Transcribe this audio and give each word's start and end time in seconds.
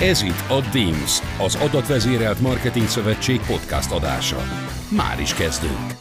Ez 0.00 0.22
itt 0.22 0.48
a 0.48 0.68
DIMS, 0.72 1.20
az 1.38 1.54
Adatvezérelt 1.54 2.40
Marketing 2.40 2.86
Szövetség 2.86 3.40
podcast 3.40 3.90
adása. 3.90 4.42
Már 4.96 5.20
is 5.20 5.34
kezdünk. 5.34 5.94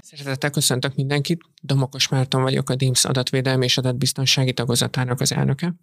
Szeretettel 0.00 0.50
köszöntök 0.50 0.94
mindenkit, 0.94 1.40
Domokos 1.62 2.08
Márton 2.08 2.42
vagyok, 2.42 2.70
a 2.70 2.74
DIMS 2.74 3.04
adatvédelmi 3.04 3.64
és 3.64 3.78
adatbiztonsági 3.78 4.52
tagozatának 4.52 5.20
az 5.20 5.32
elnöke, 5.32 5.74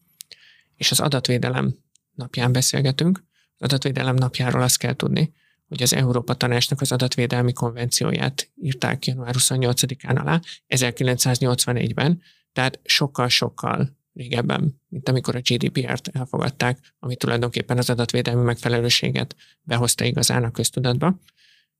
és 0.75 0.91
az 0.91 0.99
adatvédelem 0.99 1.75
napján 2.15 2.51
beszélgetünk. 2.51 3.23
Az 3.57 3.61
adatvédelem 3.67 4.15
napjáról 4.15 4.61
azt 4.61 4.77
kell 4.77 4.93
tudni, 4.93 5.33
hogy 5.67 5.81
az 5.81 5.93
Európa 5.93 6.33
Tanácsnak 6.33 6.81
az 6.81 6.91
adatvédelmi 6.91 7.53
konvencióját 7.53 8.49
írták 8.61 9.05
január 9.05 9.35
28-án 9.37 10.19
alá, 10.19 10.41
1981-ben, 10.69 12.21
tehát 12.53 12.79
sokkal-sokkal 12.83 13.99
régebben, 14.13 14.81
mint 14.87 15.09
amikor 15.09 15.35
a 15.35 15.39
GDPR-t 15.39 16.07
elfogadták, 16.13 16.79
ami 16.99 17.15
tulajdonképpen 17.15 17.77
az 17.77 17.89
adatvédelmi 17.89 18.43
megfelelőséget 18.43 19.35
behozta 19.61 20.05
igazán 20.05 20.43
a 20.43 20.51
köztudatba. 20.51 21.19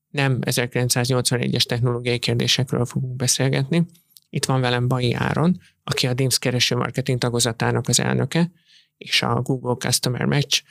Nem 0.08 0.39
1981-es 0.41 1.63
technológiai 1.63 2.20
kérdésekről 2.20 2.86
fogunk 2.86 3.16
beszélgetni. 3.16 3.86
Itt 4.30 4.45
van 4.45 4.62
velem 4.62 4.88
Bai 4.88 5.13
Áron, 5.13 5.59
aki 5.84 6.08
a 6.08 6.13
DIMS 6.13 6.39
kereső 6.39 6.75
marketing 6.75 7.17
tagozatának 7.17 7.88
az 7.88 7.99
elnöke, 7.99 8.52
és 8.98 9.22
a 9.22 9.41
Google 9.41 9.75
Customer 9.75 10.25
Match 10.25 10.63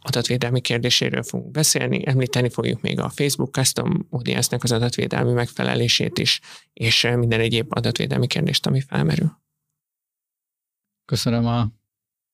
adatvédelmi 0.00 0.60
kérdéséről 0.60 1.22
fogunk 1.22 1.50
beszélni, 1.50 2.06
említeni 2.06 2.48
fogjuk 2.48 2.80
még 2.80 3.00
a 3.00 3.08
Facebook 3.08 3.54
Custom 3.54 4.06
Audience-nek 4.10 4.62
az 4.62 4.72
adatvédelmi 4.72 5.32
megfelelését 5.32 6.18
is, 6.18 6.40
és 6.72 7.02
minden 7.16 7.40
egyéb 7.40 7.66
adatvédelmi 7.68 8.26
kérdést, 8.26 8.66
ami 8.66 8.80
felmerül. 8.80 9.44
Köszönöm 11.06 11.46
a 11.46 11.72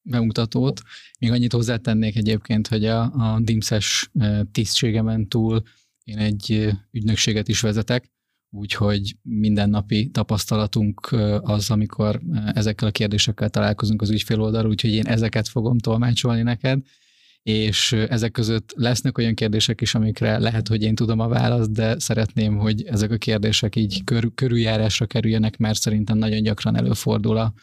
bemutatót. 0.02 0.82
Még 1.18 1.30
annyit 1.30 1.52
hozzátennék 1.52 2.16
egyébként, 2.16 2.68
hogy 2.68 2.84
a, 2.84 3.02
a 3.02 3.40
DIMSZ-es 3.40 4.10
tisztségemen 4.52 5.28
túl 5.28 5.62
én 6.04 6.18
egy 6.18 6.72
ügynökséget 6.90 7.48
is 7.48 7.60
vezetek, 7.60 8.10
úgyhogy 8.50 9.16
mindennapi 9.22 10.10
tapasztalatunk 10.10 11.12
az, 11.40 11.70
amikor 11.70 12.20
ezekkel 12.54 12.88
a 12.88 12.90
kérdésekkel 12.90 13.50
találkozunk 13.50 14.02
az 14.02 14.10
ügyfél 14.10 14.40
oldalról, 14.40 14.70
úgyhogy 14.70 14.92
én 14.92 15.06
ezeket 15.06 15.48
fogom 15.48 15.78
tolmácsolni 15.78 16.42
neked, 16.42 16.80
és 17.42 17.92
ezek 17.92 18.30
között 18.30 18.72
lesznek 18.76 19.18
olyan 19.18 19.34
kérdések 19.34 19.80
is, 19.80 19.94
amikre 19.94 20.38
lehet, 20.38 20.68
hogy 20.68 20.82
én 20.82 20.94
tudom 20.94 21.18
a 21.18 21.28
választ, 21.28 21.72
de 21.72 21.98
szeretném, 21.98 22.56
hogy 22.56 22.82
ezek 22.82 23.10
a 23.10 23.16
kérdések 23.16 23.76
így 23.76 24.04
kör, 24.04 24.30
körüljárásra 24.34 25.06
kerüljenek, 25.06 25.56
mert 25.56 25.80
szerintem 25.80 26.18
nagyon 26.18 26.42
gyakran 26.42 26.76
előfordul 26.76 27.36
a, 27.36 27.54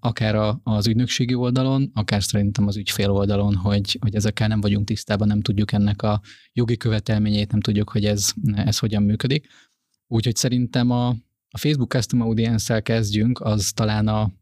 akár 0.00 0.58
az 0.62 0.86
ügynökségi 0.86 1.34
oldalon, 1.34 1.90
akár 1.94 2.22
szerintem 2.22 2.66
az 2.66 2.76
ügyfél 2.76 3.10
oldalon, 3.10 3.54
hogy, 3.54 3.98
hogy 4.00 4.14
ezekkel 4.14 4.48
nem 4.48 4.60
vagyunk 4.60 4.86
tisztában, 4.86 5.28
nem 5.28 5.40
tudjuk 5.40 5.72
ennek 5.72 6.02
a 6.02 6.20
jogi 6.52 6.76
követelményét, 6.76 7.50
nem 7.50 7.60
tudjuk, 7.60 7.90
hogy 7.90 8.04
ez, 8.04 8.32
ez 8.54 8.78
hogyan 8.78 9.02
működik. 9.02 9.46
Úgyhogy 10.06 10.36
szerintem 10.36 10.90
a, 10.90 11.08
a 11.50 11.58
Facebook 11.58 11.90
Custom 11.90 12.20
Audience-szel 12.20 12.82
kezdjünk, 12.82 13.40
az 13.40 13.72
talán 13.74 14.08
a, 14.08 14.32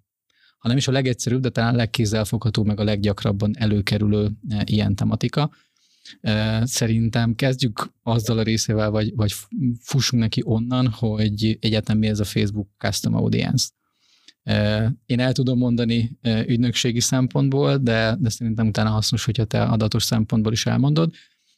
ha 0.59 0.69
nem 0.69 0.77
is 0.77 0.89
a 0.89 0.93
legegyszerűbb, 0.93 1.41
de 1.41 1.49
talán 1.49 1.75
a 1.75 1.77
legkézzelfogható, 1.77 2.65
meg 2.65 2.81
a 2.81 2.85
leggyakrabban 2.85 3.53
előkerülő 3.59 4.31
ilyen 4.65 4.95
tematika. 4.95 5.51
Szerintem 6.63 7.35
kezdjük 7.35 7.93
azzal 8.03 8.39
a 8.39 8.43
részével, 8.43 8.91
vagy, 8.91 9.15
vagy 9.15 9.35
fussunk 9.81 10.23
neki 10.23 10.43
onnan, 10.45 10.89
hogy 10.89 11.59
egyáltalán 11.61 12.01
mi 12.01 12.07
ez 12.07 12.21
a 12.21 12.25
Facebook 12.25 12.69
Custom 12.79 13.15
Audience. 13.15 13.69
Én 15.07 15.21
el 15.21 15.33
tudom 15.33 15.59
mondani 15.59 16.19
ügynökségi 16.47 17.01
szempontból, 17.01 17.77
de, 17.77 18.17
de 18.19 18.29
szerintem 18.29 18.67
utána 18.67 18.91
hasznos, 18.91 19.25
hogyha 19.25 19.45
te 19.45 19.63
adatos 19.63 20.03
szempontból 20.03 20.53
is 20.53 20.67
elmondod. 20.67 21.15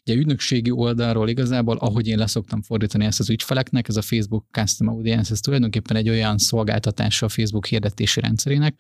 Ugye 0.07 0.15
ügynökségi 0.15 0.71
oldalról 0.71 1.29
igazából, 1.29 1.77
ahogy 1.77 2.09
én 2.09 2.19
leszoktam 2.19 2.63
fordítani 2.63 3.05
ezt 3.05 3.21
az 3.21 3.31
ügyfeleknek, 3.31 3.89
ez 3.89 3.97
a 3.97 4.03
Facebook 4.03 4.47
Custom 4.51 4.89
Audience, 4.89 5.33
ez 5.33 5.41
tulajdonképpen 5.41 5.97
egy 5.97 6.09
olyan 6.09 6.39
szolgáltatása 6.39 7.27
a 7.27 7.29
Facebook 7.29 7.67
hirdetési 7.67 8.21
rendszerének, 8.21 8.75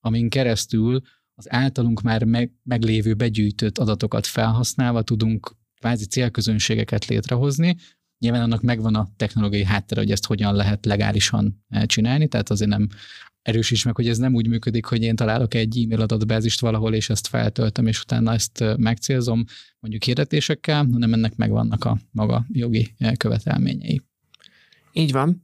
amin 0.00 0.28
keresztül 0.28 1.00
az 1.34 1.52
általunk 1.52 2.02
már 2.02 2.24
meg, 2.24 2.52
meglévő 2.62 3.14
begyűjtött 3.14 3.78
adatokat 3.78 4.26
felhasználva 4.26 5.02
tudunk 5.02 5.56
kvázi 5.78 6.04
célközönségeket 6.04 7.06
létrehozni, 7.06 7.76
Nyilván 8.22 8.42
annak 8.42 8.62
megvan 8.62 8.94
a 8.94 9.08
technológiai 9.16 9.64
háttere, 9.64 10.00
hogy 10.00 10.10
ezt 10.10 10.26
hogyan 10.26 10.54
lehet 10.54 10.86
legálisan 10.86 11.64
csinálni, 11.86 12.28
tehát 12.28 12.50
azért 12.50 12.70
nem 12.70 12.88
erősíts 13.42 13.84
meg, 13.84 13.94
hogy 13.94 14.08
ez 14.08 14.18
nem 14.18 14.34
úgy 14.34 14.48
működik, 14.48 14.84
hogy 14.84 15.02
én 15.02 15.16
találok 15.16 15.54
egy 15.54 15.82
e-mail 15.82 16.00
adatbázist 16.00 16.60
valahol, 16.60 16.94
és 16.94 17.10
ezt 17.10 17.26
feltöltöm, 17.26 17.86
és 17.86 18.00
utána 18.00 18.32
ezt 18.32 18.64
megcélzom 18.76 19.44
mondjuk 19.80 20.02
hirdetésekkel, 20.02 20.88
hanem 20.92 21.12
ennek 21.12 21.36
megvannak 21.36 21.84
a 21.84 21.98
maga 22.10 22.46
jogi 22.52 22.94
követelményei. 23.16 24.02
Így 24.92 25.12
van. 25.12 25.42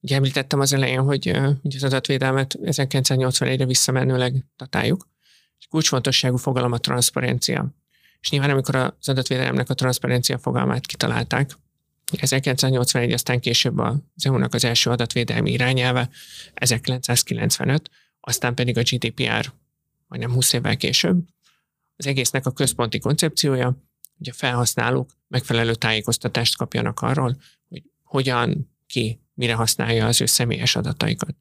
Ugye 0.00 0.16
említettem 0.16 0.60
az 0.60 0.72
elején, 0.72 1.00
hogy, 1.00 1.30
hogy 1.62 1.74
az 1.76 1.84
adatvédelmet 1.84 2.58
1981-re 2.62 3.66
visszamenőleg 3.66 4.44
datáljuk. 4.56 5.08
Egy 5.58 5.68
kulcsfontosságú 5.68 6.36
fogalom 6.36 6.72
a 6.72 6.78
transzparencia. 6.78 7.74
És 8.20 8.30
nyilván, 8.30 8.50
amikor 8.50 8.74
az 8.76 9.08
adatvédelemnek 9.08 9.70
a 9.70 9.74
transzparencia 9.74 10.38
fogalmát 10.38 10.86
kitalálták, 10.86 11.56
1981, 12.16 13.12
aztán 13.12 13.40
később 13.40 13.78
az 13.78 14.26
EU-nak 14.26 14.54
az 14.54 14.64
első 14.64 14.90
adatvédelmi 14.90 15.50
irányelve, 15.50 16.08
1995, 16.54 17.90
aztán 18.20 18.54
pedig 18.54 18.78
a 18.78 18.82
GDPR 18.82 19.52
majdnem 20.06 20.32
20 20.32 20.52
évvel 20.52 20.76
később. 20.76 21.24
Az 21.96 22.06
egésznek 22.06 22.46
a 22.46 22.50
központi 22.50 22.98
koncepciója, 22.98 23.76
hogy 24.16 24.28
a 24.28 24.32
felhasználók 24.32 25.10
megfelelő 25.28 25.74
tájékoztatást 25.74 26.56
kapjanak 26.56 27.00
arról, 27.00 27.36
hogy 27.68 27.82
hogyan, 28.02 28.70
ki, 28.86 29.20
mire 29.34 29.54
használja 29.54 30.06
az 30.06 30.20
ő 30.20 30.26
személyes 30.26 30.76
adataikat. 30.76 31.36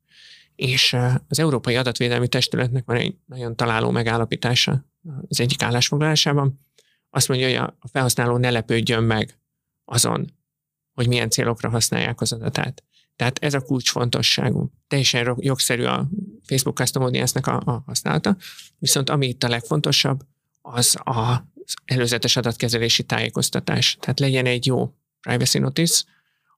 És 0.55 0.95
az 1.27 1.39
Európai 1.39 1.75
Adatvédelmi 1.75 2.27
Testületnek 2.27 2.85
van 2.85 2.95
egy 2.95 3.15
nagyon 3.25 3.55
találó 3.55 3.91
megállapítása 3.91 4.85
az 5.27 5.39
egyik 5.39 5.61
állásfoglalásában. 5.61 6.59
Azt 7.09 7.27
mondja, 7.27 7.47
hogy 7.47 7.55
a 7.79 7.87
felhasználó 7.91 8.37
ne 8.37 8.49
lepődjön 8.49 9.03
meg 9.03 9.39
azon, 9.85 10.33
hogy 10.97 11.07
milyen 11.07 11.29
célokra 11.29 11.69
használják 11.69 12.21
az 12.21 12.31
adatát. 12.31 12.83
Tehát 13.15 13.39
ez 13.39 13.53
a 13.53 13.61
kulcsfontosságú. 13.61 14.71
Teljesen 14.87 15.35
jogszerű 15.39 15.83
a 15.83 16.09
Facebook 16.45 16.77
Custom 16.77 17.03
Audience-nek 17.03 17.47
a, 17.47 17.61
a 17.65 17.83
használata, 17.85 18.37
viszont 18.77 19.09
ami 19.09 19.27
itt 19.27 19.43
a 19.43 19.49
legfontosabb, 19.49 20.23
az 20.61 20.95
a 21.03 21.47
előzetes 21.85 22.35
adatkezelési 22.35 23.03
tájékoztatás. 23.03 23.97
Tehát 23.99 24.19
legyen 24.19 24.45
egy 24.45 24.65
jó 24.65 24.93
privacy 25.21 25.59
notice, 25.59 26.03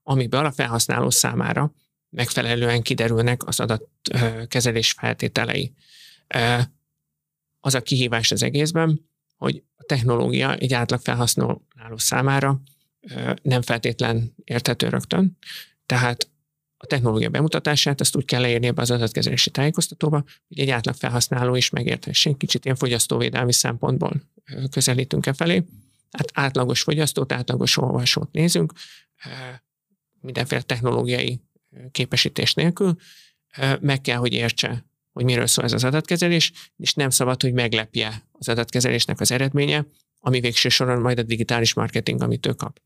amiből 0.03 0.45
a 0.45 0.51
felhasználó 0.51 1.09
számára 1.09 1.73
megfelelően 2.09 2.81
kiderülnek 2.81 3.47
az 3.47 3.59
adatkezelés 3.59 4.91
feltételei. 4.91 5.73
Az 7.59 7.73
a 7.73 7.81
kihívás 7.81 8.31
az 8.31 8.43
egészben, 8.43 9.09
hogy 9.37 9.63
a 9.75 9.83
technológia 9.83 10.55
egy 10.55 10.73
átlag 10.73 11.01
felhasználó 11.01 11.61
számára 11.95 12.61
nem 13.41 13.61
feltétlen 13.61 14.33
érthető 14.43 14.89
rögtön. 14.89 15.37
Tehát 15.85 16.29
a 16.77 16.85
technológia 16.85 17.29
bemutatását 17.29 18.01
azt 18.01 18.15
úgy 18.15 18.25
kell 18.25 18.41
leírni 18.41 18.67
ebbe 18.67 18.81
az 18.81 18.91
adatkezelési 18.91 19.49
tájékoztatóba, 19.49 20.23
hogy 20.47 20.59
egy 20.59 20.69
átlag 20.69 20.95
felhasználó 20.95 21.55
is 21.55 21.69
megérthessék. 21.69 22.37
Kicsit 22.37 22.65
ilyen 22.65 22.77
fogyasztóvédelmi 22.77 23.53
szempontból 23.53 24.21
közelítünk 24.71 25.25
e 25.25 25.33
felé. 25.33 25.63
Hát 26.11 26.31
átlagos 26.33 26.81
fogyasztót, 26.81 27.31
átlagos 27.31 27.77
olvasót 27.77 28.31
nézünk, 28.31 28.73
mindenféle 30.21 30.61
technológiai 30.61 31.41
képesítés 31.91 32.53
nélkül, 32.53 32.95
meg 33.79 34.01
kell, 34.01 34.17
hogy 34.17 34.33
értse, 34.33 34.85
hogy 35.11 35.23
miről 35.23 35.47
szól 35.47 35.65
ez 35.65 35.73
az 35.73 35.83
adatkezelés, 35.83 36.51
és 36.77 36.93
nem 36.93 37.09
szabad, 37.09 37.41
hogy 37.41 37.53
meglepje 37.53 38.23
az 38.31 38.49
adatkezelésnek 38.49 39.19
az 39.19 39.31
eredménye, 39.31 39.85
ami 40.19 40.39
végső 40.39 40.69
soron 40.69 41.01
majd 41.01 41.19
a 41.19 41.23
digitális 41.23 41.73
marketing, 41.73 42.21
amit 42.21 42.45
ő 42.45 42.53
kap. 42.53 42.81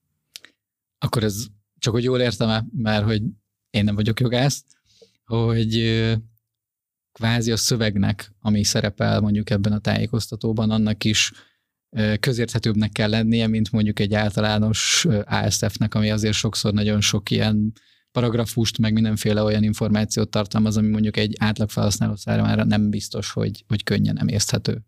Akkor 1.04 1.24
ez 1.24 1.46
csak 1.80 1.94
hogy 1.94 2.04
jól 2.04 2.20
értem 2.20 2.70
mert 2.76 3.06
hogy 3.06 3.22
én 3.70 3.84
nem 3.84 3.96
vagyok 3.96 4.20
jogász, 4.20 4.64
hogy 5.26 6.04
kvázi 7.12 7.52
a 7.52 7.58
szövegnek, 7.58 8.34
ami 8.40 8.64
szerepel 8.64 9.20
mondjuk 9.20 9.50
ebben 9.50 9.72
a 9.72 9.80
tájékoztatóban, 9.80 10.72
annak 10.72 11.04
is 11.04 11.32
közérthetőbbnek 12.20 12.92
kell 12.92 13.10
lennie, 13.10 13.48
mint 13.48 13.72
mondjuk 13.72 14.00
egy 14.00 14.14
általános 14.14 15.08
ASF-nek, 15.26 15.96
ami 15.96 16.12
azért 16.12 16.34
sokszor 16.34 16.74
nagyon 16.74 17.02
sok 17.02 17.30
ilyen 17.30 17.74
paragrafust, 18.12 18.78
meg 18.78 18.94
mindenféle 18.94 19.42
olyan 19.44 19.64
információt 19.64 20.30
tartalmaz, 20.30 20.78
ami 20.78 20.88
mondjuk 20.88 21.18
egy 21.18 21.36
átlag 21.40 21.70
felhasználó 21.70 22.16
számára 22.16 22.64
nem 22.64 22.90
biztos, 22.90 23.32
hogy, 23.32 23.64
hogy 23.68 23.84
könnyen 23.84 24.20
emészthető. 24.20 24.82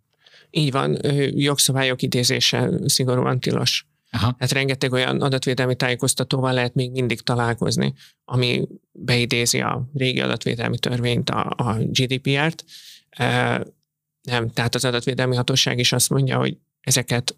Így 0.50 0.72
van, 0.72 0.98
jogszabályok 1.36 2.02
idézése 2.02 2.70
szigorúan 2.86 3.40
tilos. 3.40 3.88
Aha. 4.16 4.36
Hát 4.40 4.52
rengeteg 4.52 4.92
olyan 4.92 5.22
adatvédelmi 5.22 5.76
tájékoztatóval 5.76 6.54
lehet 6.54 6.74
még 6.74 6.92
mindig 6.92 7.22
találkozni, 7.22 7.94
ami 8.26 8.68
beidézi 8.92 9.62
a 9.62 9.90
régi 9.94 10.22
adatvédelmi 10.22 10.80
törvényt, 10.80 11.30
a, 11.30 11.54
a 11.58 11.78
GDPR-t, 11.80 12.66
Nem, 14.22 14.50
tehát 14.54 14.76
az 14.76 14.86
adatvédelmi 14.86 15.36
hatóság 15.36 15.80
is 15.80 15.92
azt 15.92 16.10
mondja, 16.10 16.38
hogy 16.38 16.58
ezeket 16.82 17.36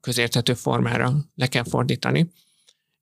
közérthető 0.00 0.54
formára 0.54 1.14
le 1.34 1.46
kell 1.46 1.64
fordítani. 1.64 2.28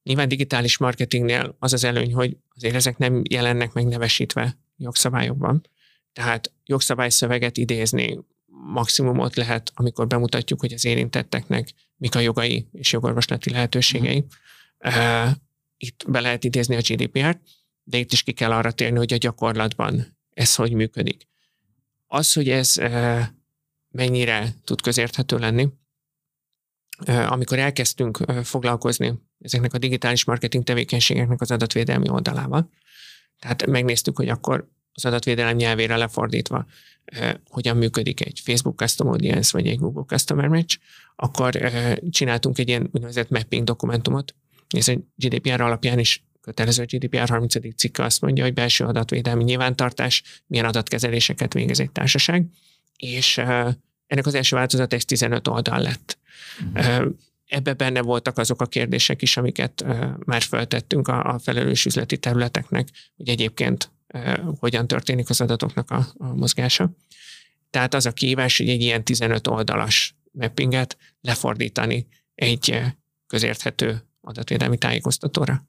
Nyilván 0.03 0.29
digitális 0.29 0.79
marketingnél 0.79 1.56
az 1.59 1.73
az 1.73 1.85
előny, 1.85 2.15
hogy 2.15 2.37
azért 2.56 2.75
ezek 2.75 2.99
nem 2.99 3.23
jelennek 3.31 3.73
meg 3.73 3.87
nevesítve 3.87 4.59
jogszabályokban. 4.76 5.67
Tehát 6.12 6.53
jogszabályszöveget 6.65 7.56
idézni 7.56 8.19
maximumot 8.47 9.37
lehet, 9.37 9.73
amikor 9.75 10.06
bemutatjuk, 10.06 10.61
hogy 10.61 10.73
az 10.73 10.85
érintetteknek 10.85 11.69
mik 12.04 12.14
a 12.14 12.20
jogai 12.20 12.68
és 12.72 12.92
jogorvoslati 12.92 13.50
lehetőségei. 13.50 14.24
Uh, 14.78 15.30
itt 15.76 16.04
be 16.08 16.20
lehet 16.20 16.44
idézni 16.44 16.76
a 16.76 16.80
GDPR-t, 16.80 17.40
de 17.82 17.98
itt 17.98 18.12
is 18.12 18.22
ki 18.22 18.32
kell 18.32 18.52
arra 18.52 18.72
térni, 18.72 18.98
hogy 18.98 19.12
a 19.12 19.16
gyakorlatban 19.16 20.16
ez 20.30 20.54
hogy 20.54 20.72
működik. 20.72 21.26
Az, 22.06 22.32
hogy 22.32 22.48
ez 22.48 22.74
mennyire 23.88 24.54
tud 24.64 24.80
közérthető 24.80 25.38
lenni, 25.38 25.68
amikor 27.06 27.58
elkezdtünk 27.58 28.16
foglalkozni 28.42 29.14
ezeknek 29.40 29.74
a 29.74 29.78
digitális 29.78 30.24
marketing 30.24 30.64
tevékenységeknek 30.64 31.40
az 31.40 31.50
adatvédelmi 31.50 32.08
oldalával, 32.08 32.70
tehát 33.38 33.66
megnéztük, 33.66 34.16
hogy 34.16 34.28
akkor 34.28 34.70
az 34.94 35.05
adatvédelem 35.05 35.56
nyelvére 35.56 35.96
lefordítva, 35.96 36.67
hogyan 37.49 37.76
működik 37.76 38.25
egy 38.26 38.41
Facebook 38.44 38.79
Custom 38.79 39.08
Audience 39.08 39.50
vagy 39.52 39.67
egy 39.67 39.79
Google 39.79 40.05
Customer 40.06 40.49
Match, 40.49 40.79
akkor 41.17 41.73
csináltunk 42.11 42.58
egy 42.58 42.69
ilyen 42.69 42.88
úgynevezett 42.93 43.31
mapping 43.31 43.64
dokumentumot. 43.64 44.35
Ez 44.69 44.88
egy 44.88 45.00
GDPR 45.17 45.61
alapján 45.61 45.99
is 45.99 46.25
kötelező 46.41 46.82
a 46.82 46.87
GDPR 46.96 47.29
30. 47.29 47.76
cikke 47.76 48.02
azt 48.02 48.20
mondja, 48.20 48.44
hogy 48.44 48.55
belső 48.55 48.85
adatvédelmi 48.85 49.44
nyilvántartás, 49.44 50.23
milyen 50.46 50.64
adatkezeléseket 50.64 51.52
végez 51.52 51.81
egy 51.81 51.90
társaság, 51.90 52.47
és 52.97 53.38
ennek 54.06 54.26
az 54.26 54.35
első 54.35 54.56
változat 54.56 54.93
egy 54.93 55.05
15 55.05 55.49
oldal 55.49 55.81
lett. 55.81 56.19
Mm. 56.64 57.08
Ebbe 57.47 57.73
benne 57.73 58.02
voltak 58.02 58.38
azok 58.38 58.61
a 58.61 58.67
kérdések 58.67 59.23
is, 59.23 59.37
amiket 59.37 59.85
már 60.25 60.43
feltettünk 60.43 61.08
a, 61.08 61.25
a 61.25 61.38
felelős 61.38 61.85
üzleti 61.85 62.19
területeknek, 62.19 62.88
hogy 63.17 63.29
egyébként 63.29 63.90
hogyan 64.58 64.87
történik 64.87 65.31
az 65.31 65.40
adatoknak 65.40 65.90
a, 65.90 66.06
a 66.16 66.34
mozgása. 66.34 66.96
Tehát 67.70 67.94
az 67.94 68.06
a 68.06 68.12
kívás, 68.12 68.58
hogy 68.58 68.69
egy 68.69 68.81
ilyen 68.81 69.05
15 69.05 69.46
oldalas 69.46 70.16
mappinget 70.32 70.96
lefordítani 71.20 72.06
egy 72.34 72.81
közérthető 73.26 74.02
adatvédelmi 74.20 74.78
tájékoztatóra. 74.78 75.69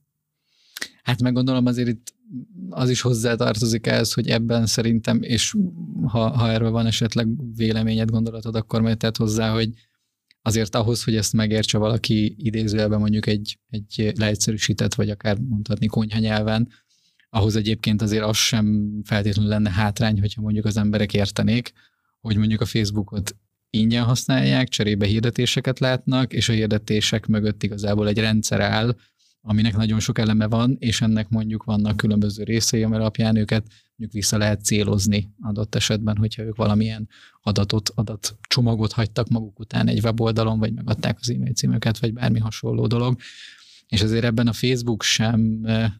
Hát 1.03 1.21
meg 1.21 1.33
gondolom 1.33 1.65
azért 1.65 1.87
itt 1.87 2.13
az 2.69 2.89
is 2.89 3.01
hozzátartozik 3.01 3.87
ehhez, 3.87 4.13
hogy 4.13 4.29
ebben 4.29 4.65
szerintem, 4.65 5.21
és 5.21 5.55
ha, 6.05 6.29
ha 6.29 6.49
erről 6.49 6.71
van 6.71 6.85
esetleg 6.85 7.27
véleményed, 7.55 8.09
gondolatod, 8.09 8.55
akkor 8.55 8.81
majd 8.81 8.97
tett 8.97 9.17
hozzá, 9.17 9.53
hogy 9.53 9.69
azért 10.41 10.75
ahhoz, 10.75 11.03
hogy 11.03 11.15
ezt 11.15 11.33
megértse 11.33 11.77
valaki 11.77 12.35
idézőjelben 12.37 12.99
mondjuk 12.99 13.27
egy, 13.27 13.59
egy 13.69 14.11
leegyszerűsített, 14.15 14.93
vagy 14.93 15.09
akár 15.09 15.37
mondhatni 15.37 15.85
konyha 15.85 16.19
nyelven, 16.19 16.69
ahhoz 17.35 17.55
egyébként 17.55 18.01
azért 18.01 18.23
az 18.23 18.37
sem 18.37 18.91
feltétlenül 19.03 19.51
lenne 19.51 19.69
hátrány, 19.69 20.19
hogyha 20.19 20.41
mondjuk 20.41 20.65
az 20.65 20.77
emberek 20.77 21.13
értenék, 21.13 21.71
hogy 22.21 22.37
mondjuk 22.37 22.61
a 22.61 22.65
Facebookot 22.65 23.35
ingyen 23.69 24.03
használják, 24.03 24.67
cserébe 24.67 25.05
hirdetéseket 25.05 25.79
látnak, 25.79 26.33
és 26.33 26.49
a 26.49 26.53
hirdetések 26.53 27.25
mögött 27.25 27.63
igazából 27.63 28.07
egy 28.07 28.17
rendszer 28.17 28.59
áll, 28.59 28.95
aminek 29.41 29.75
nagyon 29.75 29.99
sok 29.99 30.19
eleme 30.19 30.47
van, 30.47 30.75
és 30.79 31.01
ennek 31.01 31.29
mondjuk 31.29 31.63
vannak 31.63 31.97
különböző 31.97 32.43
részei, 32.43 32.83
amely 32.83 32.99
alapján 32.99 33.35
őket 33.35 33.65
mondjuk 33.95 34.21
vissza 34.21 34.37
lehet 34.37 34.63
célozni 34.63 35.29
adott 35.41 35.75
esetben, 35.75 36.17
hogyha 36.17 36.43
ők 36.43 36.55
valamilyen 36.55 37.09
adatot, 37.41 37.91
adatcsomagot 37.95 38.91
hagytak 38.91 39.27
maguk 39.27 39.59
után 39.59 39.87
egy 39.87 40.03
weboldalon, 40.03 40.59
vagy 40.59 40.73
megadták 40.73 41.17
az 41.19 41.29
e-mail 41.29 41.53
címüket, 41.53 41.99
vagy 41.99 42.13
bármi 42.13 42.39
hasonló 42.39 42.87
dolog. 42.87 43.19
És 43.87 44.01
azért 44.01 44.23
ebben 44.23 44.47
a 44.47 44.53
Facebook 44.53 45.03
sem 45.03 45.61
eh, 45.63 45.91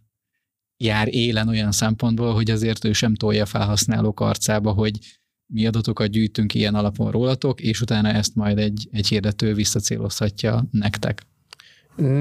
jár 0.78 1.14
élen 1.14 1.48
olyan 1.48 1.72
szempontból, 1.72 2.34
hogy 2.34 2.52
azért 2.52 2.86
ő 2.86 2.94
sem 2.94 3.16
tolja 3.16 3.46
felhasználók 3.46 4.20
arcába, 4.20 4.72
hogy 4.72 5.00
mi 5.46 5.66
adatokat 5.68 6.10
gyűjtünk 6.10 6.54
ilyen 6.54 6.76
alapon 6.76 7.12
rólatok, 7.12 7.62
és 7.62 7.82
utána 7.82 8.10
ezt 8.10 8.36
majd 8.36 8.58
egy, 8.58 8.88
egy 8.92 9.08
hirdető 9.08 9.54
visszacélozhatja 9.54 10.68
nektek. 10.72 11.22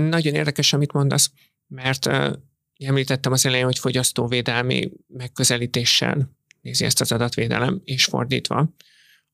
Nagyon 0.08 0.34
érdekes, 0.34 0.72
amit 0.72 0.92
mondasz, 0.92 1.30
mert 1.66 2.06
uh, 2.06 2.32
említettem 2.78 3.32
az 3.32 3.46
elején, 3.46 3.64
hogy 3.64 3.78
fogyasztóvédelmi 3.78 4.90
megközelítéssel 5.06 6.30
nézi 6.60 6.84
ezt 6.84 7.00
az 7.00 7.12
adatvédelem, 7.12 7.80
és 7.84 8.04
fordítva. 8.04 8.74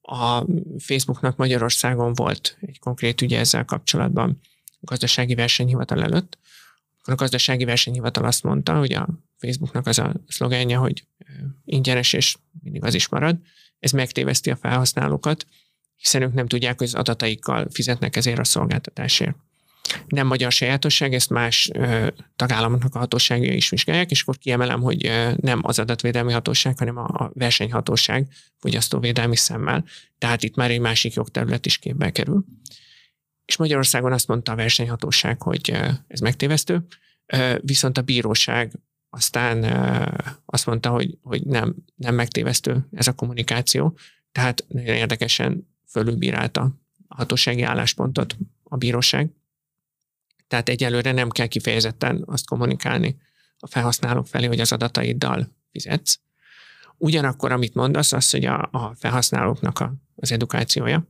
A 0.01 0.45
Facebooknak 0.79 1.37
Magyarországon 1.37 2.13
volt 2.13 2.59
egy 2.61 2.79
konkrét 2.79 3.21
ügye 3.21 3.39
ezzel 3.39 3.65
kapcsolatban 3.65 4.41
gazdasági 4.81 5.35
versenyhivatal 5.35 6.03
előtt, 6.03 6.39
a 7.03 7.15
gazdasági 7.15 7.65
versenyhivatal 7.65 8.25
azt 8.25 8.43
mondta, 8.43 8.79
hogy 8.79 8.93
a 8.93 9.09
Facebooknak 9.39 9.87
az 9.87 9.99
a 9.99 10.15
szlogenje, 10.29 10.77
hogy 10.77 11.05
ingyenes 11.65 12.13
és 12.13 12.37
mindig 12.63 12.85
az 12.85 12.95
is 12.95 13.09
marad, 13.09 13.37
ez 13.79 13.91
megtéveszti 13.91 14.51
a 14.51 14.57
felhasználókat, 14.57 15.47
hiszen 15.97 16.23
ők 16.23 16.33
nem 16.33 16.47
tudják, 16.47 16.79
hogy 16.79 16.87
az 16.87 16.95
adataikkal 16.95 17.67
fizetnek 17.71 18.17
ezért 18.17 18.39
a 18.39 18.45
szolgáltatásért. 18.45 19.37
Nem 20.07 20.27
magyar 20.27 20.53
sajátosság, 20.53 21.15
ezt 21.15 21.31
más 21.31 21.71
ö, 21.75 22.07
tagállamoknak 22.37 22.95
a 22.95 22.99
hatóságai 22.99 23.57
is 23.57 23.69
vizsgálják, 23.69 24.11
és 24.11 24.23
akkor 24.23 24.39
kiemelem, 24.39 24.81
hogy 24.81 25.07
ö, 25.07 25.33
nem 25.37 25.61
az 25.63 25.79
adatvédelmi 25.79 26.33
hatóság, 26.33 26.79
hanem 26.79 26.97
a, 26.97 27.05
a 27.05 27.31
versenyhatóság 27.35 28.27
fogyasztóvédelmi 28.59 29.37
szemmel. 29.37 29.85
Tehát 30.19 30.43
itt 30.43 30.55
már 30.55 30.71
egy 30.71 30.81
másik 30.81 31.15
jogterület 31.15 31.67
is 31.67 31.79
képbe 31.79 32.11
kerül. 32.11 32.45
És 33.51 33.57
Magyarországon 33.57 34.13
azt 34.13 34.27
mondta 34.27 34.53
a 34.53 34.55
versenyhatóság, 34.55 35.43
hogy 35.43 35.71
ez 36.07 36.21
megtévesztő, 36.21 36.87
viszont 37.61 37.99
a 37.99 38.03
bíróság 38.03 38.73
aztán 39.09 39.65
azt 40.45 40.67
mondta, 40.67 40.91
hogy, 40.91 41.19
hogy 41.23 41.43
nem, 41.43 41.75
nem 41.95 42.15
megtévesztő 42.15 42.87
ez 42.93 43.07
a 43.07 43.13
kommunikáció, 43.13 43.99
tehát 44.33 44.65
nagyon 44.69 44.95
érdekesen 44.95 45.69
fölülbírálta 45.89 46.61
a 47.09 47.15
hatósági 47.15 47.63
álláspontot 47.63 48.37
a 48.63 48.77
bíróság. 48.77 49.31
Tehát 50.49 50.69
egyelőre 50.69 51.13
nem 51.13 51.31
kell 51.31 51.47
kifejezetten 51.47 52.23
azt 52.27 52.47
kommunikálni 52.47 53.17
a 53.59 53.67
felhasználók 53.67 54.27
felé, 54.27 54.47
hogy 54.47 54.61
az 54.61 54.73
adataiddal 54.73 55.57
fizetsz. 55.71 56.21
Ugyanakkor, 56.97 57.53
amit 57.53 57.75
mondasz, 57.75 58.13
az, 58.13 58.31
hogy 58.31 58.45
a, 58.45 58.69
a 58.73 58.95
felhasználóknak 58.95 59.79
a, 59.79 59.95
az 60.17 60.33
edukációja, 60.33 61.07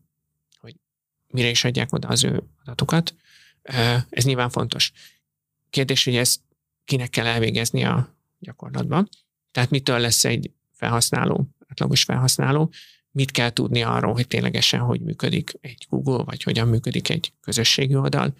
mire 1.31 1.49
is 1.49 1.65
adják 1.65 1.93
oda 1.93 2.09
az 2.09 2.25
ő 2.25 2.43
adatokat, 2.65 3.15
ez 4.11 4.25
nyilván 4.25 4.51
fontos. 4.51 4.93
Kérdés, 5.71 6.05
hogy 6.05 6.17
ezt 6.17 6.41
kinek 6.85 7.11
kell 7.11 7.27
elvégezni 7.27 7.85
a 7.85 8.15
gyakorlatban. 8.39 9.09
Tehát 9.51 9.71
mitől 9.71 9.99
lesz 9.99 10.25
egy 10.25 10.51
felhasználó, 10.73 11.49
átlagos 11.69 12.03
felhasználó, 12.03 12.73
mit 13.11 13.31
kell 13.31 13.51
tudni 13.51 13.83
arról, 13.83 14.13
hogy 14.13 14.27
ténylegesen 14.27 14.81
hogy 14.81 15.01
működik 15.01 15.53
egy 15.61 15.87
Google, 15.89 16.25
vagy 16.25 16.43
hogyan 16.43 16.69
működik 16.69 17.09
egy 17.09 17.33
közösségi 17.41 17.95
oldal, 17.95 18.35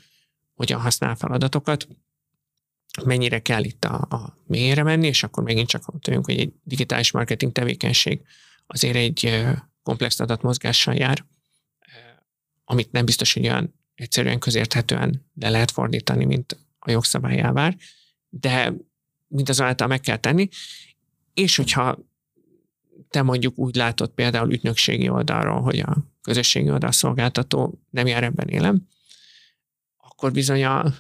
hogyan 0.55 0.81
használ 0.81 1.15
feladatokat, 1.15 1.89
mennyire 3.05 3.39
kell 3.39 3.65
itt 3.65 3.85
a, 3.85 3.95
a 3.95 4.37
mélyre 4.47 4.83
menni, 4.83 5.07
és 5.07 5.23
akkor 5.23 5.43
megint 5.43 5.69
csak 5.69 5.87
mondjuk, 5.87 6.25
hogy 6.25 6.39
egy 6.39 6.53
digitális 6.63 7.11
marketing 7.11 7.53
tevékenység 7.53 8.21
azért 8.67 8.97
egy 8.97 9.47
komplex 9.83 10.21
adatmozgással 10.21 10.95
jár, 10.95 11.25
amit 12.71 12.93
nem 12.93 13.05
biztos, 13.05 13.33
hogy 13.33 13.43
olyan 13.43 13.75
egyszerűen 13.95 14.39
közérthetően 14.39 15.27
le 15.35 15.51
lehet 15.51 15.71
fordítani, 15.71 16.25
mint 16.25 16.59
a 16.79 16.91
jogszabály 16.91 17.39
elvár, 17.39 17.77
de 18.29 18.73
mindazonáltal 19.27 19.87
meg 19.87 20.01
kell 20.01 20.17
tenni, 20.17 20.49
és 21.35 21.57
hogyha 21.57 21.99
te 23.09 23.23
mondjuk 23.23 23.59
úgy 23.59 23.75
látod 23.75 24.11
például 24.11 24.53
ügynökségi 24.53 25.09
oldalról, 25.09 25.61
hogy 25.61 25.79
a 25.79 25.97
közösségi 26.23 26.71
oldalszolgáltató 26.71 27.81
nem 27.91 28.07
jár 28.07 28.25
ebben 28.25 28.49
élem, 28.49 28.87
akkor 29.97 30.33
bizony 30.33 30.65
a 30.65 30.95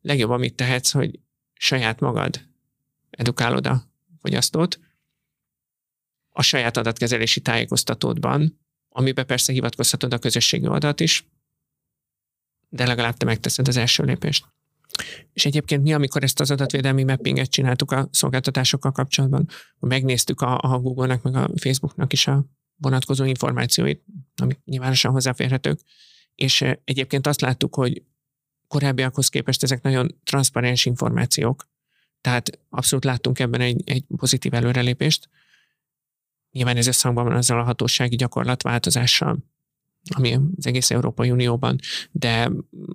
legjobb, 0.00 0.30
amit 0.30 0.54
tehetsz, 0.54 0.90
hogy 0.90 1.18
saját 1.54 2.00
magad 2.00 2.40
edukálod 3.10 3.66
a 3.66 3.82
fogyasztót, 4.20 4.80
a 6.28 6.42
saját 6.42 6.76
adatkezelési 6.76 7.40
tájékoztatódban, 7.40 8.60
amiben 8.92 9.26
persze 9.26 9.52
hivatkozhatod 9.52 10.12
a 10.12 10.18
közösségi 10.18 10.66
oldalt 10.66 11.00
is, 11.00 11.26
de 12.68 12.86
legalább 12.86 13.16
te 13.16 13.24
megteszed 13.24 13.68
az 13.68 13.76
első 13.76 14.04
lépést. 14.04 14.46
És 15.32 15.44
egyébként 15.44 15.82
mi, 15.82 15.92
amikor 15.92 16.22
ezt 16.22 16.40
az 16.40 16.50
adatvédelmi 16.50 17.04
mappinget 17.04 17.50
csináltuk 17.50 17.90
a 17.92 18.08
szolgáltatásokkal 18.12 18.92
kapcsolatban, 18.92 19.48
megnéztük 19.78 20.40
a, 20.40 20.58
a 20.62 20.78
Google-nek, 20.78 21.22
meg 21.22 21.34
a 21.34 21.50
Facebooknak 21.56 22.12
is 22.12 22.26
a 22.26 22.44
vonatkozó 22.76 23.24
információit, 23.24 24.04
amik 24.36 24.58
nyilvánosan 24.64 25.12
hozzáférhetők, 25.12 25.80
és 26.34 26.60
eh, 26.60 26.74
egyébként 26.84 27.26
azt 27.26 27.40
láttuk, 27.40 27.74
hogy 27.74 28.02
korábbiakhoz 28.68 29.28
képest 29.28 29.62
ezek 29.62 29.82
nagyon 29.82 30.20
transzparens 30.24 30.84
információk, 30.84 31.68
tehát 32.20 32.60
abszolút 32.68 33.04
láttunk 33.04 33.38
ebben 33.38 33.60
egy, 33.60 33.82
egy 33.84 34.04
pozitív 34.16 34.54
előrelépést, 34.54 35.28
nyilván 36.52 36.76
ez 36.76 36.86
összhangban 36.86 37.24
van 37.24 37.36
azzal 37.36 37.60
a 37.60 37.64
hatósági 37.64 38.16
gyakorlatváltozással, 38.16 39.38
ami 40.14 40.34
az 40.56 40.66
egész 40.66 40.90
Európai 40.90 41.30
Unióban, 41.30 41.78
de 42.10 42.50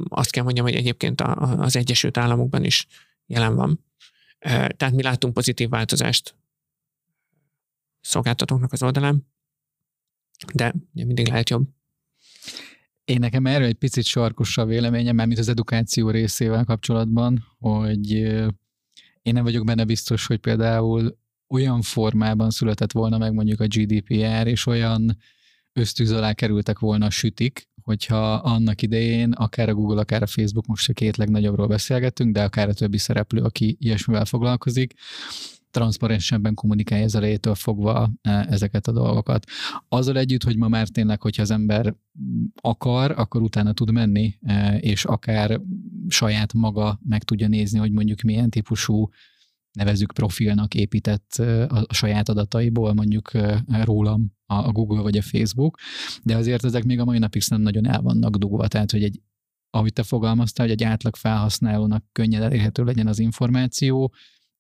azt 0.09 0.31
kell 0.31 0.43
mondjam, 0.43 0.65
hogy 0.65 0.75
egyébként 0.75 1.21
az 1.21 1.75
Egyesült 1.75 2.17
Államokban 2.17 2.63
is 2.63 2.87
jelen 3.25 3.55
van. 3.55 3.85
Tehát 4.39 4.91
mi 4.91 5.01
látunk 5.01 5.33
pozitív 5.33 5.69
változást 5.69 6.35
szolgáltatóknak 8.01 8.73
az 8.73 8.83
oldalán, 8.83 9.27
de 10.53 10.73
mindig 10.91 11.27
lehet 11.27 11.49
jobb. 11.49 11.67
Én 13.05 13.19
nekem 13.19 13.45
erről 13.45 13.67
egy 13.67 13.75
picit 13.75 14.03
sarkos 14.03 14.57
a 14.57 14.65
véleményem, 14.65 15.15
mert 15.15 15.27
mint 15.27 15.39
az 15.39 15.49
edukáció 15.49 16.09
részével 16.09 16.63
kapcsolatban, 16.63 17.45
hogy 17.59 18.11
én 19.21 19.33
nem 19.33 19.43
vagyok 19.43 19.65
benne 19.65 19.85
biztos, 19.85 20.25
hogy 20.25 20.39
például 20.39 21.17
olyan 21.49 21.81
formában 21.81 22.49
született 22.49 22.91
volna 22.91 23.17
meg 23.17 23.33
mondjuk 23.33 23.59
a 23.59 23.67
GDPR, 23.67 24.47
és 24.47 24.65
olyan 24.65 25.17
ösztűz 25.73 26.11
alá 26.11 26.33
kerültek 26.33 26.79
volna 26.79 27.05
a 27.05 27.09
sütik, 27.09 27.69
hogyha 27.81 28.33
annak 28.33 28.81
idején 28.81 29.31
akár 29.31 29.69
a 29.69 29.73
Google, 29.73 29.99
akár 29.99 30.21
a 30.21 30.27
Facebook, 30.27 30.65
most 30.65 30.89
a 30.89 30.93
két 30.93 31.17
legnagyobbról 31.17 31.67
beszélgetünk, 31.67 32.33
de 32.33 32.43
akár 32.43 32.69
a 32.69 32.73
többi 32.73 32.97
szereplő, 32.97 33.41
aki 33.41 33.77
ilyesmivel 33.79 34.25
foglalkozik, 34.25 34.93
transzparensebben 35.71 36.53
kommunikálja 36.53 37.03
az 37.03 37.15
elejétől 37.15 37.55
fogva 37.55 38.11
e, 38.21 38.45
ezeket 38.49 38.87
a 38.87 38.91
dolgokat. 38.91 39.45
Azzal 39.89 40.17
együtt, 40.17 40.43
hogy 40.43 40.57
ma 40.57 40.67
már 40.67 40.87
tényleg, 40.87 41.21
hogyha 41.21 41.41
az 41.41 41.51
ember 41.51 41.95
akar, 42.61 43.11
akkor 43.11 43.41
utána 43.41 43.73
tud 43.73 43.91
menni, 43.91 44.37
e, 44.41 44.77
és 44.77 45.05
akár 45.05 45.61
saját 46.07 46.53
maga 46.53 46.99
meg 47.03 47.23
tudja 47.23 47.47
nézni, 47.47 47.79
hogy 47.79 47.91
mondjuk 47.91 48.21
milyen 48.21 48.49
típusú 48.49 49.09
nevezük 49.75 50.13
profilnak 50.13 50.73
épített 50.73 51.33
a 51.67 51.93
saját 51.93 52.29
adataiból, 52.29 52.93
mondjuk 52.93 53.31
rólam 53.83 54.33
a 54.45 54.71
Google 54.71 55.01
vagy 55.01 55.17
a 55.17 55.21
Facebook, 55.21 55.79
de 56.23 56.35
azért 56.35 56.63
ezek 56.63 56.83
még 56.83 56.99
a 56.99 57.05
mai 57.05 57.17
napig 57.17 57.41
nem 57.47 57.61
nagyon 57.61 57.87
el 57.87 58.01
vannak 58.01 58.35
dugva, 58.35 58.67
tehát 58.67 58.91
hogy 58.91 59.03
egy 59.03 59.21
ahogy 59.69 59.93
te 59.93 60.03
fogalmaztál, 60.03 60.65
hogy 60.67 60.75
egy 60.75 60.83
átlag 60.83 61.15
felhasználónak 61.15 62.03
könnyen 62.11 62.41
elérhető 62.41 62.83
legyen 62.83 63.07
az 63.07 63.19
információ, 63.19 64.13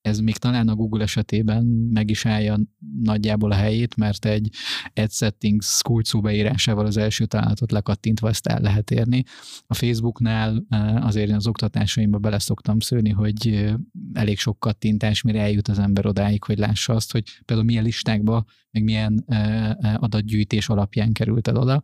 ez 0.05 0.19
még 0.19 0.37
talán 0.37 0.67
a 0.67 0.75
Google 0.75 1.03
esetében 1.03 1.65
meg 1.65 2.09
is 2.09 2.25
állja 2.25 2.59
nagyjából 3.01 3.51
a 3.51 3.55
helyét, 3.55 3.95
mert 3.95 4.25
egy 4.25 4.49
Ad 4.93 5.11
Settings 5.11 5.81
kulcsú 5.81 6.21
beírásával 6.21 6.85
az 6.85 6.97
első 6.97 7.25
találatot 7.25 7.71
lekattintva 7.71 8.29
ezt 8.29 8.47
el 8.47 8.61
lehet 8.61 8.91
érni. 8.91 9.23
A 9.67 9.73
Facebooknál 9.73 10.65
eh, 10.69 11.05
azért 11.05 11.29
én 11.29 11.35
az 11.35 11.47
oktatásaimba 11.47 12.17
bele 12.17 12.39
szoktam 12.39 12.79
szőni, 12.79 13.09
hogy 13.09 13.47
eh, 13.47 13.73
elég 14.13 14.37
sok 14.37 14.59
kattintás, 14.59 15.21
mire 15.21 15.41
eljut 15.41 15.67
az 15.67 15.79
ember 15.79 16.05
odáig, 16.05 16.43
hogy 16.43 16.57
lássa 16.57 16.93
azt, 16.93 17.11
hogy 17.11 17.23
például 17.45 17.67
milyen 17.67 17.83
listákba, 17.83 18.45
meg 18.71 18.83
milyen 18.83 19.23
eh, 19.27 20.03
adatgyűjtés 20.03 20.69
alapján 20.69 21.11
került 21.11 21.47
el 21.47 21.57
oda. 21.57 21.81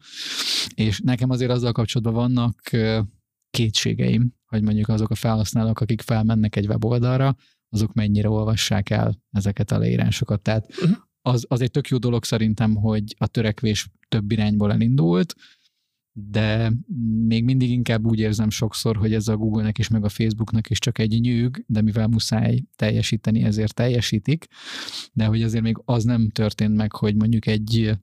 És 0.76 1.00
nekem 1.00 1.30
azért 1.30 1.52
azzal 1.52 1.72
kapcsolatban 1.72 2.16
vannak 2.16 2.70
kétségeim, 3.50 4.34
hogy 4.46 4.62
mondjuk 4.62 4.88
azok 4.88 5.10
a 5.10 5.16
felhasználók, 5.16 5.80
akik 5.80 6.02
felmennek 6.02 6.56
egy 6.56 6.68
weboldalra, 6.68 7.36
azok 7.72 7.94
mennyire 7.94 8.30
olvassák 8.30 8.90
el 8.90 9.22
ezeket 9.32 9.72
a 9.72 9.78
leírásokat. 9.78 10.42
Tehát 10.42 10.68
uh-huh. 10.70 10.98
az, 11.22 11.46
az 11.48 11.62
egy 11.62 11.72
tök 11.72 11.88
jó 11.88 11.98
dolog 11.98 12.24
szerintem, 12.24 12.76
hogy 12.76 13.16
a 13.18 13.28
törekvés 13.28 13.90
több 14.08 14.32
irányból 14.32 14.72
elindult, 14.72 15.36
de 16.14 16.74
még 17.28 17.44
mindig 17.44 17.70
inkább 17.70 18.06
úgy 18.06 18.20
érzem 18.20 18.50
sokszor, 18.50 18.96
hogy 18.98 19.14
ez 19.14 19.28
a 19.28 19.38
Google-nek 19.38 19.78
is, 19.78 19.88
meg 19.88 20.04
a 20.04 20.10
Facebooknak 20.10 20.70
is 20.70 20.80
csak 20.80 21.00
egy 21.00 21.20
nyűg, 21.20 21.64
de 21.68 21.82
mivel 21.82 22.08
muszáj 22.08 22.64
teljesíteni, 22.76 23.44
ezért 23.44 23.74
teljesítik, 23.74 24.48
de 25.14 25.26
hogy 25.26 25.44
azért 25.44 25.64
még 25.64 25.82
az 25.86 26.04
nem 26.04 26.30
történt 26.30 26.76
meg, 26.76 26.96
hogy 26.96 27.16
mondjuk 27.16 27.48
egy 27.48 27.98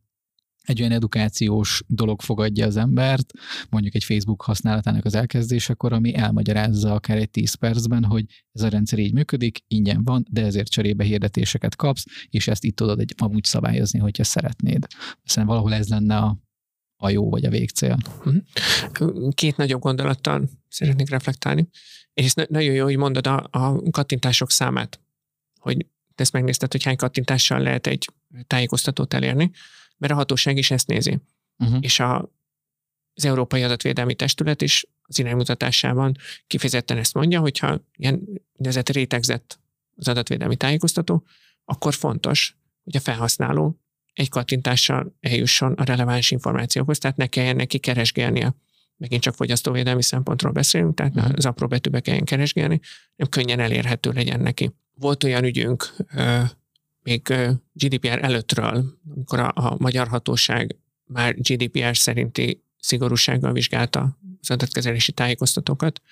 egy 0.69 0.81
olyan 0.81 0.93
edukációs 0.93 1.83
dolog 1.87 2.21
fogadja 2.21 2.67
az 2.67 2.77
embert, 2.77 3.33
mondjuk 3.71 3.95
egy 3.95 4.05
Facebook 4.05 4.43
használatának 4.43 5.05
az 5.05 5.15
elkezdésekor, 5.15 5.93
ami 5.93 6.15
elmagyarázza 6.15 6.95
akár 6.95 7.17
egy 7.17 7.31
10 7.31 7.55
percben, 7.55 8.05
hogy 8.05 8.25
ez 8.53 8.63
a 8.63 8.69
rendszer 8.69 8.99
így 8.99 9.13
működik, 9.13 9.65
ingyen 9.69 10.05
van, 10.05 10.27
de 10.31 10.45
ezért 10.45 10.69
cserébe 10.69 11.05
hirdetéseket 11.05 11.77
kapsz, 11.77 12.05
és 12.31 12.49
ezt 12.49 12.65
itt 12.65 12.77
tudod 12.77 13.01
egy, 13.01 13.15
amúgy 13.17 13.45
szabályozni, 13.45 13.99
hogyha 13.99 14.25
szeretnéd. 14.25 14.87
Szerintem 15.25 15.47
valahol 15.47 15.75
ez 15.75 15.89
lenne 15.89 16.17
a, 16.17 16.37
a 16.97 17.11
jó 17.11 17.31
vagy 17.31 17.45
a 17.45 17.51
végcél. 17.51 17.97
Mhm. 18.25 18.37
Két 19.31 19.57
nagyobb 19.57 19.81
gondolattal 19.81 20.49
szeretnék 20.69 21.11
reflektálni. 21.11 21.69
És 22.13 22.35
nagyon 22.35 22.75
jó, 22.75 22.85
hogy 22.85 22.97
mondod 22.97 23.27
a, 23.27 23.49
a 23.51 23.91
kattintások 23.91 24.51
számát, 24.51 25.01
hogy 25.59 25.77
te 26.15 26.23
ezt 26.23 26.33
megnézted, 26.33 26.73
hogy 26.73 26.83
hány 26.83 26.97
kattintással 26.97 27.61
lehet 27.61 27.87
egy 27.87 28.09
tájékoztatót 28.47 29.15
elérni 29.15 29.51
mert 29.99 30.13
a 30.13 30.17
hatóság 30.17 30.57
is 30.57 30.71
ezt 30.71 30.87
nézi. 30.87 31.19
Uh-huh. 31.59 31.79
És 31.81 32.01
a, 32.01 32.33
az 33.15 33.25
Európai 33.25 33.63
Adatvédelmi 33.63 34.15
Testület 34.15 34.63
is 34.63 34.87
az 35.03 35.19
iránymutatásában 35.19 36.17
kifejezetten 36.47 36.97
ezt 36.97 37.15
mondja, 37.15 37.41
hogyha 37.41 37.81
ilyen 37.97 38.21
úgynevezett 38.53 38.89
rétegzett 38.89 39.61
az 39.97 40.09
adatvédelmi 40.09 40.57
tájékoztató, 40.57 41.25
akkor 41.65 41.95
fontos, 41.95 42.57
hogy 42.85 42.97
a 42.97 43.01
felhasználó 43.01 43.81
egy 44.13 44.29
kattintással 44.29 45.17
eljusson 45.21 45.73
a 45.73 45.85
releváns 45.85 46.31
információkhoz, 46.31 46.99
tehát 46.99 47.17
ne 47.17 47.27
kelljen 47.27 47.57
neki 47.57 47.79
keresgélnie. 47.79 48.55
Megint 48.97 49.23
csak 49.23 49.35
fogyasztóvédelmi 49.35 50.03
szempontról 50.03 50.53
beszélünk, 50.53 50.95
tehát 50.95 51.15
uh-huh. 51.17 51.33
az 51.37 51.47
apró 51.47 51.67
betűbe 51.67 52.01
kelljen 52.01 52.25
keresgélni, 52.25 52.81
nem 53.17 53.29
könnyen 53.29 53.61
elérhető 53.61 54.11
legyen 54.13 54.41
neki. 54.41 54.71
Volt 54.95 55.25
olyan 55.25 55.45
ügyünk 55.45 55.95
még 57.09 57.57
GDPR 57.73 58.25
előttről, 58.25 58.85
amikor 59.15 59.39
a, 59.39 59.53
a 59.55 59.77
magyar 59.79 60.09
hatóság 60.09 60.77
már 61.05 61.35
GDPR 61.35 61.97
szerinti 61.97 62.63
szigorúsággal 62.81 63.53
vizsgálta 63.53 64.19
az 64.41 64.51
adatkezelési 64.51 65.13
tájékoztatókat, 65.13 66.03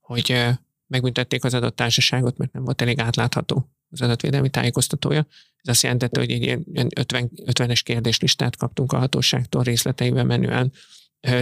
hogy 0.00 0.46
megbüntették 0.86 1.44
az 1.44 1.54
adott 1.54 1.76
társaságot, 1.76 2.36
mert 2.36 2.52
nem 2.52 2.64
volt 2.64 2.82
elég 2.82 3.00
átlátható 3.00 3.70
az 3.90 4.00
adatvédelmi 4.00 4.50
tájékoztatója. 4.50 5.26
Ez 5.62 5.68
azt 5.68 5.82
jelentette, 5.82 6.20
hogy 6.20 6.30
egy 6.30 6.42
ilyen 6.42 6.64
50, 6.94 7.30
50-es 7.34 7.80
kérdéslistát 7.84 8.56
kaptunk 8.56 8.92
a 8.92 8.98
hatóságtól 8.98 9.62
részleteiben 9.62 10.26
menően. 10.26 10.72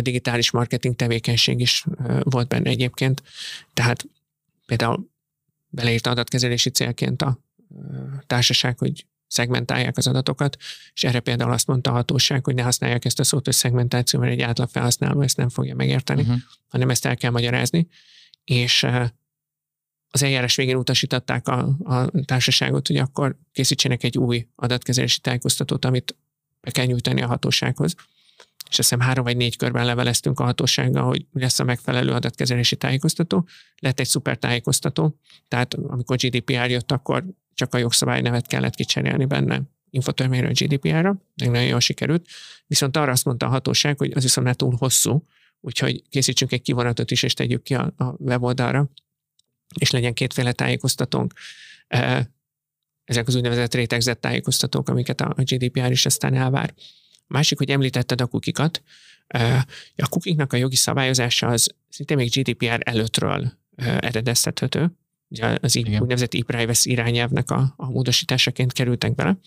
Digitális 0.00 0.50
marketing 0.50 0.96
tevékenység 0.96 1.60
is 1.60 1.84
volt 2.22 2.48
benne 2.48 2.70
egyébként. 2.70 3.22
Tehát 3.74 4.06
például 4.66 5.10
beleírta 5.68 6.10
adatkezelési 6.10 6.70
célként 6.70 7.22
a 7.22 7.47
társaság, 8.26 8.78
hogy 8.78 9.06
szegmentálják 9.26 9.96
az 9.96 10.06
adatokat, 10.06 10.56
és 10.92 11.04
erre 11.04 11.20
például 11.20 11.52
azt 11.52 11.66
mondta 11.66 11.90
a 11.90 11.94
hatóság, 11.94 12.44
hogy 12.44 12.54
ne 12.54 12.62
használják 12.62 13.04
ezt 13.04 13.20
a 13.20 13.24
szót, 13.24 13.44
hogy 13.44 13.54
szegmentáció, 13.54 14.20
mert 14.20 14.32
egy 14.32 14.40
átlag 14.40 14.68
felhasználó 14.68 15.20
ezt 15.20 15.36
nem 15.36 15.48
fogja 15.48 15.74
megérteni, 15.74 16.20
uh-huh. 16.20 16.36
hanem 16.68 16.90
ezt 16.90 17.06
el 17.06 17.16
kell 17.16 17.30
magyarázni, 17.30 17.88
és 18.44 18.86
az 20.10 20.22
eljárás 20.22 20.56
végén 20.56 20.76
utasították 20.76 21.48
a, 21.48 21.76
a 21.84 22.10
társaságot, 22.24 22.86
hogy 22.86 22.96
akkor 22.96 23.36
készítsenek 23.52 24.02
egy 24.02 24.18
új 24.18 24.46
adatkezelési 24.54 25.20
tájékoztatót, 25.20 25.84
amit 25.84 26.16
be 26.60 26.70
kell 26.70 26.84
nyújtani 26.84 27.22
a 27.22 27.26
hatósághoz. 27.26 27.94
És 28.70 28.78
azt 28.78 28.88
hiszem 28.88 29.00
három 29.00 29.24
vagy 29.24 29.36
négy 29.36 29.56
körben 29.56 29.84
leveleztünk 29.84 30.40
a 30.40 30.44
hatósággal, 30.44 31.04
hogy 31.04 31.26
lesz 31.32 31.58
a 31.58 31.64
megfelelő 31.64 32.12
adatkezelési 32.12 32.76
tájékoztató. 32.76 33.48
Lett 33.78 34.00
egy 34.00 34.06
szuper 34.06 34.36
tájékoztató, 34.36 35.18
tehát 35.48 35.74
amikor 35.74 36.16
GDPR 36.16 36.70
jött, 36.70 36.92
akkor 36.92 37.24
csak 37.58 37.74
a 37.74 37.78
jogszabály 37.78 38.20
nevet 38.20 38.46
kellett 38.46 38.74
kicserélni 38.74 39.24
benne 39.24 39.62
infotörvényről 39.90 40.52
GDPR-ra, 40.52 41.16
meg 41.36 41.50
nagyon 41.50 41.66
jól 41.68 41.80
sikerült. 41.80 42.26
Viszont 42.66 42.96
arra 42.96 43.12
azt 43.12 43.24
mondta 43.24 43.46
a 43.46 43.48
hatóság, 43.48 43.98
hogy 43.98 44.12
az 44.14 44.22
viszont 44.22 44.46
már 44.46 44.56
túl 44.56 44.76
hosszú, 44.78 45.24
úgyhogy 45.60 46.02
készítsünk 46.08 46.52
egy 46.52 46.62
kivonatot 46.62 47.10
is, 47.10 47.22
és 47.22 47.34
tegyük 47.34 47.62
ki 47.62 47.74
a, 47.74 47.92
a 47.96 48.04
weboldalra, 48.04 48.90
és 49.78 49.90
legyen 49.90 50.14
kétféle 50.14 50.52
tájékoztatónk. 50.52 51.32
E, 51.88 52.30
ezek 53.04 53.26
az 53.26 53.34
úgynevezett 53.34 53.74
rétegzett 53.74 54.20
tájékoztatók, 54.20 54.88
amiket 54.88 55.20
a 55.20 55.34
GDPR 55.36 55.90
is 55.90 56.06
aztán 56.06 56.34
elvár. 56.34 56.74
Másik, 57.26 57.58
hogy 57.58 57.70
említetted 57.70 58.20
a 58.20 58.26
kukikat. 58.26 58.82
E, 59.26 59.66
a 59.96 60.08
kukiknak 60.08 60.52
a 60.52 60.56
jogi 60.56 60.76
szabályozása 60.76 61.46
az 61.46 61.74
szinte 61.88 62.14
még 62.14 62.30
GDPR 62.30 62.80
előttről 62.84 63.52
e, 63.76 63.98
eredeztethető, 64.00 64.92
ugye 65.28 65.58
az 65.60 65.76
Igen. 65.76 66.00
úgynevezett 66.00 66.34
e-privacy 66.34 66.90
irányelvnek 66.90 67.50
a, 67.50 67.74
a 67.76 67.90
módosításaként 67.90 68.72
kerültek 68.72 69.14
bele, 69.14 69.38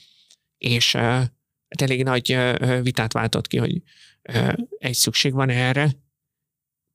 és 0.57 0.93
uh, 0.93 1.23
elég 1.67 2.03
nagy 2.03 2.37
vitát 2.81 3.13
váltott 3.13 3.47
ki, 3.47 3.57
hogy 3.57 3.81
egy 4.77 4.93
szükség 4.93 5.33
van 5.33 5.49
erre, 5.49 5.91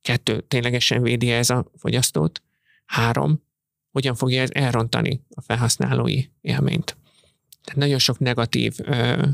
kettő, 0.01 0.41
ténylegesen 0.41 1.03
védi 1.03 1.31
ez 1.31 1.51
a 1.51 1.71
fogyasztót, 1.77 2.43
három, 2.85 3.43
hogyan 3.91 4.15
fogja 4.15 4.43
ez 4.43 4.51
elrontani 4.53 5.23
a 5.35 5.41
felhasználói 5.41 6.25
élményt. 6.41 6.97
Tehát 7.63 7.81
nagyon 7.81 7.99
sok 7.99 8.19
negatív 8.19 8.77
uh, 8.79 9.29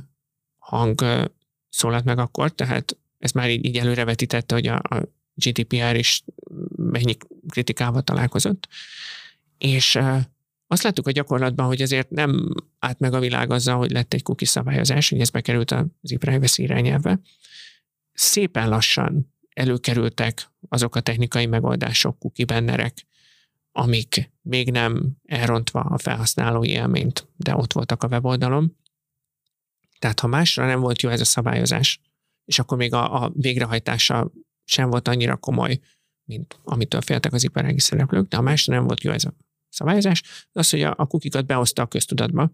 hang 0.59 1.01
uh, 1.01 1.25
szólalt 1.69 2.05
meg 2.05 2.19
akkor, 2.19 2.55
tehát 2.55 2.97
ez 3.19 3.33
már 3.33 3.51
így, 3.51 3.65
így 3.65 3.79
előrevetítette, 3.79 4.55
hogy 4.55 4.67
a, 4.67 4.75
a 4.77 5.09
GDPR 5.35 5.95
is 5.95 6.25
mennyi 6.77 7.17
kritikával 7.49 8.03
találkozott. 8.03 8.69
És 9.63 9.99
azt 10.67 10.83
láttuk 10.83 11.07
a 11.07 11.11
gyakorlatban, 11.11 11.67
hogy 11.67 11.83
azért 11.83 12.11
nem 12.11 12.55
állt 12.79 12.99
meg 12.99 13.15
a 13.15 13.21
világ 13.21 13.51
azzal, 13.51 13.77
hogy 13.77 13.91
lett 13.91 14.15
egy 14.15 14.23
cookie 14.23 14.47
szabályozás, 14.47 15.09
hogy 15.09 15.21
ez 15.21 15.31
bekerült 15.31 15.71
az 15.71 16.13
e-privacy 16.13 16.63
irányelvbe. 16.63 17.21
Szépen 18.13 18.69
lassan 18.69 19.35
előkerültek 19.55 20.51
azok 20.69 20.97
a 20.97 21.01
technikai 21.01 21.47
megoldások, 21.47 22.19
cookie 22.19 22.45
bannerek, 22.45 23.07
amik 23.73 24.31
még 24.41 24.71
nem 24.71 25.17
elrontva 25.25 25.81
a 25.81 25.99
felhasználói 25.99 26.69
élményt, 26.69 27.29
de 27.37 27.57
ott 27.57 27.73
voltak 27.73 28.03
a 28.03 28.09
weboldalon. 28.09 28.77
Tehát 29.99 30.21
ha 30.21 30.27
másra 30.27 30.67
nem 30.67 30.81
volt 30.81 31.03
jó 31.03 31.11
ez 31.11 31.21
a 31.21 31.25
szabályozás, 31.25 32.01
és 32.45 32.59
akkor 32.59 32.77
még 32.77 32.93
a, 32.93 33.23
a 33.23 33.33
végrehajtása 33.35 34.33
sem 34.65 34.91
volt 34.91 35.09
annyira 35.09 35.37
komoly, 35.37 35.81
mint 36.25 36.59
amitől 36.65 37.01
féltek 37.01 37.33
az 37.33 37.45
iparági 37.45 37.81
szereplők, 37.81 38.29
de 38.29 38.37
ha 38.37 38.43
másra 38.43 38.75
nem 38.75 38.85
volt 38.85 39.03
jó 39.03 39.13
ez 39.13 39.25
a 39.25 39.35
szabályozás, 39.73 40.23
az, 40.53 40.71
hogy 40.71 40.83
a, 40.83 40.95
a 40.97 41.07
kukikat 41.07 41.47
behozta 41.47 41.83
a 41.83 41.87
köztudatba, 41.87 42.51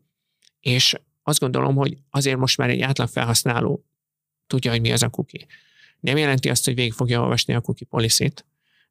és 0.60 0.94
azt 1.22 1.40
gondolom, 1.40 1.74
hogy 1.74 1.98
azért 2.10 2.38
most 2.38 2.56
már 2.56 2.70
egy 2.70 2.80
átlag 2.80 3.08
felhasználó 3.08 3.84
tudja, 4.46 4.70
hogy 4.70 4.80
mi 4.80 4.92
az 4.92 5.02
a 5.02 5.08
kuki. 5.08 5.46
Nem 6.00 6.16
jelenti 6.16 6.48
azt, 6.48 6.64
hogy 6.64 6.74
végig 6.74 6.92
fogja 6.92 7.20
olvasni 7.20 7.54
a 7.54 7.60
cookie 7.60 7.86
policy 7.90 8.32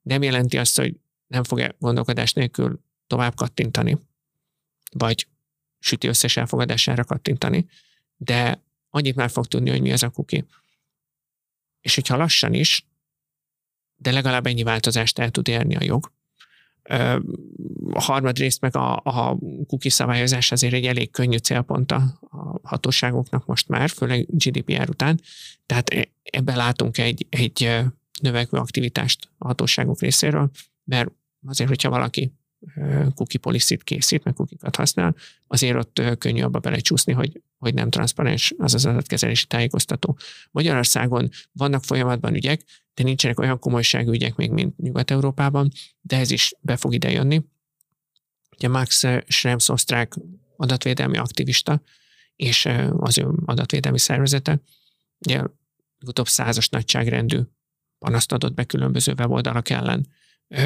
nem 0.07 0.23
jelenti 0.23 0.57
azt, 0.57 0.77
hogy 0.77 0.99
nem 1.27 1.43
fog 1.43 1.75
gondolkodás 1.79 2.33
nélkül 2.33 2.79
tovább 3.07 3.35
kattintani, 3.35 3.97
vagy 4.91 5.27
süti 5.79 6.07
összes 6.07 6.37
elfogadására 6.37 7.03
kattintani, 7.03 7.69
de 8.15 8.63
annyit 8.89 9.15
már 9.15 9.29
fog 9.29 9.45
tudni, 9.45 9.69
hogy 9.69 9.81
mi 9.81 9.91
az 9.91 10.03
a 10.03 10.09
cookie. 10.09 10.45
És 11.81 11.95
hogyha 11.95 12.17
lassan 12.17 12.53
is, 12.53 12.85
de 13.95 14.11
legalább 14.11 14.45
ennyi 14.45 14.63
változást 14.63 15.19
el 15.19 15.31
tud 15.31 15.47
érni 15.47 15.75
a 15.75 15.83
jog. 15.83 16.11
A 17.89 18.01
harmadrészt 18.01 18.61
meg 18.61 18.75
a, 18.75 18.95
a 18.95 19.37
cookie 19.67 19.91
szabályozás 19.91 20.51
azért 20.51 20.73
egy 20.73 20.85
elég 20.85 21.11
könnyű 21.11 21.37
célpont 21.37 21.91
a, 21.91 22.19
a 22.19 22.59
hatóságoknak 22.63 23.45
most 23.45 23.67
már, 23.67 23.89
főleg 23.89 24.25
GDPR 24.29 24.89
után. 24.89 25.21
Tehát 25.65 25.89
e, 25.89 26.07
ebben 26.23 26.57
látunk 26.57 26.97
egy, 26.97 27.25
egy 27.29 27.79
növekvő 28.21 28.57
aktivitást 28.57 29.29
a 29.37 29.47
hatóságok 29.47 30.01
részéről, 30.01 30.49
mert 30.83 31.11
azért, 31.45 31.69
hogyha 31.69 31.89
valaki 31.89 32.31
cookie 33.15 33.39
policy 33.39 33.77
készít, 33.77 34.23
meg 34.23 34.33
kukikat 34.33 34.75
használ, 34.75 35.15
azért 35.47 35.77
ott 35.77 36.17
könnyű 36.17 36.41
abba 36.41 36.59
belecsúszni, 36.59 37.13
hogy, 37.13 37.41
hogy 37.57 37.73
nem 37.73 37.89
transzparens 37.89 38.53
az 38.57 38.73
az 38.73 38.85
adatkezelési 38.85 39.45
tájékoztató. 39.45 40.17
Magyarországon 40.51 41.29
vannak 41.51 41.83
folyamatban 41.83 42.35
ügyek, 42.35 42.63
de 42.93 43.03
nincsenek 43.03 43.39
olyan 43.39 43.59
komolyságú 43.59 44.11
ügyek 44.11 44.35
még, 44.35 44.51
mint 44.51 44.77
Nyugat-Európában, 44.77 45.71
de 46.01 46.17
ez 46.17 46.31
is 46.31 46.53
be 46.61 46.75
fog 46.75 46.93
ide 46.93 47.11
jönni. 47.11 47.45
Ugye 48.55 48.67
Max 48.67 49.03
Schrems 49.27 49.69
osztrák 49.69 50.13
adatvédelmi 50.55 51.17
aktivista, 51.17 51.81
és 52.35 52.69
az 52.89 53.17
ő 53.17 53.27
adatvédelmi 53.45 53.99
szervezete, 53.99 54.61
ugye 55.25 55.43
utóbb 56.05 56.27
százas 56.27 56.69
nagyságrendű 56.69 57.39
panaszt 57.99 58.31
adott 58.31 58.53
be 58.53 58.63
különböző 58.63 59.13
weboldalak 59.17 59.69
ellen 59.69 60.07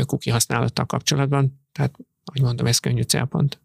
kuki 0.06 0.30
használattal 0.30 0.86
kapcsolatban. 0.86 1.61
Tehát, 1.72 1.98
ahogy 2.24 2.42
mondom, 2.42 2.66
ez 2.66 2.78
könnyű 2.78 3.02
célpont. 3.02 3.62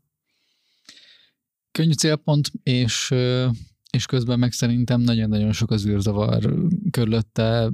Könnyű 1.71 1.93
célpont, 1.93 2.51
és 2.63 3.15
és 3.91 4.07
közben 4.07 4.39
meg 4.39 4.53
szerintem 4.53 5.01
nagyon-nagyon 5.01 5.53
sok 5.53 5.71
az 5.71 5.87
űrzavar 5.87 6.55
körülötte, 6.91 7.71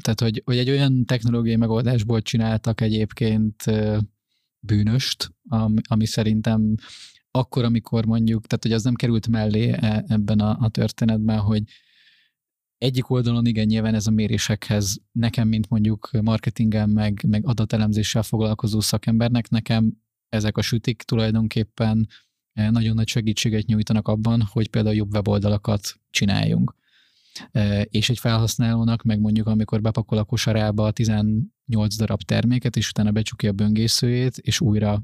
tehát 0.00 0.20
hogy, 0.20 0.42
hogy 0.44 0.56
egy 0.56 0.70
olyan 0.70 1.04
technológiai 1.04 1.56
megoldásból 1.56 2.22
csináltak 2.22 2.80
egyébként 2.80 3.64
bűnöst, 4.60 5.34
ami, 5.48 5.80
ami 5.88 6.06
szerintem 6.06 6.74
akkor, 7.30 7.64
amikor 7.64 8.06
mondjuk, 8.06 8.46
tehát 8.46 8.62
hogy 8.62 8.72
az 8.72 8.82
nem 8.82 8.94
került 8.94 9.28
mellé 9.28 9.68
e, 9.70 10.04
ebben 10.06 10.40
a, 10.40 10.56
a 10.60 10.68
történetben, 10.68 11.38
hogy 11.38 11.62
egyik 12.84 13.10
oldalon 13.10 13.46
igen, 13.46 13.66
nyilván 13.66 13.94
ez 13.94 14.06
a 14.06 14.10
mérésekhez 14.10 14.96
nekem, 15.12 15.48
mint 15.48 15.68
mondjuk 15.68 16.10
marketingen, 16.22 16.88
meg, 16.88 17.24
meg 17.28 17.46
adatelemzéssel 17.46 18.22
foglalkozó 18.22 18.80
szakembernek, 18.80 19.48
nekem 19.48 19.92
ezek 20.28 20.56
a 20.56 20.62
sütik 20.62 21.02
tulajdonképpen 21.02 22.08
eh, 22.52 22.70
nagyon 22.70 22.94
nagy 22.94 23.08
segítséget 23.08 23.66
nyújtanak 23.66 24.08
abban, 24.08 24.42
hogy 24.52 24.68
például 24.68 24.94
jobb 24.94 25.12
weboldalakat 25.12 26.00
csináljunk 26.10 26.74
és 27.84 28.10
egy 28.10 28.18
felhasználónak 28.18 29.02
meg 29.02 29.20
mondjuk 29.20 29.46
amikor 29.46 29.80
bepakol 29.80 30.18
a 30.18 30.24
kosarába 30.24 30.90
18 30.90 31.96
darab 31.96 32.22
terméket, 32.22 32.76
és 32.76 32.88
utána 32.88 33.10
becsukja 33.10 33.50
a 33.50 33.52
böngészőjét, 33.52 34.38
és 34.38 34.60
újra 34.60 35.02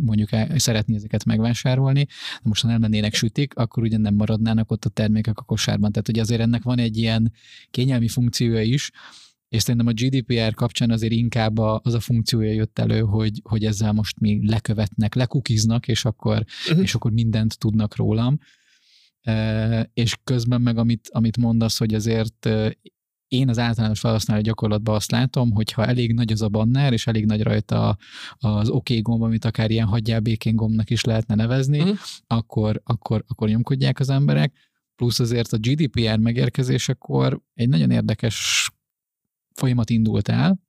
mondjuk 0.00 0.28
szeretné 0.56 0.94
ezeket 0.94 1.24
megvásárolni, 1.24 2.04
de 2.04 2.48
most 2.48 2.62
ha 2.62 2.68
nem 2.68 2.80
lennének 2.80 3.14
sütik, 3.14 3.54
akkor 3.54 3.82
ugye 3.82 3.98
nem 3.98 4.14
maradnának 4.14 4.70
ott 4.70 4.84
a 4.84 4.88
termékek 4.88 5.38
a 5.38 5.42
kosárban. 5.42 5.92
Tehát 5.92 6.08
ugye 6.08 6.20
azért 6.20 6.40
ennek 6.40 6.62
van 6.62 6.78
egy 6.78 6.96
ilyen 6.96 7.32
kényelmi 7.70 8.08
funkciója 8.08 8.62
is, 8.62 8.90
és 9.48 9.62
szerintem 9.62 9.86
a 9.86 9.92
GDPR 9.92 10.54
kapcsán 10.54 10.90
azért 10.90 11.12
inkább 11.12 11.58
az 11.58 11.94
a 11.94 12.00
funkciója 12.00 12.52
jött 12.52 12.78
elő, 12.78 13.00
hogy, 13.00 13.40
hogy 13.42 13.64
ezzel 13.64 13.92
most 13.92 14.20
mi 14.20 14.48
lekövetnek, 14.48 15.14
lekukiznak, 15.14 15.88
és 15.88 16.04
akkor, 16.04 16.44
uh-huh. 16.68 16.82
és 16.82 16.94
akkor 16.94 17.10
mindent 17.10 17.58
tudnak 17.58 17.96
rólam 17.96 18.38
és 19.94 20.16
közben 20.24 20.60
meg 20.60 20.78
amit, 20.78 21.08
amit 21.12 21.36
mondasz, 21.36 21.78
hogy 21.78 21.94
azért 21.94 22.48
én 23.28 23.48
az 23.48 23.58
általános 23.58 24.00
felhasználó 24.00 24.40
gyakorlatban 24.40 24.94
azt 24.94 25.10
látom, 25.10 25.52
hogy 25.52 25.72
ha 25.72 25.86
elég 25.86 26.12
nagy 26.12 26.32
az 26.32 26.42
a 26.42 26.48
banner, 26.48 26.92
és 26.92 27.06
elég 27.06 27.26
nagy 27.26 27.42
rajta 27.42 27.96
az 28.38 28.68
OK 28.68 28.88
gomb, 29.00 29.22
amit 29.22 29.44
akár 29.44 29.70
ilyen 29.70 29.86
hagyjál 29.86 30.20
békén 30.20 30.56
gombnak 30.56 30.90
is 30.90 31.04
lehetne 31.04 31.34
nevezni, 31.34 31.80
uh-huh. 31.80 31.96
akkor, 32.26 32.80
akkor, 32.84 33.24
akkor 33.26 33.48
nyomkodják 33.48 34.00
az 34.00 34.10
emberek. 34.10 34.52
Plusz 34.96 35.20
azért 35.20 35.52
a 35.52 35.58
GDPR 35.58 36.18
megérkezésekor 36.18 37.40
egy 37.54 37.68
nagyon 37.68 37.90
érdekes 37.90 38.68
folyamat 39.54 39.90
indult 39.90 40.28
el, 40.28 40.60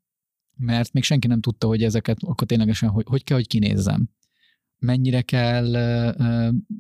mert 0.57 0.93
még 0.93 1.03
senki 1.03 1.27
nem 1.27 1.41
tudta, 1.41 1.67
hogy 1.67 1.83
ezeket 1.83 2.17
akkor 2.21 2.47
ténylegesen 2.47 2.89
hogy, 2.89 3.05
hogy 3.07 3.23
kell, 3.23 3.37
hogy 3.37 3.47
kinézzem 3.47 4.09
mennyire 4.85 5.21
kell 5.21 5.71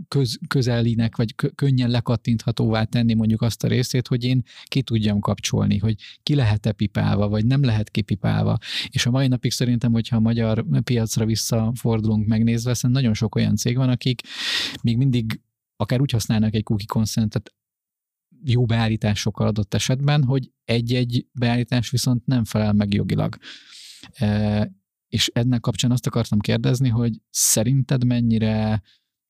köz, 0.07 0.39
közelinek, 0.47 1.15
vagy 1.15 1.35
könnyen 1.55 1.89
lekattinthatóvá 1.89 2.83
tenni 2.83 3.13
mondjuk 3.13 3.41
azt 3.41 3.63
a 3.63 3.67
részét, 3.67 4.07
hogy 4.07 4.23
én 4.23 4.43
ki 4.63 4.81
tudjam 4.81 5.19
kapcsolni, 5.19 5.77
hogy 5.77 5.95
ki 6.23 6.35
lehet-e 6.35 6.71
pipálva, 6.71 7.27
vagy 7.27 7.45
nem 7.45 7.63
lehet 7.63 7.89
kipipálva. 7.89 8.57
És 8.89 9.05
a 9.05 9.11
mai 9.11 9.27
napig 9.27 9.51
szerintem, 9.51 9.91
hogyha 9.91 10.15
a 10.15 10.19
magyar 10.19 10.65
piacra 10.83 11.25
visszafordulunk 11.25 12.27
megnézve, 12.27 12.73
szerintem 12.73 13.01
nagyon 13.01 13.13
sok 13.13 13.35
olyan 13.35 13.55
cég 13.55 13.77
van, 13.77 13.89
akik 13.89 14.21
még 14.81 14.97
mindig 14.97 15.41
akár 15.75 16.01
úgy 16.01 16.11
használnak 16.11 16.53
egy 16.53 16.63
cookie 16.63 16.87
consentet, 16.87 17.53
jó 18.43 18.65
beállításokkal 18.65 19.47
adott 19.47 19.73
esetben, 19.73 20.23
hogy 20.23 20.51
egy-egy 20.65 21.27
beállítás 21.31 21.89
viszont 21.89 22.25
nem 22.25 22.43
felel 22.43 22.73
meg 22.73 22.93
jogilag. 22.93 23.37
És 25.15 25.29
ennek 25.33 25.59
kapcsán 25.59 25.91
azt 25.91 26.07
akartam 26.07 26.39
kérdezni, 26.39 26.89
hogy 26.89 27.21
szerinted 27.29 28.05
mennyire 28.05 28.81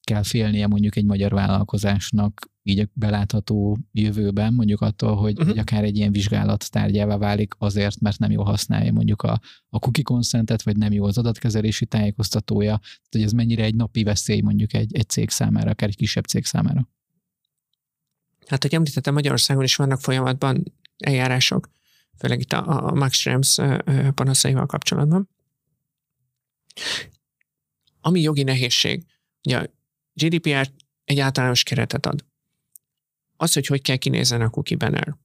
kell 0.01 0.23
félnie 0.23 0.67
mondjuk 0.67 0.95
egy 0.95 1.05
magyar 1.05 1.31
vállalkozásnak 1.31 2.49
így 2.63 2.79
a 2.79 2.87
belátható 2.93 3.77
jövőben, 3.91 4.53
mondjuk 4.53 4.81
attól, 4.81 5.15
hogy, 5.15 5.31
uh-huh. 5.31 5.47
hogy 5.47 5.57
akár 5.57 5.83
egy 5.83 5.97
ilyen 5.97 6.11
vizsgálat 6.11 6.71
tárgyává 6.71 7.17
válik 7.17 7.53
azért, 7.57 7.99
mert 7.99 8.19
nem 8.19 8.31
jól 8.31 8.43
használja 8.43 8.91
mondjuk 8.91 9.21
a, 9.21 9.41
a 9.69 9.79
cookie 9.79 10.03
consentet, 10.03 10.63
vagy 10.63 10.77
nem 10.77 10.91
jó 10.91 11.05
az 11.05 11.17
adatkezelési 11.17 11.85
tájékoztatója, 11.85 12.77
tehát 12.77 13.07
hogy 13.11 13.21
ez 13.21 13.31
mennyire 13.31 13.63
egy 13.63 13.75
napi 13.75 14.03
veszély 14.03 14.41
mondjuk 14.41 14.73
egy, 14.73 14.95
egy 14.95 15.09
cég 15.09 15.29
számára, 15.29 15.69
akár 15.69 15.89
egy 15.89 15.97
kisebb 15.97 16.23
cég 16.23 16.45
számára. 16.45 16.89
Hát, 18.47 18.61
hogy 18.61 18.73
említettem, 18.73 19.13
Magyarországon 19.13 19.63
is 19.63 19.75
vannak 19.75 19.99
folyamatban 19.99 20.63
eljárások, 20.97 21.69
főleg 22.17 22.39
itt 22.39 22.53
a, 22.53 22.87
a 22.87 22.93
Max 22.93 23.17
Schrems 23.17 23.59
panaszaival 24.13 24.65
kapcsolatban. 24.65 25.29
Ami 28.01 28.21
jogi 28.21 28.43
nehézség, 28.43 29.05
ugye 29.43 29.57
a 29.59 29.69
GDPR 30.13 30.71
egy 31.03 31.19
általános 31.19 31.63
keretet 31.63 32.05
ad. 32.05 32.25
Az, 33.38 33.53
hogy 33.53 33.67
hogy 33.67 33.81
kell 33.81 33.95
kinézzen 33.95 34.41
a 34.41 34.49
cookie 34.49 34.77
banner, 34.77 35.15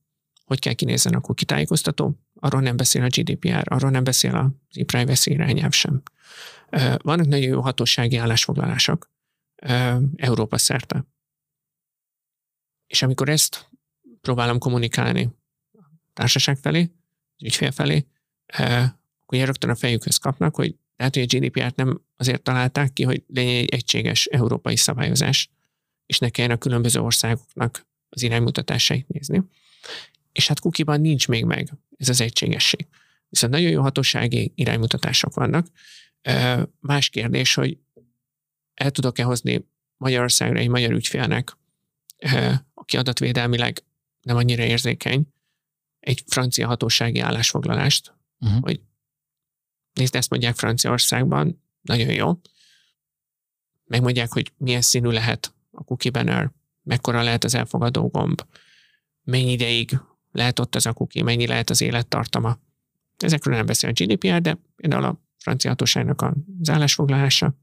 hogy 0.44 0.58
kell 0.58 0.72
kinézzen 0.72 1.14
a 1.14 1.20
cookie 1.20 1.46
tájékoztató, 1.46 2.18
arról 2.34 2.60
nem 2.60 2.76
beszél 2.76 3.02
a 3.02 3.08
GDPR, 3.08 3.72
arról 3.72 3.90
nem 3.90 4.04
beszél 4.04 4.34
a 4.34 4.50
e-privacy 4.70 5.30
irányelv 5.30 5.72
sem. 5.72 6.02
Vannak 6.96 7.26
nagyon 7.26 7.48
jó 7.48 7.60
hatósági 7.60 8.16
állásfoglalások 8.16 9.10
Európa 10.16 10.58
szerte. 10.58 11.06
És 12.86 13.02
amikor 13.02 13.28
ezt 13.28 13.70
próbálom 14.20 14.58
kommunikálni 14.58 15.30
a 15.72 15.84
társaság 16.12 16.56
felé, 16.56 16.80
az 17.36 17.44
ügyfél 17.44 17.70
felé, 17.70 18.06
akkor 19.22 19.38
rögtön 19.38 19.70
a 19.70 19.74
fejükhöz 19.74 20.16
kapnak, 20.16 20.54
hogy 20.54 20.76
tehát, 21.00 21.14
hogy 21.14 21.22
a 21.22 21.38
GDPR-t 21.38 21.76
nem 21.76 22.00
azért 22.16 22.42
találták 22.42 22.92
ki, 22.92 23.02
hogy 23.02 23.24
legyen 23.26 23.54
egy 23.54 23.68
egységes 23.68 24.26
európai 24.26 24.76
szabályozás, 24.76 25.50
és 26.06 26.18
ne 26.18 26.28
kelljen 26.28 26.54
a 26.54 26.58
különböző 26.58 27.00
országoknak 27.00 27.86
az 28.08 28.22
iránymutatásait 28.22 29.08
nézni. 29.08 29.42
És 30.32 30.48
hát 30.48 30.60
kukiban 30.60 31.00
nincs 31.00 31.28
még 31.28 31.44
meg 31.44 31.72
ez 31.96 32.08
az 32.08 32.20
egységesség. 32.20 32.86
Viszont 33.28 33.52
nagyon 33.52 33.70
jó 33.70 33.82
hatósági 33.82 34.52
iránymutatások 34.54 35.34
vannak. 35.34 35.66
Más 36.80 37.08
kérdés, 37.08 37.54
hogy 37.54 37.78
el 38.74 38.90
tudok-e 38.90 39.22
hozni 39.22 39.66
Magyarországra 39.96 40.58
egy 40.58 40.68
magyar 40.68 40.92
ügyfélnek, 40.92 41.56
aki 42.74 42.96
adatvédelmileg 42.96 43.82
nem 44.20 44.36
annyira 44.36 44.62
érzékeny, 44.62 45.26
egy 46.00 46.22
francia 46.26 46.66
hatósági 46.66 47.20
állásfoglalást, 47.20 48.14
uh-huh. 48.38 48.60
hogy 48.62 48.80
nézd, 49.92 50.14
ezt 50.14 50.30
mondják 50.30 50.56
Franciaországban, 50.56 51.62
nagyon 51.80 52.12
jó. 52.12 52.40
Megmondják, 53.84 54.32
hogy 54.32 54.52
milyen 54.56 54.80
színű 54.80 55.08
lehet 55.08 55.54
a 55.70 55.82
cookie 55.82 56.10
banner, 56.10 56.50
mekkora 56.82 57.22
lehet 57.22 57.44
az 57.44 57.54
elfogadó 57.54 58.08
gomb, 58.08 58.42
mennyi 59.22 59.52
ideig 59.52 60.00
lehet 60.32 60.58
ott 60.58 60.74
az 60.74 60.86
a 60.86 60.92
cookie, 60.92 61.22
mennyi 61.22 61.46
lehet 61.46 61.70
az 61.70 61.80
élettartama. 61.80 62.58
Ezekről 63.16 63.54
nem 63.54 63.66
beszél 63.66 63.90
a 63.90 63.92
GDPR, 63.92 64.40
de 64.40 64.58
például 64.76 65.04
a 65.04 65.20
francia 65.38 65.70
hatóságnak 65.70 66.22
az 66.60 66.70
állásfoglalása 66.70 67.58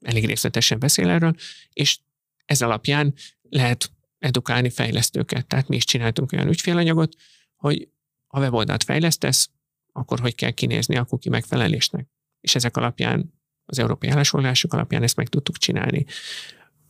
elég 0.00 0.26
részletesen 0.26 0.78
beszél 0.78 1.08
erről, 1.08 1.34
és 1.72 1.98
ez 2.44 2.62
alapján 2.62 3.14
lehet 3.42 3.90
edukálni 4.18 4.70
fejlesztőket. 4.70 5.46
Tehát 5.46 5.68
mi 5.68 5.76
is 5.76 5.84
csináltunk 5.84 6.32
olyan 6.32 6.48
ügyfélanyagot, 6.48 7.16
hogy 7.56 7.88
ha 8.26 8.40
weboldalt 8.40 8.84
fejlesztesz, 8.84 9.50
akkor 9.96 10.20
hogy 10.20 10.34
kell 10.34 10.50
kinézni 10.50 10.96
a 10.96 11.04
cookie 11.04 11.30
megfelelésnek. 11.30 12.06
És 12.40 12.54
ezek 12.54 12.76
alapján, 12.76 13.34
az 13.64 13.78
európai 13.78 14.08
állásfoglalások 14.08 14.72
alapján 14.72 15.02
ezt 15.02 15.16
meg 15.16 15.28
tudtuk 15.28 15.56
csinálni. 15.56 16.04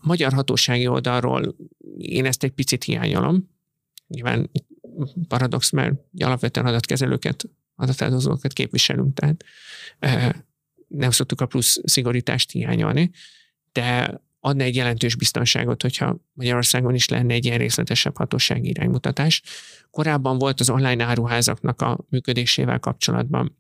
Magyar 0.01 0.33
hatósági 0.33 0.87
oldalról 0.87 1.57
én 1.99 2.25
ezt 2.25 2.45
egy 2.45 2.51
picit 2.51 2.85
hiányolom. 2.85 3.51
Nyilván 4.07 4.51
paradox, 5.29 5.71
mert 5.71 5.95
alapvetően 6.19 6.67
adatkezelőket, 6.67 7.49
adatáldozókat 7.75 8.53
képviselünk, 8.53 9.15
tehát 9.15 9.45
nem 10.89 11.11
szoktuk 11.11 11.41
a 11.41 11.47
plusz 11.47 11.81
szigorítást 11.85 12.51
hiányolni, 12.51 13.11
de 13.73 14.21
adna 14.47 14.65
egy 14.65 14.75
jelentős 14.75 15.15
biztonságot, 15.15 15.83
hogyha 15.83 16.17
Magyarországon 16.33 16.95
is 16.95 17.09
lenne 17.09 17.35
egy 17.35 17.45
ilyen 17.45 17.59
részletesebb 17.59 18.17
hatósági 18.17 18.69
iránymutatás. 18.69 19.43
Korábban 19.91 20.39
volt 20.39 20.61
az 20.61 20.71
online 20.71 21.05
áruházaknak 21.05 21.83
a 21.83 21.99
működésével 22.09 22.79
kapcsolatban 22.79 23.59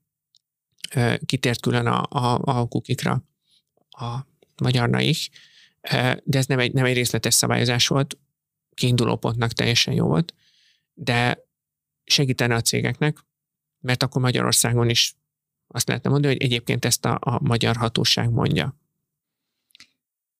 kitért 1.24 1.60
külön 1.60 1.86
a, 1.86 2.02
a, 2.08 2.40
a 2.42 2.66
kukikra 2.66 3.24
a 3.90 4.16
magyar 4.62 4.88
naik, 4.88 5.28
de 6.24 6.38
ez 6.38 6.46
nem 6.46 6.58
egy, 6.58 6.72
nem 6.72 6.84
egy 6.84 6.94
részletes 6.94 7.34
szabályozás 7.34 7.88
volt, 7.88 8.18
kiinduló 8.74 9.16
pontnak 9.16 9.52
teljesen 9.52 9.94
jó 9.94 10.06
volt, 10.06 10.34
de 10.94 11.38
segítene 12.04 12.54
a 12.54 12.60
cégeknek, 12.60 13.18
mert 13.80 14.02
akkor 14.02 14.22
Magyarországon 14.22 14.88
is 14.88 15.14
azt 15.66 15.88
lehetne 15.88 16.10
mondani, 16.10 16.32
hogy 16.32 16.42
egyébként 16.42 16.84
ezt 16.84 17.04
a, 17.04 17.18
a 17.20 17.38
magyar 17.42 17.76
hatóság 17.76 18.30
mondja. 18.30 18.76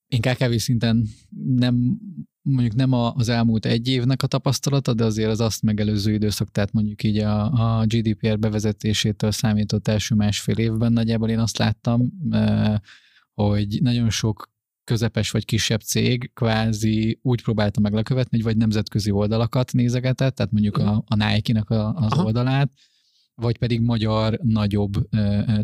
Én 0.08 0.20
KKV 0.20 0.54
szinten 0.54 1.06
nem, 1.46 1.98
mondjuk 2.42 2.74
nem 2.74 2.92
az 2.92 3.28
elmúlt 3.28 3.66
egy 3.66 3.88
évnek 3.88 4.22
a 4.22 4.26
tapasztalata, 4.26 4.94
de 4.94 5.04
azért 5.04 5.30
az 5.30 5.40
azt 5.40 5.62
megelőző 5.62 6.12
időszak, 6.12 6.50
tehát 6.50 6.72
mondjuk 6.72 7.02
így 7.02 7.18
a, 7.18 7.52
a 7.52 7.86
GDPR 7.86 8.38
bevezetésétől 8.38 9.30
számított 9.30 9.88
első 9.88 10.14
másfél 10.14 10.58
évben 10.58 10.92
nagyjából 10.92 11.28
én 11.28 11.38
azt 11.38 11.58
láttam, 11.58 12.12
hogy 13.34 13.78
nagyon 13.82 14.10
sok 14.10 14.54
közepes 14.84 15.30
vagy 15.30 15.44
kisebb 15.44 15.80
cég 15.80 16.30
kvázi 16.34 17.18
úgy 17.22 17.42
próbálta 17.42 17.80
meg 17.80 17.92
lekövetni, 17.92 18.36
hogy 18.36 18.46
vagy 18.46 18.56
nemzetközi 18.56 19.10
oldalakat 19.10 19.72
nézegetett, 19.72 20.34
tehát 20.34 20.52
mondjuk 20.52 20.76
a, 20.76 21.04
a 21.06 21.14
Nike-nak 21.14 21.70
a, 21.70 21.94
az 21.94 22.12
Aha. 22.12 22.24
oldalát, 22.24 22.72
vagy 23.42 23.58
pedig 23.58 23.80
magyar 23.80 24.38
nagyobb 24.42 25.08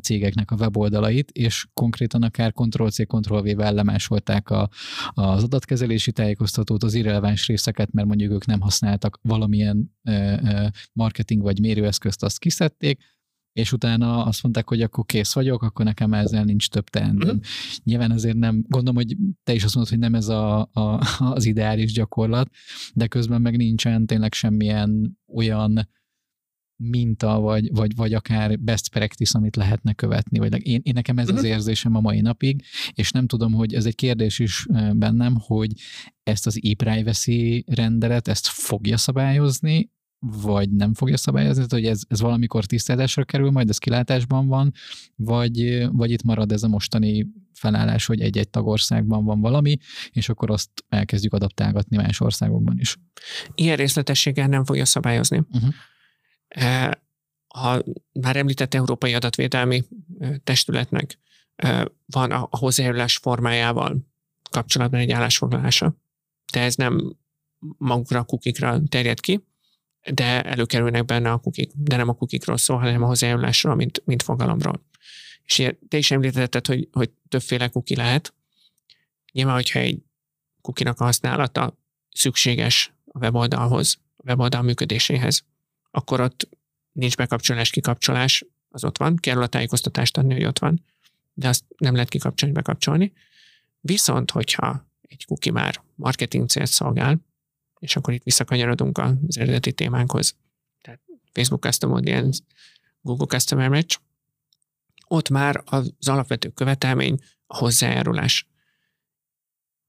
cégeknek 0.03 0.51
a 0.51 0.57
weboldalait, 0.57 1.31
és 1.31 1.67
konkrétan 1.75 2.23
akár 2.23 2.53
Ctrl-C, 2.53 3.07
Ctrl-V-vel 3.07 3.73
lemásolták 3.73 4.51
a, 4.51 4.69
az 5.09 5.43
adatkezelési 5.43 6.13
tájékoztatót, 6.13 6.83
az 6.83 6.95
irreleváns 6.95 7.47
részeket, 7.47 7.93
mert 7.93 8.07
mondjuk 8.07 8.33
ők 8.33 8.47
nem 8.47 8.61
használtak 8.61 9.19
valamilyen 9.23 9.97
marketing 10.93 11.43
vagy 11.43 11.61
mérőeszközt, 11.61 12.23
azt 12.23 12.39
kiszedték, 12.39 13.01
és 13.53 13.73
utána 13.73 14.25
azt 14.25 14.43
mondták, 14.43 14.69
hogy 14.69 14.83
akkor 14.83 15.05
kész 15.05 15.33
vagyok, 15.33 15.63
akkor 15.63 15.85
nekem 15.85 16.13
ezzel 16.13 16.45
nincs 16.45 16.69
több 16.69 16.89
teendőm. 16.89 17.29
Uh-huh. 17.29 17.45
Nyilván 17.85 18.11
azért 18.11 18.37
nem, 18.37 18.65
gondolom, 18.69 18.95
hogy 18.95 19.17
te 19.45 19.53
is 19.53 19.65
azt 19.65 19.75
mondod, 19.75 19.93
hogy 19.93 20.03
nem 20.03 20.15
ez 20.15 20.29
a, 20.29 20.61
a, 20.61 21.01
az 21.19 21.45
ideális 21.45 21.93
gyakorlat, 21.93 22.51
de 22.95 23.07
közben 23.07 23.41
meg 23.41 23.57
nincsen 23.57 24.07
tényleg 24.07 24.33
semmilyen 24.33 25.19
olyan 25.35 25.89
minta, 26.77 27.41
vagy, 27.41 27.73
vagy, 27.73 27.95
vagy 27.95 28.15
akár 28.15 28.59
best 28.59 28.89
practice, 28.89 29.39
amit 29.39 29.57
lehetne 29.57 29.93
követni. 29.93 30.39
Vagy 30.39 30.67
én, 30.67 30.81
én 30.83 30.93
nekem 30.95 31.19
ez 31.19 31.29
az 31.29 31.35
mhm. 31.35 31.45
érzésem 31.45 31.95
a 31.95 32.01
mai 32.01 32.21
napig, 32.21 32.65
és 32.93 33.11
nem 33.11 33.27
tudom, 33.27 33.53
hogy 33.53 33.75
ez 33.75 33.87
egy 33.87 33.95
kérdés 33.95 34.39
is 34.39 34.67
bennem, 34.93 35.37
hogy 35.39 35.73
ezt 36.23 36.47
az 36.47 36.61
e-privacy 36.63 37.65
rendelet, 37.67 38.29
ezt 38.29 38.47
fogja 38.47 38.97
szabályozni, 38.97 39.91
vagy 40.43 40.71
nem 40.71 40.95
fogja 40.95 41.17
szabályozni, 41.17 41.65
hogy 41.69 41.87
ez, 41.87 42.01
ez 42.09 42.21
valamikor 42.21 42.65
tisztázásra 42.65 43.25
kerül, 43.25 43.51
majd 43.51 43.69
ez 43.69 43.79
kilátásban 43.79 44.47
van, 44.47 44.73
vagy, 45.17 45.87
vagy 45.93 46.11
itt 46.11 46.23
marad 46.23 46.53
ez 46.53 46.63
a 46.63 46.69
mostani 46.69 47.27
felállás, 47.53 48.07
hogy 48.07 48.21
egy-egy 48.21 48.51
tagországban 48.51 49.25
van 49.25 49.41
valami, 49.41 49.77
és 50.11 50.29
akkor 50.29 50.51
azt 50.51 50.71
elkezdjük 50.89 51.33
adaptálgatni 51.33 51.97
más 51.97 52.21
országokban 52.21 52.79
is. 52.79 52.97
Ilyen 53.55 53.77
részletességgel 53.77 54.49
nem 54.49 54.65
fogja 54.65 54.85
szabályozni. 54.85 55.43
Uh-huh. 55.53 55.75
A 57.49 57.83
már 58.13 58.37
említett 58.37 58.75
Európai 58.75 59.15
Adatvédelmi 59.15 59.85
Testületnek 60.45 61.19
van 62.07 62.31
a 62.31 62.49
hozzájárulás 62.51 63.17
formájával 63.17 64.07
kapcsolatban 64.51 65.01
egy 65.01 65.11
állásfoglalása, 65.11 65.97
de 66.53 66.61
ez 66.61 66.75
nem 66.75 67.17
magukra 67.79 68.19
a 68.19 68.25
kukikra 68.25 68.81
terjed 68.89 69.21
ki, 69.21 69.45
de 70.11 70.43
előkerülnek 70.43 71.05
benne 71.05 71.31
a 71.31 71.39
kukik, 71.39 71.71
de 71.75 71.97
nem 71.97 72.09
a 72.09 72.15
kukikról 72.15 72.57
szól, 72.57 72.79
hanem 72.79 73.03
a 73.03 73.07
hozzájárulásról, 73.07 73.75
mint, 73.75 74.03
mint 74.05 74.23
fogalomról. 74.23 74.85
És 75.45 75.75
te 75.89 75.97
is 75.97 76.11
említetted, 76.11 76.67
hogy, 76.67 76.89
hogy 76.93 77.11
többféle 77.29 77.69
kuki 77.69 77.97
lehet. 77.97 78.35
Nyilván, 79.33 79.55
hogyha 79.55 79.79
egy 79.79 80.03
kukinak 80.61 81.01
a 81.01 81.05
használata 81.05 81.79
szükséges 82.11 82.93
a 83.05 83.19
weboldalhoz, 83.19 83.99
a 84.17 84.23
weboldal 84.27 84.63
működéséhez, 84.63 85.45
akkor 85.95 86.21
ott 86.21 86.49
nincs 86.93 87.17
bekapcsolás, 87.17 87.71
kikapcsolás, 87.71 88.45
az 88.69 88.85
ott 88.85 88.99
van, 88.99 89.17
kell 89.17 89.43
a 89.43 89.47
tájékoztatást 89.47 90.17
adni, 90.17 90.35
hogy 90.35 90.45
ott 90.45 90.59
van, 90.59 90.85
de 91.35 91.49
azt 91.49 91.65
nem 91.77 91.95
lehet 91.95 92.09
kikapcsolni, 92.09 92.55
bekapcsolni. 92.55 93.13
Viszont, 93.81 94.31
hogyha 94.31 94.87
egy 95.01 95.25
kuki 95.25 95.51
már 95.51 95.83
marketing 95.95 96.49
célt 96.49 96.69
szolgál, 96.69 97.21
és 97.79 97.97
akkor 97.97 98.15
itt 98.15 98.23
visszakanyarodunk 98.23 98.99
az 98.99 99.39
eredeti 99.39 99.73
témánkhoz, 99.73 100.37
tehát 100.81 101.01
Facebook 101.33 101.63
Custom 101.63 101.93
Audience, 101.93 102.43
Google 103.01 103.27
Customer 103.27 103.69
Match, 103.69 103.99
ott 105.09 105.29
már 105.29 105.63
az 105.65 106.09
alapvető 106.09 106.49
követelmény 106.49 107.19
a 107.47 107.57
hozzájárulás. 107.57 108.47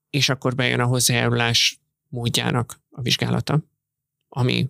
És 0.10 0.30
akkor 0.30 0.56
bejön 0.56 0.80
a 0.80 0.86
hozzájárulás 0.86 1.80
módjának 2.08 2.82
a 2.89 3.02
vizsgálata, 3.02 3.63
ami 4.30 4.70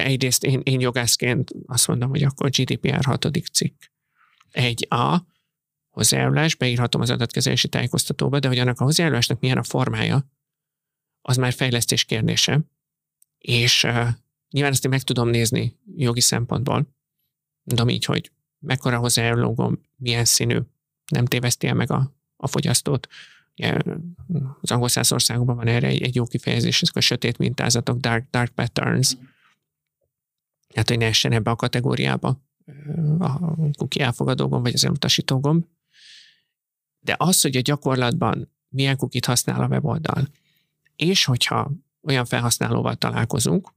egyrészt 0.00 0.44
én, 0.44 0.60
én 0.64 0.80
jogászként 0.80 1.50
azt 1.66 1.88
mondom, 1.88 2.08
hogy 2.08 2.22
akkor 2.22 2.50
GDPR 2.50 3.04
hatodik 3.04 3.46
cikk. 3.46 3.82
Egy 4.50 4.86
A, 4.90 5.26
hozzájárulás, 5.90 6.54
beírhatom 6.54 7.00
az 7.00 7.10
adatkezelési 7.10 7.68
tájékoztatóba, 7.68 8.38
de 8.38 8.48
hogy 8.48 8.58
annak 8.58 8.80
a 8.80 8.84
hozzájárulásnak 8.84 9.40
milyen 9.40 9.58
a 9.58 9.62
formája, 9.62 10.30
az 11.20 11.36
már 11.36 11.52
fejlesztés 11.52 12.04
kérdése. 12.04 12.60
És 13.38 13.84
uh, 13.84 14.08
nyilván 14.50 14.72
ezt 14.72 14.84
én 14.84 14.90
meg 14.90 15.02
tudom 15.02 15.28
nézni 15.28 15.76
jogi 15.96 16.20
szempontból. 16.20 16.94
Mondom 17.62 17.88
így, 17.88 18.04
hogy 18.04 18.30
mekkora 18.58 18.98
hozzájárulógom, 18.98 19.80
milyen 19.96 20.24
színű, 20.24 20.58
nem 21.10 21.24
téveszti 21.24 21.66
el 21.66 21.74
meg 21.74 21.90
a, 21.90 22.12
a 22.36 22.46
fogyasztót. 22.46 23.08
Az 24.60 24.70
angol 24.70 24.88
országokban 25.10 25.56
van 25.56 25.66
erre 25.66 25.86
egy, 25.86 26.02
egy 26.02 26.14
jó 26.14 26.26
kifejezés, 26.26 26.82
ezek 26.82 26.96
a 26.96 27.00
sötét 27.00 27.38
mintázatok, 27.38 27.98
dark, 27.98 28.30
dark 28.30 28.50
patterns, 28.50 29.16
mm 29.16 29.30
hát 30.74 30.88
hogy 30.88 30.98
ne 30.98 31.06
essen 31.06 31.32
ebbe 31.32 31.50
a 31.50 31.56
kategóriába 31.56 32.40
a 33.18 33.38
cookie 33.76 34.04
elfogadó 34.04 34.48
gomb, 34.48 34.62
vagy 34.62 34.74
az 34.74 34.84
elutasító 34.84 35.40
gomb. 35.40 35.64
De 37.00 37.14
az, 37.18 37.40
hogy 37.40 37.56
a 37.56 37.60
gyakorlatban 37.60 38.52
milyen 38.68 38.96
kukit 38.96 39.24
használ 39.24 39.62
a 39.62 39.66
weboldal, 39.66 40.28
és 40.96 41.24
hogyha 41.24 41.70
olyan 42.02 42.24
felhasználóval 42.24 42.96
találkozunk, 42.96 43.72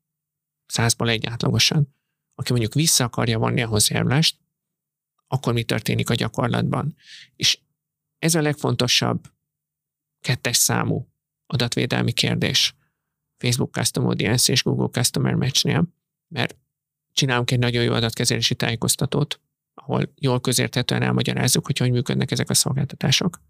százból 0.66 1.10
egy 1.10 1.26
átlagosan, 1.26 1.96
aki 2.36 2.52
mondjuk 2.52 2.74
vissza 2.74 3.04
akarja 3.04 3.40
vonni 3.40 3.62
a 3.62 3.68
hozzájárulást, 3.68 4.38
akkor 5.28 5.54
mi 5.54 5.64
történik 5.64 6.10
a 6.10 6.16
gyakorlatban. 6.16 6.96
És 7.36 7.60
ez 8.20 8.36
a 8.36 8.42
legfontosabb 8.42 9.32
kettes 10.22 10.58
számú 10.58 11.08
adatvédelmi 11.46 12.12
kérdés 12.12 12.76
Facebook 13.38 13.74
Custom 13.74 14.06
Audience 14.06 14.52
és 14.52 14.64
Google 14.64 14.88
Customer 14.88 15.34
Match-nél, 15.34 15.88
mert 16.28 16.58
csinálunk 17.16 17.52
egy 17.52 17.60
nagyon 17.60 17.84
jó 17.84 17.94
adatkezelési 17.94 18.56
tájékoztatót, 18.56 19.40
ahol 19.74 20.14
jól 20.16 20.42
közérthetően 20.42 21.02
elmagyarázzuk, 21.02 21.66
hogy 21.66 21.78
hogy 21.78 21.92
működnek 21.92 22.32
ezek 22.32 22.50
a 22.50 22.54
szolgáltatások. 22.54 23.42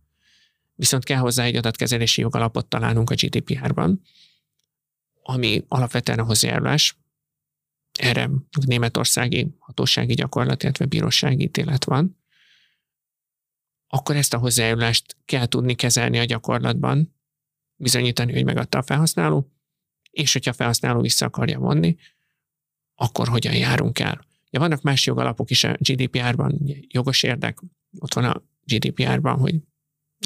viszont 0.76 1.04
kell 1.04 1.20
hozzá 1.20 1.44
egy 1.44 1.56
adatkezelési 1.56 2.22
jogalapot 2.22 2.66
találnunk 2.66 3.10
a 3.10 3.16
GDPR-ban, 3.16 4.02
ami 5.22 5.66
alapvetően 5.68 6.20
a 6.20 6.24
hozzájárulás. 6.24 6.98
Erre 8.00 8.30
németországi 8.66 9.56
hatósági 9.60 10.14
gyakorlat, 10.14 10.64
illetve 10.64 10.86
bírósági 10.86 11.44
ítélet 11.44 11.86
van. 11.86 12.18
Akkor 13.88 14.16
ezt 14.16 14.34
a 14.34 14.38
hozzájárulást 14.38 15.18
kell 15.26 15.46
tudni 15.46 15.76
kezelni 15.76 16.20
a 16.20 16.26
gyakorlatban, 16.26 17.16
bizonyítani, 17.76 18.34
hogy 18.34 18.46
megadta 18.46 18.78
a 18.78 18.84
felhasználó, 18.84 19.52
és 20.12 20.34
hogyha 20.34 20.52
a 20.52 20.54
felhasználó 20.54 21.02
vissza 21.02 21.26
akarja 21.26 21.60
vonni, 21.60 21.98
akkor 22.96 23.28
hogyan 23.28 23.56
járunk 23.56 24.00
el. 24.00 24.26
Ja, 24.50 24.60
vannak 24.60 24.82
más 24.82 25.06
jogalapok 25.06 25.50
is 25.50 25.64
a 25.64 25.76
GDPR-ban, 25.80 26.60
jogos 26.88 27.24
érdek, 27.24 27.60
ott 28.00 28.14
van 28.14 28.24
a 28.24 28.44
GDPR-ban, 28.64 29.38
hogy 29.38 29.56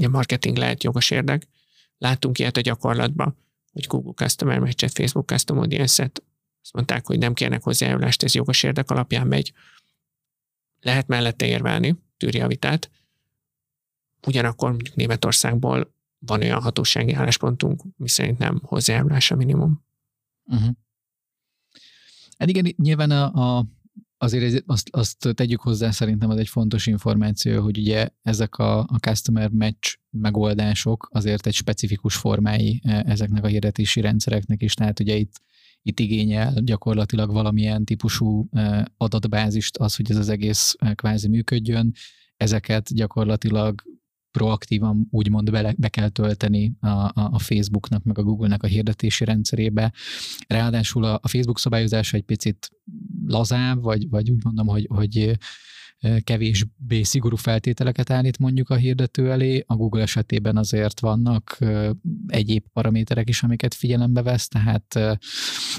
a 0.03 0.07
marketing 0.07 0.57
lehet 0.57 0.83
jogos 0.83 1.11
érdek. 1.11 1.47
Láttunk 1.97 2.39
ilyet 2.39 2.57
a 2.57 2.61
gyakorlatban, 2.61 3.37
hogy 3.71 3.85
Google 3.87 4.13
Customer 4.13 4.59
Match-et, 4.59 4.91
Facebook 4.91 5.27
Custom 5.27 5.57
Audience-et, 5.57 6.23
azt 6.61 6.73
mondták, 6.73 7.05
hogy 7.05 7.17
nem 7.17 7.33
kérnek 7.33 7.63
hozzájárulást, 7.63 8.23
ez 8.23 8.33
jogos 8.33 8.63
érdek 8.63 8.91
alapján 8.91 9.27
megy. 9.27 9.53
Lehet 10.79 11.07
mellette 11.07 11.45
érvelni, 11.45 11.99
tűri 12.17 12.39
a 12.39 12.47
vitát. 12.47 12.91
Ugyanakkor 14.27 14.69
mondjuk 14.69 14.95
Németországból 14.95 15.93
van 16.19 16.41
olyan 16.41 16.61
hatósági 16.61 17.13
álláspontunk, 17.13 17.83
miszerint 17.97 18.37
nem 18.37 18.61
hozzájárulás 18.63 19.31
a 19.31 19.35
minimum. 19.35 19.85
Uh-huh. 20.45 20.75
Hát 22.39 22.49
igen, 22.49 22.73
nyilván 22.77 23.11
a, 23.11 23.57
a 23.57 23.65
azért 24.17 24.63
azt, 24.65 24.89
azt 24.91 25.29
tegyük 25.33 25.61
hozzá, 25.61 25.91
szerintem 25.91 26.29
az 26.29 26.37
egy 26.37 26.47
fontos 26.47 26.87
információ, 26.87 27.61
hogy 27.61 27.77
ugye 27.77 28.07
ezek 28.21 28.57
a, 28.57 28.79
a 28.79 28.97
customer 28.99 29.49
match 29.49 29.97
megoldások 30.09 31.09
azért 31.11 31.47
egy 31.47 31.53
specifikus 31.53 32.15
formái 32.15 32.81
e, 32.83 33.03
ezeknek 33.07 33.43
a 33.43 33.47
hirdetési 33.47 34.01
rendszereknek 34.01 34.61
is, 34.61 34.73
tehát 34.73 34.99
ugye 34.99 35.15
itt 35.15 35.41
itt 35.81 35.99
igényel 35.99 36.53
gyakorlatilag 36.63 37.31
valamilyen 37.31 37.85
típusú 37.85 38.47
e, 38.51 38.87
adatbázist 38.97 39.77
az, 39.77 39.95
hogy 39.95 40.11
ez 40.11 40.17
az 40.17 40.29
egész 40.29 40.75
e, 40.77 40.93
kvázi 40.93 41.27
működjön. 41.27 41.93
Ezeket 42.37 42.93
gyakorlatilag 42.93 43.83
proaktívan 44.31 45.07
úgymond 45.11 45.51
bele, 45.51 45.73
be 45.77 45.87
kell 45.87 46.09
tölteni 46.09 46.73
a, 46.79 46.87
a, 46.87 47.11
a 47.13 47.39
Facebooknak, 47.39 48.03
meg 48.03 48.17
a 48.17 48.23
Google-nek 48.23 48.63
a 48.63 48.67
hirdetési 48.67 49.25
rendszerébe. 49.25 49.93
Ráadásul 50.47 51.03
a, 51.03 51.19
a 51.21 51.27
Facebook 51.27 51.59
szabályozása 51.59 52.17
egy 52.17 52.23
picit 52.23 52.71
lazább, 53.25 53.81
vagy, 53.81 54.09
vagy 54.09 54.31
úgy 54.31 54.43
mondom, 54.43 54.67
hogy, 54.67 54.87
hogy 54.89 55.37
kevésbé 56.23 57.03
szigorú 57.03 57.35
feltételeket 57.35 58.09
állít 58.09 58.37
mondjuk 58.37 58.69
a 58.69 58.75
hirdető 58.75 59.31
elé. 59.31 59.63
A 59.67 59.75
Google 59.75 60.01
esetében 60.01 60.57
azért 60.57 60.99
vannak 60.99 61.57
egyéb 62.27 62.63
paraméterek 62.73 63.29
is, 63.29 63.43
amiket 63.43 63.73
figyelembe 63.73 64.21
vesz, 64.21 64.47
tehát 64.47 64.99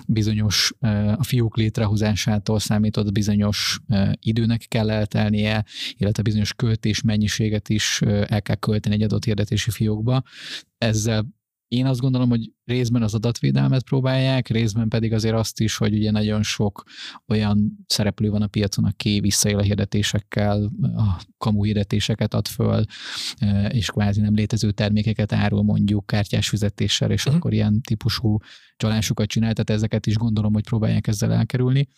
bizonyos 0.06 0.72
a 1.16 1.24
fiúk 1.24 1.56
létrehozásától 1.56 2.58
számított 2.58 3.12
bizonyos 3.12 3.80
időnek 4.20 4.64
kell 4.68 4.90
eltelnie, 4.90 5.64
illetve 5.96 6.22
bizonyos 6.22 6.54
költés 6.54 7.02
mennyiséget 7.02 7.68
is 7.68 8.00
el 8.02 8.42
kell 8.42 8.56
költeni 8.56 8.94
egy 8.94 9.02
adott 9.02 9.24
hirdetési 9.24 9.70
fiókba. 9.70 10.22
Ezzel 10.78 11.38
én 11.70 11.86
azt 11.86 12.00
gondolom, 12.00 12.28
hogy 12.28 12.52
részben 12.64 13.02
az 13.02 13.14
adatvédelmet 13.14 13.82
próbálják, 13.82 14.48
részben 14.48 14.88
pedig 14.88 15.12
azért 15.12 15.34
azt 15.34 15.60
is, 15.60 15.76
hogy 15.76 15.94
ugye 15.94 16.10
nagyon 16.10 16.42
sok 16.42 16.84
olyan 17.28 17.84
szereplő 17.86 18.30
van 18.30 18.42
a 18.42 18.46
piacon, 18.46 18.84
aki 18.84 19.20
visszaél 19.20 19.58
a 19.58 19.62
hirdetésekkel, 19.62 20.70
a 20.82 21.22
kamu 21.38 21.64
hirdetéseket 21.64 22.34
ad 22.34 22.48
föl, 22.48 22.84
és 23.68 23.90
kvázi 23.90 24.20
nem 24.20 24.34
létező 24.34 24.70
termékeket 24.70 25.32
árul 25.32 25.62
mondjuk 25.62 26.06
kártyás 26.06 26.48
fizetéssel, 26.48 27.10
és 27.10 27.24
uh-huh. 27.24 27.36
akkor 27.36 27.52
ilyen 27.52 27.80
típusú 27.80 28.38
csalásokat 28.76 29.28
csinál, 29.28 29.52
tehát 29.52 29.70
ezeket 29.70 30.06
is 30.06 30.16
gondolom, 30.16 30.52
hogy 30.52 30.64
próbálják 30.64 31.06
ezzel 31.06 31.32
elkerülni. 31.32 31.88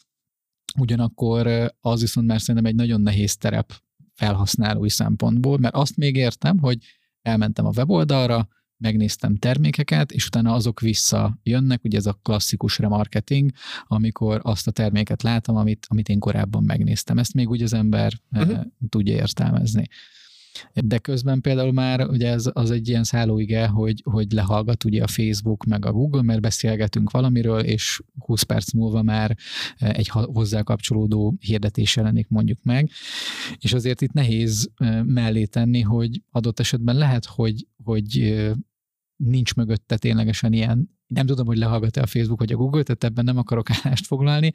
Ugyanakkor 0.78 1.72
az 1.80 2.00
viszont 2.00 2.26
már 2.26 2.40
szerintem 2.40 2.70
egy 2.70 2.76
nagyon 2.76 3.00
nehéz 3.00 3.36
terep 3.36 3.82
felhasználói 4.14 4.90
szempontból, 4.90 5.58
mert 5.58 5.74
azt 5.74 5.96
még 5.96 6.16
értem, 6.16 6.58
hogy 6.58 6.78
elmentem 7.22 7.66
a 7.66 7.72
weboldalra, 7.76 8.48
megnéztem 8.82 9.36
termékeket, 9.36 10.12
és 10.12 10.26
utána 10.26 10.52
azok 10.52 10.80
visszajönnek, 10.80 11.84
ugye 11.84 11.98
ez 11.98 12.06
a 12.06 12.18
klasszikus 12.22 12.78
remarketing, 12.78 13.50
amikor 13.86 14.40
azt 14.42 14.66
a 14.66 14.70
terméket 14.70 15.22
látom, 15.22 15.56
amit, 15.56 15.86
amit 15.88 16.08
én 16.08 16.18
korábban 16.18 16.62
megnéztem. 16.62 17.18
Ezt 17.18 17.34
még 17.34 17.48
úgy 17.48 17.62
az 17.62 17.72
ember 17.72 18.12
uh-huh. 18.32 18.60
tudja 18.88 19.14
értelmezni. 19.14 19.88
De 20.74 20.98
közben 20.98 21.40
például 21.40 21.72
már 21.72 22.08
ugye 22.08 22.28
ez 22.28 22.50
az 22.52 22.70
egy 22.70 22.88
ilyen 22.88 23.04
szállóige, 23.04 23.66
hogy, 23.66 24.02
hogy 24.04 24.32
lehallgat 24.32 24.84
ugye 24.84 25.02
a 25.02 25.06
Facebook 25.06 25.64
meg 25.64 25.86
a 25.86 25.92
Google, 25.92 26.22
mert 26.22 26.40
beszélgetünk 26.40 27.10
valamiről, 27.10 27.60
és 27.60 28.00
20 28.18 28.42
perc 28.42 28.72
múlva 28.72 29.02
már 29.02 29.36
eh, 29.76 29.90
egy 29.90 30.08
hozzá 30.08 30.62
kapcsolódó 30.62 31.34
hirdetés 31.40 31.96
jelenik 31.96 32.28
mondjuk 32.28 32.58
meg. 32.62 32.90
És 33.58 33.72
azért 33.72 34.00
itt 34.00 34.12
nehéz 34.12 34.70
mellé 35.02 35.44
tenni, 35.44 35.80
hogy 35.80 36.22
adott 36.30 36.60
esetben 36.60 36.96
lehet, 36.96 37.24
hogy, 37.24 37.66
hogy 37.84 38.42
nincs 39.16 39.54
mögötte 39.54 39.96
ténylegesen 39.96 40.52
ilyen, 40.52 40.90
nem 41.12 41.26
tudom, 41.26 41.46
hogy 41.46 41.56
lehallgat-e 41.56 42.00
a 42.00 42.06
Facebook 42.06 42.38
vagy 42.38 42.52
a 42.52 42.56
Google, 42.56 42.82
tehát 42.82 43.04
ebben 43.04 43.24
nem 43.24 43.36
akarok 43.36 43.70
állást 43.70 44.06
foglalni, 44.06 44.52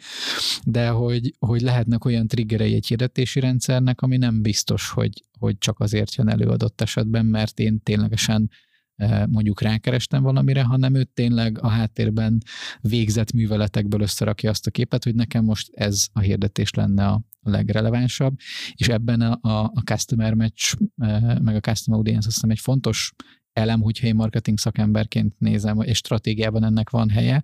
de 0.63 0.89
hogy, 0.89 1.36
hogy 1.39 1.62
lehetnek 1.62 2.06
olyan 2.06 2.28
triggerei 2.28 2.74
egy 2.74 2.88
hirdetési 2.88 3.39
rendszernek, 3.39 4.02
ami 4.02 4.17
nem 4.17 4.41
biztos, 4.41 4.89
hogy, 4.89 5.24
hogy 5.39 5.58
csak 5.58 5.80
azért 5.80 6.15
jön 6.15 6.30
elő 6.30 6.46
adott 6.46 6.82
esetben, 6.82 7.26
mert 7.26 7.60
én 7.60 7.82
ténylegesen 7.84 8.50
eh, 8.96 9.26
mondjuk 9.26 9.62
rákerestem 9.62 10.24
valamire, 10.24 10.63
hanem 10.63 10.96
ő 10.96 11.04
tényleg 11.04 11.60
a 11.62 11.67
háttérben 11.67 12.38
végzett 12.82 13.32
műveletekből 13.32 14.02
összerakja 14.02 14.50
azt 14.50 14.67
a 14.67 14.72
képet, 14.72 15.04
hogy 15.04 15.15
nekem 15.15 15.43
most 15.43 15.70
ez 15.74 16.08
a 16.13 16.20
hirdetés 16.20 16.74
lenne 16.74 17.08
a 17.08 17.22
legrelevánsabb, 17.39 18.36
és 18.74 18.88
ebben 18.88 19.22
a, 19.22 19.38
a, 19.41 19.72
a 19.74 19.82
customer 19.86 20.34
match, 20.34 20.76
eh, 20.98 21.39
meg 21.39 21.56
a 21.56 21.60
customer 21.60 22.00
audience 22.00 22.28
azt 22.28 22.36
hiszem 22.36 22.50
egy 22.50 22.60
fontos 22.60 23.13
elem, 23.58 23.82
hogyha 23.82 24.08
én 24.08 24.15
marketing 24.15 24.60
szakemberként 24.60 25.39
nézem, 25.39 25.82
és 25.82 25.98
stratégiában 25.98 26.63
ennek 26.63 26.89
van 26.89 27.10
helye, 27.10 27.43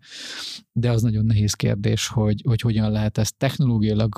de 0.71 0.91
az 0.91 1.01
nagyon 1.01 1.25
nehéz 1.25 1.53
kérdés, 1.53 2.07
hogy, 2.07 2.41
hogy 2.45 2.61
hogyan 2.61 2.91
lehet 2.91 3.17
ezt 3.17 3.37
technológiailag 3.37 4.15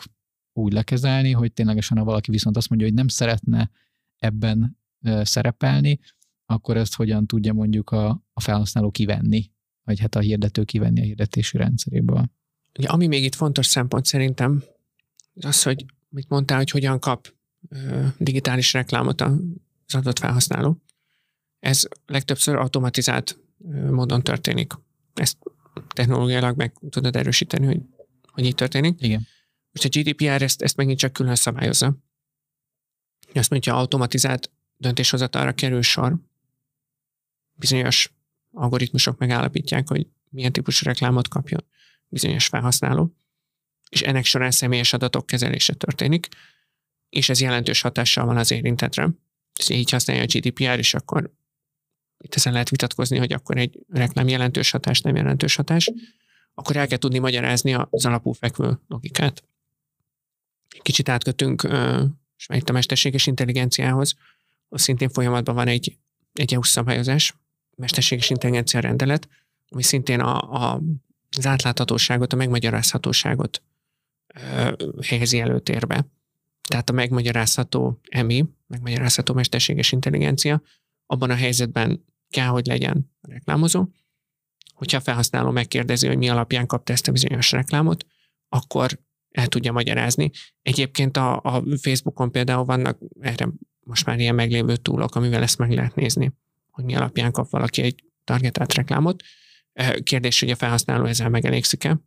úgy 0.54 0.74
lekezelni, 0.74 1.32
hogy 1.32 1.54
ténylegesen, 1.54 1.98
ha 1.98 2.04
valaki 2.04 2.32
viszont 2.32 2.58
azt 2.58 2.70
mondja, 2.70 2.88
hogy 2.88 2.96
nem 2.96 3.08
szeretne 3.08 3.72
ebben 4.18 4.78
szerepelni, 5.22 6.00
akkor 6.46 6.78
ezt 6.78 6.96
hogyan 6.96 7.28
tudja 7.28 7.54
mondjuk 7.54 7.90
a, 7.90 8.24
a 8.34 8.42
felhasználó 8.42 8.92
kivenni, 8.92 9.52
vagy 9.84 10.00
hát 10.00 10.16
a 10.16 10.20
hirdető 10.20 10.64
kivenni 10.64 11.02
a 11.02 11.04
hirdetési 11.04 11.58
rendszeréből. 11.58 12.32
Ugye, 12.78 12.88
ami 12.88 13.08
még 13.08 13.24
itt 13.24 13.36
fontos 13.36 13.66
szempont 13.66 14.06
szerintem, 14.06 14.64
az, 15.42 15.64
hogy 15.64 15.86
mit 16.10 16.30
mondtál, 16.30 16.58
hogy 16.58 16.70
hogyan 16.70 17.00
kap 17.00 17.34
digitális 18.18 18.74
reklámot 18.74 19.22
az 19.22 19.96
adott 19.96 20.20
felhasználó. 20.20 20.80
Ez 21.66 21.88
legtöbbször 22.06 22.56
automatizált 22.56 23.40
módon 23.90 24.24
történik. 24.24 24.74
Ezt 25.14 25.38
technológiailag 25.88 26.58
meg 26.58 26.74
tudod 26.90 27.16
erősíteni, 27.16 27.66
hogy, 27.66 27.82
hogy 28.32 28.46
így 28.46 28.56
történik. 28.56 29.02
Igen. 29.02 29.28
Most 29.72 29.86
a 29.86 30.00
GDPR 30.00 30.42
ezt, 30.42 30.62
ezt 30.62 30.76
megint 30.76 30.98
csak 30.98 31.14
külön 31.14 31.36
szabályozza. 31.36 31.98
Azt 33.34 33.50
mondja, 33.50 33.76
automatizált 33.76 34.52
döntéshozatalra 34.78 35.54
kerül 35.54 35.82
sor. 35.82 36.16
Bizonyos 37.54 38.14
algoritmusok 38.52 39.18
megállapítják, 39.18 39.88
hogy 39.88 40.08
milyen 40.30 40.52
típusú 40.52 40.86
reklámot 40.86 41.28
kapjon 41.28 41.66
bizonyos 42.08 42.48
felhasználó, 42.48 43.16
és 43.90 44.02
ennek 44.02 44.26
során 44.26 44.52
személyes 44.52 44.94
adatok 44.94 45.26
kezelése 45.26 45.74
történik, 45.74 46.28
és 47.10 47.30
ez 47.30 47.42
jelentős 47.42 47.82
hatással 47.82 48.26
van 48.26 48.38
az 48.38 48.52
érintetre. 48.52 49.10
Ez 49.54 49.70
így 49.70 49.90
használja 49.90 50.24
a 50.24 50.26
GDPR, 50.26 50.78
és 50.78 50.94
akkor 50.94 51.34
itt 52.18 52.36
ezen 52.36 52.54
lehet 52.54 52.70
vitatkozni, 52.70 53.18
hogy 53.18 53.34
akkor 53.34 53.58
egy 53.58 53.80
reklám 53.90 54.28
jelentős 54.28 54.72
hatás, 54.72 55.02
nem 55.02 55.16
jelentős 55.16 55.56
hatás, 55.56 55.92
akkor 56.54 56.76
el 56.76 56.88
kell 56.88 56.98
tudni 56.98 57.20
magyarázni 57.20 57.74
az 57.74 58.06
alapúfekvő 58.06 58.80
logikát. 58.88 59.44
Kicsit 60.82 61.10
átkötünk 61.10 61.68
és 62.38 62.48
itt 62.54 62.70
a 62.70 62.74
mesterséges 62.74 63.28
intelligenciához, 63.28 64.16
az 64.70 64.82
szintén 64.82 65.10
folyamatban 65.10 65.56
van 65.56 65.68
egy, 65.68 65.98
egy 66.34 66.54
EU 66.54 66.64
szabályozás, 66.64 67.36
mesterséges 67.76 68.30
intelligencia 68.30 68.80
rendelet, 68.80 69.30
ami 69.70 69.84
szintén 69.84 70.20
a, 70.20 70.52
a, 70.52 70.82
az 71.38 71.46
átláthatóságot, 71.46 72.34
a 72.34 72.36
megmagyarázhatóságot 72.36 73.62
ö, 74.28 74.74
helyezi 75.08 75.40
előtérbe. 75.40 76.06
Tehát 76.70 76.90
a 76.90 76.94
megmagyarázható 76.94 78.00
EMI, 78.10 78.46
megmagyarázható 78.68 79.34
mesterséges 79.34 79.92
intelligencia, 79.92 80.62
abban 81.06 81.30
a 81.30 81.36
helyzetben 81.36 82.06
kell, 82.30 82.48
hogy 82.48 82.66
legyen 82.66 83.12
a 83.22 83.30
reklámozó. 83.32 83.88
Hogyha 84.74 84.98
a 84.98 85.02
felhasználó 85.02 85.52
megkérdezi, 85.52 86.08
hogy 86.08 86.18
mi 86.18 86.30
alapján 86.30 86.68
kapta 86.68 86.94
ezt 86.94 87.08
a 87.08 87.12
bizonyos 87.12 87.52
reklámot, 87.52 88.06
akkor 88.50 89.00
el 89.30 89.48
tudja 89.48 89.72
magyarázni. 89.72 90.32
Egyébként 90.62 91.18
a, 91.18 91.42
a 91.42 91.64
Facebookon 91.82 92.32
például 92.32 92.64
vannak 92.64 93.00
erre 93.20 93.48
most 93.80 94.06
már 94.06 94.20
ilyen 94.20 94.36
meglévő 94.36 94.76
túlok, 94.76 95.16
amivel 95.16 95.42
ezt 95.42 95.58
meg 95.58 95.72
lehet 95.72 95.96
nézni. 95.96 96.34
hogy 96.72 96.84
mi 96.84 96.96
alapján 96.96 97.32
kap 97.32 97.50
valaki 97.50 97.82
egy 97.82 98.04
targetált 98.24 98.74
reklámot. 98.74 99.24
Kérdés, 100.04 100.40
hogy 100.40 100.50
a 100.50 100.56
felhasználó 100.56 101.06
ezzel 101.06 101.30
megelégszik-e? 101.30 102.00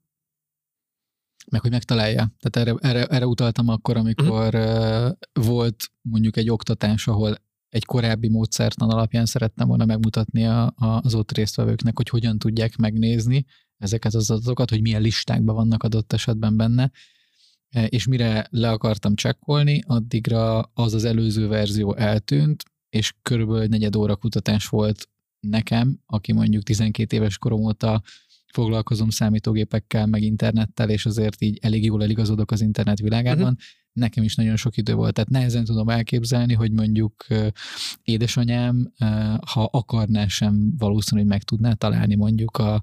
Meg 1.50 1.60
hogy 1.60 1.70
megtalálja. 1.70 2.34
Tehát 2.38 2.68
erre, 2.68 2.88
erre, 2.88 3.06
erre 3.06 3.26
utaltam 3.26 3.68
akkor, 3.68 3.96
amikor 3.96 4.54
uh-huh. 4.54 5.12
volt 5.32 5.90
mondjuk 6.00 6.36
egy 6.36 6.50
oktatás, 6.50 7.06
ahol 7.06 7.36
egy 7.68 7.84
korábbi 7.84 8.28
módszertan 8.28 8.90
alapján 8.90 9.26
szerettem 9.26 9.68
volna 9.68 9.84
megmutatni 9.84 10.46
a, 10.46 10.66
a, 10.66 11.00
az 11.02 11.14
ott 11.14 11.32
résztvevőknek, 11.32 11.96
hogy 11.96 12.08
hogyan 12.08 12.38
tudják 12.38 12.76
megnézni 12.76 13.46
ezeket 13.78 14.14
az 14.14 14.30
adatokat, 14.30 14.70
hogy 14.70 14.80
milyen 14.80 15.02
listákban 15.02 15.54
vannak 15.54 15.82
adott 15.82 16.12
esetben 16.12 16.56
benne, 16.56 16.90
e, 17.68 17.86
és 17.86 18.06
mire 18.06 18.46
le 18.50 18.70
akartam 18.70 19.14
csekkolni, 19.14 19.82
addigra 19.86 20.60
az 20.60 20.94
az 20.94 21.04
előző 21.04 21.48
verzió 21.48 21.94
eltűnt, 21.94 22.64
és 22.88 23.14
körülbelül 23.22 23.62
egy 23.62 23.68
negyed 23.68 23.96
óra 23.96 24.16
kutatás 24.16 24.66
volt 24.66 25.08
nekem, 25.40 25.98
aki 26.06 26.32
mondjuk 26.32 26.62
12 26.62 27.16
éves 27.16 27.38
korom 27.38 27.60
óta 27.60 28.02
foglalkozom 28.52 29.10
számítógépekkel, 29.10 30.06
meg 30.06 30.22
internettel, 30.22 30.90
és 30.90 31.06
azért 31.06 31.42
így 31.42 31.58
elég 31.62 31.84
jól 31.84 32.02
eligazodok 32.02 32.50
az 32.50 32.60
internet 32.60 32.98
világában. 32.98 33.42
Uh-huh. 33.42 33.58
Nekem 33.92 34.24
is 34.24 34.34
nagyon 34.34 34.56
sok 34.56 34.76
idő 34.76 34.94
volt, 34.94 35.14
tehát 35.14 35.30
nehezen 35.30 35.64
tudom 35.64 35.88
elképzelni, 35.88 36.54
hogy 36.54 36.72
mondjuk 36.72 37.26
édesanyám, 38.02 38.92
ha 39.52 39.68
akarná 39.72 40.26
sem 40.26 40.76
valószínű, 40.76 41.20
hogy 41.20 41.30
meg 41.30 41.42
tudná 41.42 41.72
találni 41.72 42.14
mondjuk 42.14 42.56
a, 42.56 42.82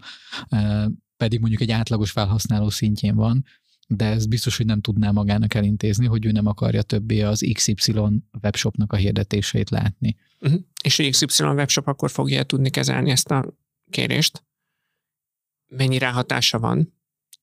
pedig 1.18 1.40
mondjuk 1.40 1.62
egy 1.62 1.72
átlagos 1.72 2.12
felhasználó 2.12 2.70
szintjén 2.70 3.16
van, 3.16 3.46
de 3.88 4.06
ez 4.06 4.26
biztos, 4.26 4.58
hogy 4.58 4.66
nem 4.66 4.82
tudná 4.82 5.12
magának 5.12 5.54
elintézni, 5.54 6.06
hogy 6.06 6.26
ő 6.26 6.32
nem 6.32 6.46
akarja 6.46 6.82
többé 6.82 7.22
az 7.22 7.50
XY 7.54 7.94
webshopnak 8.42 8.94
a 8.94 8.96
hirdetéseit 8.96 9.70
látni. 9.70 10.16
Uh-huh. 10.40 10.62
És 10.84 11.00
a 11.00 11.10
XY 11.10 11.44
webshop 11.44 11.88
akkor 11.88 12.12
fogja 12.12 12.44
tudni 12.44 12.70
kezelni 12.70 13.12
ezt 13.12 13.32
a 13.32 13.58
kérést? 13.90 14.44
Mennyi 15.76 15.98
ráhatása 15.98 16.60
van, 16.60 16.94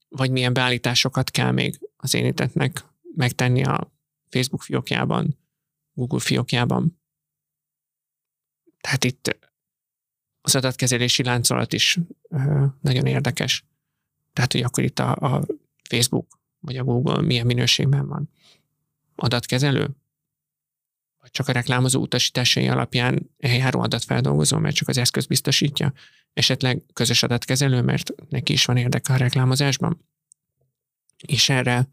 vagy 0.08 0.30
milyen 0.30 0.52
beállításokat 0.52 1.30
kell 1.30 1.50
még 1.50 1.88
az 1.96 2.14
érintettnek 2.14 2.84
megtenni 3.14 3.64
a 3.64 3.92
Facebook 4.28 4.62
fiókjában, 4.62 5.38
Google 5.92 6.20
fiókjában. 6.20 7.00
Tehát 8.80 9.04
itt 9.04 9.38
az 10.40 10.54
adatkezelési 10.54 11.24
láncolat 11.24 11.72
is 11.72 11.98
nagyon 12.80 13.06
érdekes. 13.06 13.64
Tehát, 14.32 14.52
hogy 14.52 14.62
akkor 14.62 14.84
itt 14.84 14.98
a, 14.98 15.10
a 15.10 15.46
Facebook 15.88 16.40
vagy 16.60 16.76
a 16.76 16.84
Google 16.84 17.20
milyen 17.20 17.46
minőségben 17.46 18.06
van. 18.08 18.30
Adatkezelő? 19.14 19.88
Vagy 21.20 21.30
csak 21.30 21.48
a 21.48 21.52
reklámozó 21.52 22.00
utasításai 22.00 22.68
alapján 22.68 23.30
eljáró 23.38 23.80
adatfeldolgozó, 23.80 24.58
mert 24.58 24.74
csak 24.74 24.88
az 24.88 24.98
eszköz 24.98 25.26
biztosítja 25.26 25.92
esetleg 26.32 26.82
közös 26.92 27.22
adatkezelő, 27.22 27.82
mert 27.82 28.10
neki 28.28 28.52
is 28.52 28.64
van 28.64 28.76
érdeke 28.76 29.12
a 29.12 29.16
reklámozásban. 29.16 30.04
És 31.26 31.48
erre 31.48 31.88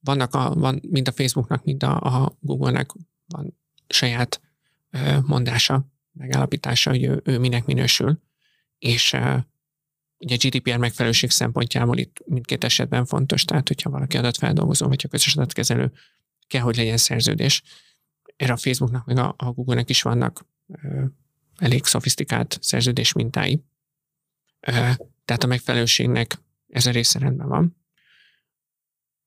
vannak 0.00 0.34
a, 0.34 0.54
van 0.54 0.80
mind 0.88 1.08
a 1.08 1.12
Facebooknak, 1.12 1.64
mind 1.64 1.82
a, 1.82 2.00
a 2.00 2.36
Google-nek 2.40 2.90
van 3.26 3.58
saját 3.88 4.40
mondása, 5.22 5.86
megállapítása, 6.12 6.90
hogy 6.90 7.04
ő, 7.04 7.20
ő 7.24 7.38
minek 7.38 7.64
minősül, 7.64 8.20
és 8.78 9.16
ugye 10.18 10.36
GDPR 10.36 10.76
megfelelőség 10.76 11.30
szempontjából 11.30 11.98
itt 11.98 12.22
mindkét 12.26 12.64
esetben 12.64 13.04
fontos, 13.04 13.44
tehát 13.44 13.68
hogyha 13.68 13.90
valaki 13.90 14.16
adatfeldolgozó, 14.16 14.88
vagy 14.88 15.02
a 15.04 15.08
közös 15.08 15.36
adatkezelő, 15.36 15.92
kell, 16.46 16.62
hogy 16.62 16.76
legyen 16.76 16.96
szerződés. 16.96 17.62
Erre 18.36 18.52
a 18.52 18.56
Facebooknak, 18.56 19.04
meg 19.04 19.18
a, 19.18 19.34
a 19.36 19.50
Google-nek 19.50 19.90
is 19.90 20.02
vannak 20.02 20.46
elég 21.60 21.84
szofisztikált 21.84 22.58
szerződés 22.60 23.12
mintái. 23.12 23.62
Tehát 25.24 25.42
a 25.42 25.46
megfelelőségnek 25.46 26.38
ez 26.68 26.86
a 26.86 26.90
része 26.90 27.18
rendben 27.18 27.48
van. 27.48 27.76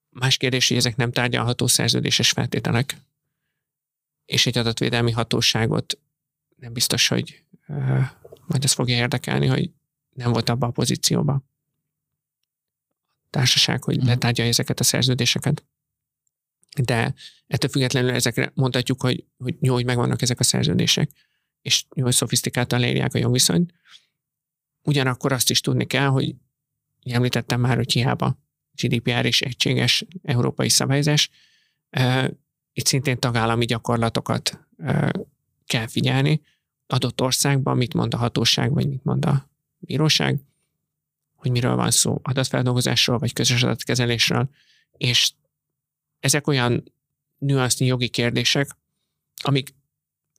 Más 0.09 0.37
kérdés, 0.37 0.67
hogy 0.67 0.77
ezek 0.77 0.95
nem 0.95 1.11
tárgyalható 1.11 1.67
szerződéses 1.67 2.31
feltételek, 2.31 2.97
és 4.25 4.45
egy 4.45 4.57
adatvédelmi 4.57 5.11
hatóságot 5.11 5.99
nem 6.55 6.73
biztos, 6.73 7.07
hogy 7.07 7.43
majd 8.47 8.63
ez 8.63 8.71
fogja 8.71 8.95
érdekelni, 8.95 9.47
hogy 9.47 9.71
nem 10.09 10.31
volt 10.31 10.49
abban 10.49 10.69
a 10.69 10.71
pozícióban 10.71 11.51
társaság, 13.33 13.83
hogy 13.83 13.97
mhm. 13.97 14.07
letárgyalja 14.07 14.51
ezeket 14.51 14.79
a 14.79 14.83
szerződéseket. 14.83 15.63
De 16.83 17.13
ettől 17.47 17.69
függetlenül 17.69 18.11
ezekre 18.11 18.51
mondhatjuk, 18.53 19.01
hogy, 19.01 19.25
hogy 19.37 19.55
jó, 19.61 19.73
hogy 19.73 19.85
megvannak 19.85 20.21
ezek 20.21 20.39
a 20.39 20.43
szerződések 20.43 21.11
és 21.63 21.85
jól 21.95 22.11
szofisztikáltan 22.11 22.79
leírják 22.79 23.13
a 23.13 23.17
jogviszonyt. 23.17 23.73
Ugyanakkor 24.83 25.31
azt 25.31 25.49
is 25.49 25.61
tudni 25.61 25.85
kell, 25.85 26.07
hogy 26.07 26.35
említettem 27.03 27.59
már, 27.59 27.75
hogy 27.75 27.91
hiába 27.91 28.37
GDPR 28.71 29.25
és 29.25 29.41
egységes 29.41 30.05
európai 30.23 30.69
szabályzás, 30.69 31.29
itt 32.73 32.85
szintén 32.85 33.19
tagállami 33.19 33.65
gyakorlatokat 33.65 34.59
kell 35.65 35.87
figyelni, 35.87 36.41
adott 36.87 37.21
országban 37.21 37.77
mit 37.77 37.93
mond 37.93 38.13
a 38.13 38.17
hatóság, 38.17 38.73
vagy 38.73 38.87
mit 38.87 39.03
mond 39.03 39.25
a 39.25 39.49
bíróság, 39.77 40.39
hogy 41.35 41.51
miről 41.51 41.75
van 41.75 41.91
szó, 41.91 42.19
adatfeldolgozásról, 42.23 43.17
vagy 43.17 43.33
közös 43.33 43.63
adatkezelésről, 43.63 44.49
és 44.97 45.31
ezek 46.19 46.47
olyan 46.47 46.93
nüansznyi 47.37 47.85
jogi 47.85 48.09
kérdések, 48.09 48.77
amik 49.41 49.75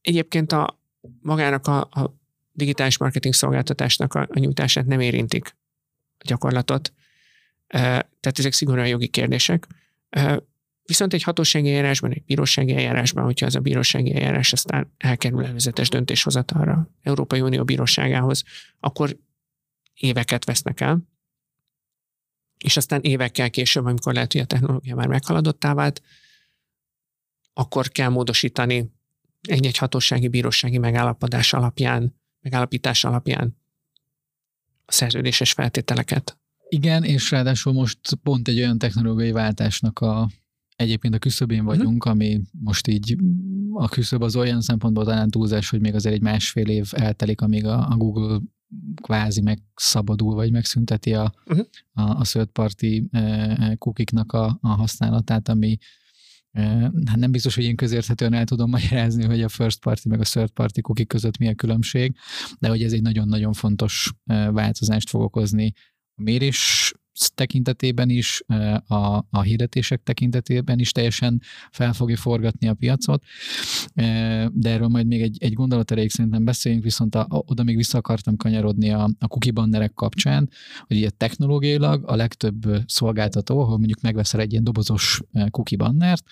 egyébként 0.00 0.52
a, 0.52 0.82
magának 1.20 1.66
a, 1.66 1.80
a 1.80 2.16
digitális 2.52 2.98
marketing 2.98 3.34
szolgáltatásnak 3.34 4.14
a, 4.14 4.26
a 4.30 4.38
nyújtását 4.38 4.86
nem 4.86 5.00
érintik 5.00 5.56
a 6.18 6.24
gyakorlatot. 6.26 6.92
Tehát 7.66 8.38
ezek 8.38 8.52
szigorúan 8.52 8.88
jogi 8.88 9.08
kérdések. 9.08 9.66
Viszont 10.82 11.12
egy 11.12 11.22
hatósági 11.22 11.68
eljárásban, 11.68 12.10
egy 12.10 12.24
bírósági 12.24 12.74
eljárásban, 12.74 13.24
hogyha 13.24 13.46
az 13.46 13.54
a 13.54 13.60
bírósági 13.60 14.14
eljárás 14.14 14.52
aztán 14.52 14.92
elkerül 14.96 15.44
előzetes 15.44 15.88
döntéshozatalra 15.88 16.90
Európai 17.02 17.40
Unió 17.40 17.64
bíróságához, 17.64 18.44
akkor 18.80 19.16
éveket 19.94 20.44
vesznek 20.44 20.80
el, 20.80 21.08
és 22.58 22.76
aztán 22.76 23.00
évekkel 23.00 23.50
később, 23.50 23.84
amikor 23.84 24.14
lehet, 24.14 24.32
hogy 24.32 24.40
a 24.40 24.44
technológia 24.44 24.94
már 24.94 25.06
meghaladottá 25.06 25.74
vált, 25.74 26.02
akkor 27.52 27.88
kell 27.88 28.08
módosítani 28.08 28.93
egy-egy 29.48 29.76
hatósági 29.76 30.28
bírósági 30.28 30.78
megállapodás 30.78 31.52
alapján, 31.52 32.14
megállapítás 32.40 33.04
alapján 33.04 33.56
a 34.86 34.92
szerződéses 34.92 35.52
feltételeket. 35.52 36.38
Igen, 36.68 37.04
és 37.04 37.30
ráadásul 37.30 37.72
most 37.72 37.98
pont 38.22 38.48
egy 38.48 38.58
olyan 38.58 38.78
technológiai 38.78 39.32
váltásnak 39.32 39.98
a 39.98 40.30
egyébként 40.76 41.14
a 41.14 41.18
küszöbén 41.18 41.58
mhm. 41.58 41.66
vagyunk, 41.66 42.04
uh-huh. 42.04 42.12
ami 42.12 42.40
most 42.60 42.86
így 42.86 43.16
a 43.72 43.88
küszöb 43.88 44.22
az 44.22 44.36
olyan 44.36 44.60
szempontból 44.60 45.04
talán 45.04 45.30
túlzás, 45.30 45.70
hogy 45.70 45.80
még 45.80 45.94
azért 45.94 46.14
egy 46.14 46.22
másfél 46.22 46.68
év 46.68 46.90
eltelik, 46.90 47.40
amíg 47.40 47.66
a, 47.66 47.88
a 47.88 47.96
Google 47.96 48.40
kvázi 49.02 49.40
megszabadul, 49.40 50.34
vagy 50.34 50.50
megszünteti 50.50 51.14
a, 51.14 51.34
uh-huh. 51.46 51.66
a, 51.92 52.02
a 52.02 52.22
third 52.22 52.48
party 52.48 53.02
eh, 53.10 53.74
kukiknak 53.78 54.32
a, 54.32 54.58
a 54.60 54.68
használatát, 54.68 55.48
ami 55.48 55.76
Hát 57.06 57.16
nem 57.16 57.30
biztos, 57.30 57.54
hogy 57.54 57.64
én 57.64 57.76
közérthetően 57.76 58.32
el 58.32 58.44
tudom 58.44 58.70
magyarázni, 58.70 59.24
hogy 59.24 59.42
a 59.42 59.48
first 59.48 59.80
party 59.80 60.08
meg 60.08 60.20
a 60.20 60.24
third 60.24 60.50
party 60.50 60.80
cookie 60.80 61.04
között 61.04 61.38
mi 61.38 61.48
a 61.48 61.54
különbség, 61.54 62.16
de 62.58 62.68
hogy 62.68 62.82
ez 62.82 62.92
egy 62.92 63.02
nagyon-nagyon 63.02 63.52
fontos 63.52 64.12
változást 64.50 65.08
fog 65.08 65.20
okozni. 65.20 65.72
A 66.14 66.22
mérés 66.22 66.92
tekintetében 67.34 68.08
is, 68.08 68.42
a, 68.86 69.24
a 69.30 69.40
hirdetések 69.42 70.02
tekintetében 70.02 70.78
is 70.78 70.92
teljesen 70.92 71.42
fel 71.70 71.92
fogja 71.92 72.16
forgatni 72.16 72.68
a 72.68 72.74
piacot, 72.74 73.24
de 74.52 74.70
erről 74.70 74.88
majd 74.88 75.06
még 75.06 75.22
egy, 75.22 75.36
egy 75.40 75.52
gondolat 75.52 75.90
erejéig 75.90 76.10
szerintem 76.10 76.44
beszéljünk, 76.44 76.84
viszont 76.84 77.14
a, 77.14 77.26
oda 77.28 77.62
még 77.62 77.76
vissza 77.76 77.98
akartam 77.98 78.36
kanyarodni 78.36 78.90
a, 78.90 79.10
a 79.18 79.26
cookie 79.26 79.52
bannerek 79.52 79.92
kapcsán, 79.92 80.50
hogy 80.86 80.96
ugye 80.96 81.10
technológiailag 81.10 82.10
a 82.10 82.14
legtöbb 82.14 82.82
szolgáltató, 82.86 83.60
ahol 83.60 83.76
mondjuk 83.76 84.00
megveszel 84.00 84.40
egy 84.40 84.50
ilyen 84.50 84.64
dobozos 84.64 85.20
cookie 85.50 85.78
bannert, 85.78 86.24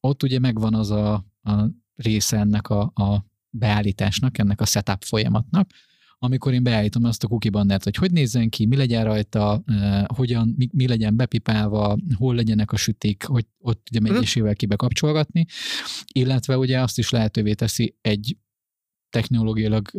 ott 0.00 0.22
ugye 0.22 0.38
megvan 0.38 0.74
az 0.74 0.90
a, 0.90 1.12
a 1.42 1.70
része 1.94 2.38
ennek 2.38 2.68
a, 2.68 2.80
a 2.80 3.26
beállításnak, 3.50 4.38
ennek 4.38 4.60
a 4.60 4.64
setup 4.64 5.04
folyamatnak, 5.04 5.70
amikor 6.18 6.52
én 6.52 6.62
beállítom 6.62 7.04
azt 7.04 7.24
a 7.24 7.26
cookie 7.26 7.50
bannert, 7.50 7.84
hogy 7.84 7.96
hogy 7.96 8.12
nézzen 8.12 8.48
ki, 8.48 8.66
mi 8.66 8.76
legyen 8.76 9.04
rajta, 9.04 9.64
hogyan, 10.06 10.54
mi, 10.56 10.68
mi 10.72 10.88
legyen 10.88 11.16
bepipálva, 11.16 11.98
hol 12.14 12.34
legyenek 12.34 12.72
a 12.72 12.76
sütik, 12.76 13.24
hogy 13.24 13.46
ott 13.58 13.86
ugye 13.90 14.00
mhm. 14.00 14.14
egyesével 14.14 14.54
ki 14.54 14.66
bekapcsolgatni, 14.66 15.46
illetve 16.12 16.58
ugye 16.58 16.80
azt 16.80 16.98
is 16.98 17.10
lehetővé 17.10 17.54
teszi 17.54 17.96
egy 18.00 18.36
technológiailag 19.10 19.90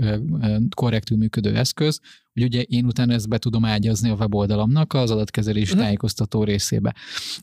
korrektül 0.76 1.18
működő 1.18 1.56
eszköz, 1.56 2.00
hogy 2.34 2.44
ugye 2.44 2.62
én 2.62 2.86
utána 2.86 3.14
ezt 3.14 3.30
be 3.30 3.38
tudom 3.38 3.66
ágyazni 3.66 4.10
a 4.10 4.16
weboldalamnak 4.16 4.94
az 4.94 5.12
adatkezelés 5.12 5.68
uh-huh. 5.68 5.84
tájékoztató 5.84 6.44
részébe, 6.44 6.96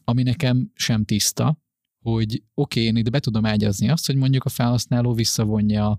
ami 0.04 0.22
nekem 0.22 0.70
sem 0.74 1.04
tiszta, 1.04 1.64
hogy 2.02 2.42
oké, 2.54 2.80
okay, 2.80 2.82
én 2.82 2.96
itt 2.96 3.10
be 3.10 3.20
tudom 3.20 3.44
ágyazni 3.44 3.88
azt, 3.88 4.06
hogy 4.06 4.16
mondjuk 4.16 4.44
a 4.44 4.48
felhasználó 4.48 5.12
visszavonja 5.12 5.98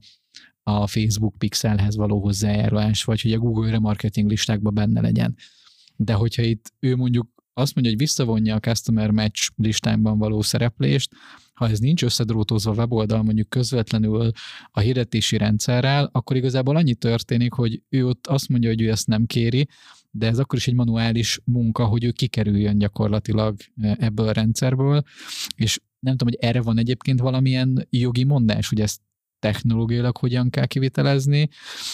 a 0.67 0.87
Facebook 0.87 1.35
pixelhez 1.37 1.95
való 1.95 2.19
hozzájárulás, 2.21 3.03
vagy 3.03 3.21
hogy 3.21 3.31
a 3.31 3.37
Google 3.37 3.71
remarketing 3.71 4.29
listákban 4.29 4.73
benne 4.73 5.01
legyen. 5.01 5.35
De 5.95 6.13
hogyha 6.13 6.41
itt 6.41 6.73
ő 6.79 6.95
mondjuk 6.95 7.27
azt 7.53 7.73
mondja, 7.75 7.91
hogy 7.91 8.01
visszavonja 8.01 8.55
a 8.55 8.59
Customer 8.59 9.11
Match 9.11 9.49
listámban 9.55 10.17
való 10.17 10.41
szereplést, 10.41 11.11
ha 11.53 11.69
ez 11.69 11.79
nincs 11.79 12.03
összedrótozva 12.03 12.71
a 12.71 12.75
weboldal 12.75 13.23
mondjuk 13.23 13.49
közvetlenül 13.49 14.31
a 14.71 14.79
hirdetési 14.79 15.37
rendszerrel, 15.37 16.09
akkor 16.11 16.35
igazából 16.35 16.75
annyi 16.75 16.95
történik, 16.95 17.53
hogy 17.53 17.81
ő 17.89 18.07
ott 18.07 18.27
azt 18.27 18.49
mondja, 18.49 18.69
hogy 18.69 18.81
ő 18.81 18.89
ezt 18.89 19.07
nem 19.07 19.25
kéri, 19.25 19.67
de 20.11 20.27
ez 20.27 20.39
akkor 20.39 20.59
is 20.59 20.67
egy 20.67 20.75
manuális 20.75 21.39
munka, 21.43 21.85
hogy 21.85 22.03
ő 22.03 22.11
kikerüljön 22.11 22.77
gyakorlatilag 22.77 23.57
e, 23.81 23.97
ebből 23.99 24.27
a 24.27 24.31
rendszerből, 24.31 25.03
és 25.55 25.79
nem 25.99 26.17
tudom, 26.17 26.33
hogy 26.33 26.49
erre 26.49 26.61
van 26.61 26.77
egyébként 26.77 27.19
valamilyen 27.19 27.87
jogi 27.89 28.23
mondás, 28.23 28.69
hogy 28.69 28.81
ezt 28.81 29.01
technológiailag 29.39 30.17
hogyan 30.17 30.49
kell 30.49 30.65
kivitelezni, 30.65 31.49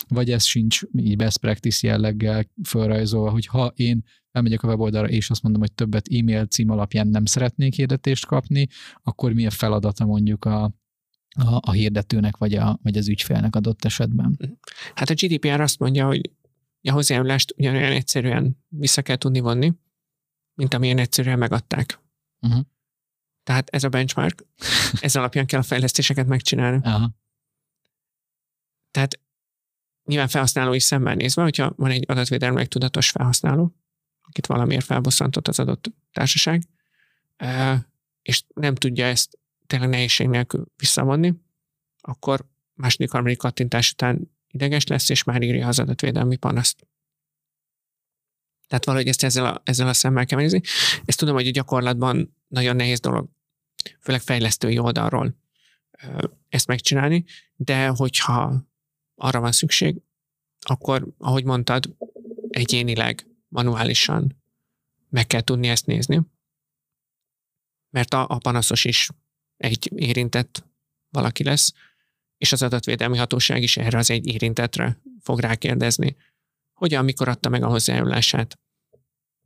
vagy 0.08 0.32
ez 0.32 0.44
sincs 0.44 0.82
így 0.98 1.16
best 1.16 1.38
practice 1.38 1.88
jelleggel 1.88 2.46
felrajzolva, 2.64 3.30
hogy 3.30 3.46
ha 3.46 3.72
én 3.76 4.04
elmegyek 4.32 4.64
a 4.64 4.68
weboldalra, 4.68 5.10
és 5.10 5.30
azt 5.30 5.44
mondom, 5.44 5.62
hogy 5.62 5.74
többet 5.74 6.08
e-mail 6.12 6.46
cím 6.46 6.70
alapján 6.70 7.08
nem 7.08 7.26
szeretnék 7.26 7.74
hirdetést 7.74 8.26
kapni, 8.26 8.68
akkor 9.04 9.34
mi 9.34 9.46
a 9.46 9.52
feladata 9.52 10.06
mondjuk 10.06 10.46
a, 10.46 10.64
a, 11.36 11.60
a 11.60 11.72
hirdetőnek, 11.72 12.38
vagy, 12.38 12.54
a, 12.54 12.80
vagy 12.84 12.98
az 12.98 13.08
ügyfélnek 13.08 13.56
adott 13.56 13.86
esetben? 13.86 14.58
Hát 14.96 15.10
a 15.10 15.14
GDPR 15.14 15.62
azt 15.62 15.80
mondja, 15.80 16.06
hogy 16.06 16.32
a 16.82 16.92
hozzájárulást 16.92 17.54
ugyanolyan 17.58 17.92
egyszerűen 17.92 18.58
vissza 18.68 19.02
kell 19.02 19.16
tudni 19.16 19.40
vonni, 19.40 19.74
mint 20.54 20.74
amilyen 20.74 20.98
egyszerűen 20.98 21.38
megadták. 21.38 22.00
Uh-huh. 22.42 22.66
Tehát 23.44 23.70
ez 23.70 23.84
a 23.84 23.90
benchmark, 23.90 24.46
ez 25.02 25.16
alapján 25.16 25.46
kell 25.46 25.60
a 25.60 25.64
fejlesztéseket 25.64 26.28
megcsinálni. 26.28 26.80
Aha. 26.84 27.12
Tehát 28.94 29.20
nyilván 30.06 30.28
felhasználói 30.28 30.80
szemmel 30.80 31.16
nézve, 31.16 31.42
hogyha 31.42 31.74
van 31.76 31.92
egy 31.92 32.04
adatvédelmi 32.08 32.68
tudatos 32.68 33.10
felhasználó, 33.10 33.76
akit 34.22 34.46
valamiért 34.48 34.86
felbosszantott 34.86 35.48
az 35.48 35.60
adott 35.60 35.92
társaság, 36.12 36.64
és 38.22 38.44
nem 38.54 38.76
tudja 38.76 39.06
ezt 39.06 39.40
tényleg 39.68 39.90
nehézség 39.90 40.28
nélkül 40.28 40.66
visszavonni, 40.76 41.34
akkor 42.02 42.48
második, 42.74 43.12
harmadik 43.12 43.38
kattintás 43.38 43.92
után 43.92 44.32
ideges 44.48 44.88
lesz, 44.88 45.10
és 45.10 45.24
már 45.24 45.42
írja 45.42 45.68
az 45.68 45.80
adatvédelmi 45.80 46.36
panaszt. 46.36 46.88
Tehát 48.68 48.86
valahogy 48.86 49.08
ezt 49.08 49.24
ezzel 49.24 49.46
a, 49.46 49.62
ezzel 49.64 49.88
a 49.88 49.94
szemmel 49.94 50.26
kell 50.26 50.40
nézni. 50.40 50.62
Ezt 51.06 51.18
tudom, 51.18 51.36
hogy 51.36 51.48
a 51.48 51.52
gyakorlatban 51.52 52.38
nagyon 52.48 52.76
nehéz 52.76 53.00
dolog, 53.00 53.30
főleg 54.02 54.22
fejlesztői 54.22 54.78
oldalról 54.78 55.36
ezt 56.50 56.68
megcsinálni, 56.68 57.26
de 57.56 57.88
hogyha 57.88 58.72
arra 59.24 59.40
van 59.40 59.52
szükség, 59.52 60.02
akkor, 60.60 61.14
ahogy 61.18 61.44
mondtad, 61.44 61.96
egyénileg 62.50 63.28
manuálisan 63.48 64.44
meg 65.10 65.28
kell 65.28 65.42
tudni 65.42 65.68
ezt 65.68 65.86
nézni, 65.86 66.22
mert 67.90 68.14
a, 68.14 68.26
a 68.30 68.38
panaszos 68.38 68.86
is 68.86 69.10
egy 69.58 69.92
érintett 69.96 70.66
valaki 71.10 71.44
lesz, 71.44 71.74
és 72.38 72.52
az 72.52 72.62
adatvédelmi 72.62 73.18
hatóság 73.18 73.62
is 73.62 73.78
erre 73.78 73.98
az 73.98 74.10
egy 74.10 74.28
érintetre 74.28 75.02
fog 75.20 75.40
rákérdezni, 75.40 76.16
hogy 76.74 76.94
amikor 76.94 77.28
adta 77.28 77.50
meg 77.50 77.64
a 77.64 77.68
hozzájárulását, 77.68 78.60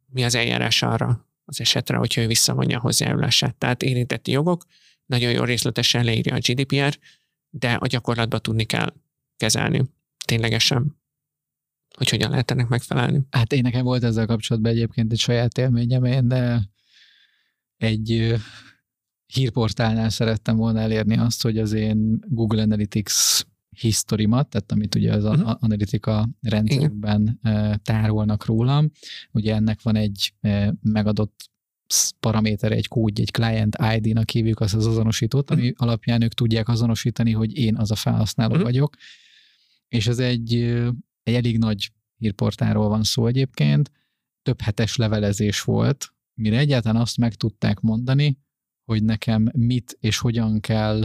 mi 0.05 0.23
az 0.23 0.35
eljárás 0.35 0.81
arra 0.81 1.27
az 1.45 1.59
esetre, 1.59 1.97
hogyha 1.97 2.21
ő 2.21 2.27
visszavonja 2.27 2.77
a 2.77 2.81
hozzájárulását. 2.81 3.55
Tehát 3.55 3.83
érintetti 3.83 4.31
jogok, 4.31 4.65
nagyon 5.05 5.31
jó 5.31 5.43
részletesen 5.43 6.03
leírja 6.03 6.35
a 6.35 6.39
GDPR, 6.39 6.99
de 7.49 7.73
a 7.73 7.87
gyakorlatban 7.87 8.41
tudni 8.41 8.63
kell 8.63 8.93
kezelni 9.37 9.85
ténylegesen 10.25 10.95
hogy 11.97 12.09
hogyan 12.09 12.29
lehet 12.29 12.51
ennek 12.51 12.67
megfelelni. 12.67 13.21
Hát 13.29 13.53
én 13.53 13.61
nekem 13.61 13.83
volt 13.83 14.03
ezzel 14.03 14.25
kapcsolatban 14.25 14.71
egyébként 14.71 15.11
egy 15.11 15.19
saját 15.19 15.57
élményem, 15.57 16.03
én 16.03 16.27
de 16.27 16.69
egy 17.77 18.35
hírportálnál 19.25 20.09
szerettem 20.09 20.55
volna 20.55 20.79
elérni 20.79 21.17
azt, 21.17 21.41
hogy 21.41 21.57
az 21.57 21.73
én 21.73 22.19
Google 22.27 22.61
Analytics 22.61 23.41
historimat, 23.69 24.49
tehát 24.49 24.71
amit 24.71 24.95
ugye 24.95 25.13
az 25.13 25.23
uh-huh. 25.23 25.55
analitika 25.59 26.29
rendszerben 26.41 27.39
Igen. 27.43 27.81
tárolnak 27.83 28.45
rólam. 28.45 28.91
Ugye 29.31 29.55
ennek 29.55 29.81
van 29.81 29.95
egy 29.95 30.33
megadott 30.81 31.49
paraméter, 32.19 32.71
egy 32.71 32.87
kód, 32.87 33.19
egy 33.19 33.31
client 33.31 33.77
ID-nak 33.95 34.29
hívjuk 34.29 34.59
azt 34.59 34.73
az 34.73 34.85
azonosítót, 34.85 35.49
ami 35.51 35.69
uh-huh. 35.69 35.87
alapján 35.87 36.21
ők 36.21 36.33
tudják 36.33 36.67
azonosítani, 36.67 37.31
hogy 37.31 37.57
én 37.57 37.75
az 37.77 37.91
a 37.91 37.95
felhasználó 37.95 38.51
uh-huh. 38.51 38.65
vagyok. 38.65 38.95
És 39.87 40.07
ez 40.07 40.19
egy 40.19 40.53
egy 41.27 41.33
elég 41.33 41.57
nagy 41.57 41.91
hírportáról 42.17 42.87
van 42.87 43.03
szó 43.03 43.27
egyébként, 43.27 43.91
több 44.41 44.61
hetes 44.61 44.95
levelezés 44.95 45.61
volt, 45.61 46.13
mire 46.33 46.57
egyáltalán 46.57 47.01
azt 47.01 47.17
meg 47.17 47.35
tudták 47.35 47.79
mondani, 47.79 48.37
hogy 48.83 49.03
nekem 49.03 49.49
mit 49.57 49.97
és 49.99 50.17
hogyan 50.17 50.59
kell 50.59 51.03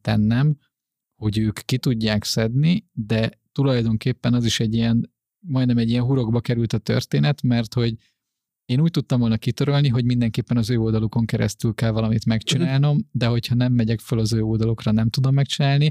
tennem, 0.00 0.58
hogy 1.16 1.38
ők 1.38 1.58
ki 1.64 1.78
tudják 1.78 2.24
szedni, 2.24 2.88
de 2.92 3.40
tulajdonképpen 3.52 4.34
az 4.34 4.44
is 4.44 4.60
egy 4.60 4.74
ilyen, 4.74 5.12
majdnem 5.38 5.78
egy 5.78 5.90
ilyen 5.90 6.04
hurokba 6.04 6.40
került 6.40 6.72
a 6.72 6.78
történet, 6.78 7.42
mert 7.42 7.74
hogy 7.74 7.96
én 8.66 8.80
úgy 8.80 8.90
tudtam 8.90 9.20
volna 9.20 9.36
kitörölni, 9.36 9.88
hogy 9.88 10.04
mindenképpen 10.04 10.56
az 10.56 10.70
ő 10.70 10.78
oldalukon 10.78 11.24
keresztül 11.24 11.74
kell 11.74 11.90
valamit 11.90 12.26
megcsinálnom, 12.26 12.90
uh-huh. 12.90 13.06
de 13.12 13.26
hogyha 13.26 13.54
nem 13.54 13.72
megyek 13.72 14.00
fel 14.00 14.18
az 14.18 14.32
ő 14.32 14.42
oldalukra, 14.42 14.92
nem 14.92 15.08
tudom 15.08 15.34
megcsinálni. 15.34 15.90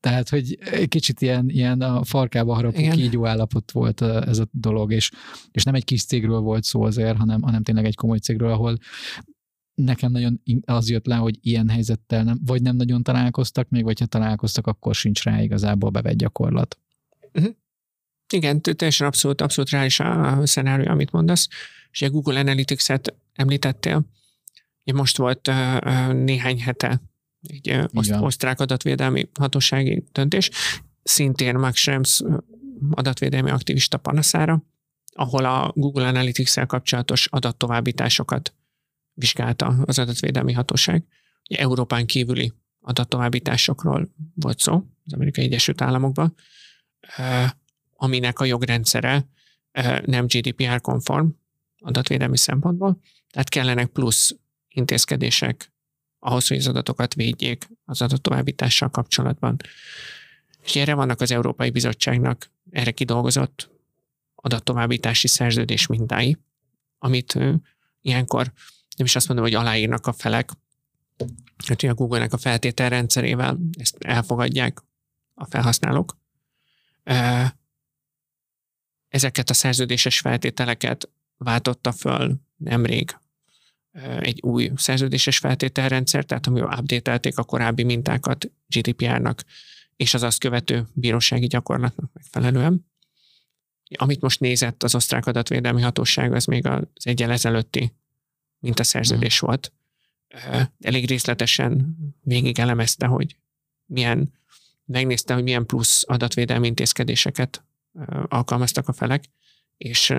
Tehát, 0.00 0.28
hogy 0.28 0.58
egy 0.70 0.88
kicsit 0.88 1.20
ilyen, 1.20 1.48
ilyen 1.48 1.80
a 1.80 2.04
farkába 2.04 2.54
harapó 2.54 2.90
kígyó 2.90 3.26
állapot 3.26 3.70
volt 3.70 4.00
ez 4.00 4.38
a 4.38 4.48
dolog, 4.50 4.92
és, 4.92 5.10
és 5.50 5.64
nem 5.64 5.74
egy 5.74 5.84
kis 5.84 6.04
cégről 6.04 6.40
volt 6.40 6.64
szó 6.64 6.82
azért, 6.82 7.16
hanem, 7.16 7.42
hanem 7.42 7.62
tényleg 7.62 7.84
egy 7.84 7.94
komoly 7.94 8.18
cégről, 8.18 8.50
ahol 8.50 8.76
nekem 9.74 10.12
nagyon 10.12 10.42
az 10.64 10.90
jött 10.90 11.06
le, 11.06 11.14
hogy 11.14 11.38
ilyen 11.40 11.68
helyzettel 11.68 12.24
nem, 12.24 12.38
vagy 12.44 12.62
nem 12.62 12.76
nagyon 12.76 13.02
találkoztak 13.02 13.68
még, 13.68 13.84
vagy 13.84 14.00
ha 14.00 14.06
találkoztak, 14.06 14.66
akkor 14.66 14.94
sincs 14.94 15.22
rá 15.22 15.42
igazából 15.42 15.90
bevett 15.90 16.16
gyakorlat. 16.16 16.78
Uh-huh. 17.32 17.54
Igen, 18.32 18.60
teljesen 18.60 19.06
abszolút, 19.06 19.40
abszolút 19.40 19.70
reális 19.70 20.00
a 20.00 20.46
szenárió, 20.46 20.90
amit 20.90 21.10
mondasz. 21.10 21.48
És 21.90 22.02
a 22.02 22.10
Google 22.10 22.38
Analytics-et 22.38 23.14
említettél. 23.32 24.04
Most 24.94 25.16
volt 25.16 25.50
néhány 26.12 26.60
hete 26.60 27.02
egy 27.42 27.78
oszt- 27.92 28.20
osztrák 28.20 28.60
adatvédelmi 28.60 29.28
hatósági 29.38 30.04
döntés, 30.12 30.50
szintén 31.02 31.54
Max 31.58 31.78
Schrems 31.78 32.22
adatvédelmi 32.90 33.50
aktivista 33.50 33.96
panaszára, 33.96 34.64
ahol 35.14 35.44
a 35.44 35.72
Google 35.74 36.06
Analytics-el 36.06 36.66
kapcsolatos 36.66 37.26
adattovábbításokat 37.26 38.54
vizsgálta 39.12 39.66
az 39.66 39.98
adatvédelmi 39.98 40.52
hatóság. 40.52 41.04
Ugye 41.50 41.60
Európán 41.60 42.06
kívüli 42.06 42.52
adattovábbításokról 42.80 44.14
volt 44.34 44.58
szó, 44.58 44.86
az 45.04 45.12
Amerikai 45.12 45.44
Egyesült 45.44 45.80
Államokban, 45.80 46.34
aminek 48.02 48.40
a 48.40 48.44
jogrendszere 48.44 49.28
nem 50.04 50.26
GDPR-konform 50.26 51.28
adatvédelmi 51.78 52.36
szempontból, 52.36 53.00
tehát 53.30 53.48
kellenek 53.48 53.86
plusz 53.86 54.36
intézkedések 54.68 55.72
ahhoz, 56.18 56.48
hogy 56.48 56.56
az 56.56 56.66
adatokat 56.66 57.14
védjék 57.14 57.68
az 57.84 58.02
adattovábbítással 58.02 58.90
kapcsolatban. 58.90 59.56
És 60.62 60.76
erre 60.76 60.94
vannak 60.94 61.20
az 61.20 61.30
Európai 61.30 61.70
Bizottságnak 61.70 62.50
erre 62.70 62.90
kidolgozott 62.90 63.70
adattovábbítási 64.34 65.28
szerződés 65.28 65.86
mintái, 65.86 66.36
amit 66.98 67.38
ilyenkor 68.00 68.52
nem 68.96 69.06
is 69.06 69.16
azt 69.16 69.28
mondom, 69.28 69.46
hogy 69.46 69.54
aláírnak 69.54 70.06
a 70.06 70.12
felek, 70.12 70.50
hogy 71.66 71.86
a 71.86 71.94
Google-nek 71.94 72.32
a 72.32 72.38
feltételrendszerével 72.38 73.58
ezt 73.78 73.96
elfogadják 73.98 74.82
a 75.34 75.44
felhasználók, 75.44 76.20
ezeket 79.12 79.50
a 79.50 79.54
szerződéses 79.54 80.20
feltételeket 80.20 81.08
váltotta 81.36 81.92
föl 81.92 82.40
nemrég 82.56 83.16
egy 84.20 84.40
új 84.42 84.70
szerződéses 84.76 85.38
feltételrendszer, 85.38 86.24
tehát 86.24 86.46
amivel 86.46 86.78
updatelték 86.78 87.38
a 87.38 87.44
korábbi 87.44 87.82
mintákat 87.82 88.50
GDPR-nak 88.66 89.44
és 89.96 90.14
az 90.14 90.22
azt 90.22 90.38
követő 90.38 90.86
bírósági 90.92 91.46
gyakorlatnak 91.46 92.10
megfelelően. 92.12 92.86
Amit 93.94 94.20
most 94.20 94.40
nézett 94.40 94.82
az 94.82 94.94
osztrák 94.94 95.26
adatvédelmi 95.26 95.82
hatóság, 95.82 96.32
az 96.32 96.44
még 96.44 96.66
az 96.66 96.82
egyel 96.94 97.30
ezelőtti 97.30 97.92
mintaszerződés 98.58 99.42
mm. 99.42 99.46
volt. 99.46 99.72
Elég 100.80 101.08
részletesen 101.08 101.96
végig 102.20 102.58
elemezte, 102.58 103.06
hogy 103.06 103.36
milyen, 103.84 104.32
megnézte, 104.84 105.34
hogy 105.34 105.42
milyen 105.42 105.66
plusz 105.66 106.04
adatvédelmi 106.06 106.66
intézkedéseket 106.66 107.64
alkalmaztak 108.28 108.88
a 108.88 108.92
felek, 108.92 109.24
és 109.76 110.14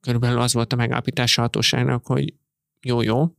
körülbelül 0.00 0.40
az 0.40 0.52
volt 0.52 0.72
a 0.72 0.76
megállapítása 0.76 1.40
hatóságnak, 1.40 2.06
hogy 2.06 2.34
jó-jó, 2.80 3.34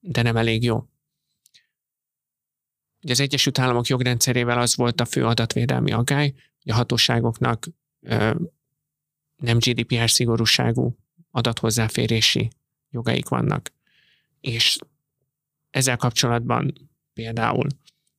de 0.00 0.22
nem 0.22 0.36
elég 0.36 0.62
jó. 0.62 0.88
Ugye 3.02 3.12
az 3.12 3.20
Egyesült 3.20 3.58
Államok 3.58 3.86
jogrendszerével 3.86 4.58
az 4.58 4.76
volt 4.76 5.00
a 5.00 5.04
fő 5.04 5.26
adatvédelmi 5.26 5.92
aggály, 5.92 6.32
hogy 6.62 6.72
a 6.72 6.74
hatóságoknak 6.74 7.66
nem 9.36 9.58
GDPR 9.58 10.10
szigorúságú 10.10 10.96
adathozzáférési 11.30 12.50
jogaik 12.90 13.28
vannak. 13.28 13.72
És 14.40 14.78
ezzel 15.70 15.96
kapcsolatban 15.96 16.90
például 17.12 17.66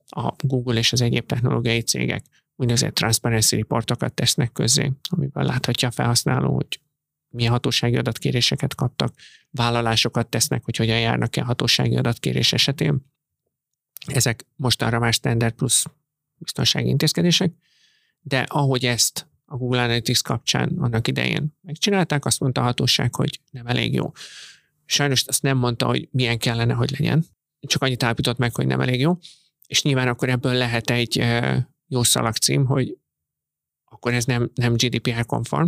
a 0.06 0.34
Google 0.38 0.78
és 0.78 0.92
az 0.92 1.02
egyéb 1.02 1.26
technológiai 1.26 1.82
cégek 1.82 2.26
úgynevezett 2.60 2.96
transparency 2.96 3.56
reportokat 3.56 4.14
tesznek 4.14 4.52
közzé, 4.52 4.92
amiben 5.10 5.46
láthatja 5.46 5.88
a 5.88 5.92
felhasználó, 5.92 6.56
hogy 6.56 6.80
milyen 7.30 7.52
hatósági 7.52 7.98
adatkéréseket 7.98 8.76
kaptak, 8.76 9.14
vállalásokat 9.50 10.28
tesznek, 10.28 10.64
hogy 10.64 10.76
hogyan 10.76 11.00
járnak 11.00 11.36
el 11.36 11.46
hatósági 11.46 11.96
adatkérés 11.96 12.54
esetén. 12.54 13.06
Ezek 14.06 14.46
mostanra 14.56 15.00
már 15.00 15.14
standard 15.14 15.54
plusz 15.54 15.86
biztonsági 16.38 16.88
intézkedések, 16.88 17.54
de 18.22 18.40
ahogy 18.40 18.86
ezt 18.86 19.28
a 19.46 19.56
Google 19.56 19.84
Analytics 19.84 20.22
kapcsán 20.22 20.76
annak 20.78 21.08
idején 21.08 21.58
megcsinálták, 21.62 22.26
azt 22.26 22.40
mondta 22.40 22.62
a 22.62 22.64
hatóság, 22.64 23.16
hogy 23.16 23.40
nem 23.52 23.68
elég 23.68 23.94
jó. 23.94 24.12
Sajnos 24.86 25.24
azt 25.26 25.42
nem 25.42 25.58
mondta, 25.58 25.86
hogy 25.86 26.08
milyen 26.12 26.38
kellene, 26.38 26.74
hogy 26.74 26.92
legyen, 26.92 27.26
csak 27.60 27.82
annyit 27.82 28.04
állapított 28.04 28.38
meg, 28.38 28.56
hogy 28.56 28.68
nem 28.68 28.82
elég 28.82 29.00
jó, 29.00 29.18
és 29.68 29.82
nyilván 29.82 30.08
akkor 30.08 30.30
ebből 30.30 30.54
lehet 30.54 30.90
egy 30.90 31.24
jó 31.90 32.04
szalagcím, 32.04 32.66
hogy 32.66 32.98
akkor 33.86 34.14
ez 34.14 34.26
nem, 34.26 34.52
nem 34.54 34.74
GDPR-konform, 34.74 35.68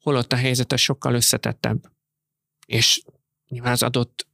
holott 0.00 0.32
a 0.32 0.36
helyzet 0.36 0.72
az 0.72 0.80
sokkal 0.80 1.14
összetettebb. 1.14 1.92
És 2.66 3.02
nyilván 3.48 3.72
az 3.72 3.82
adott 3.82 4.28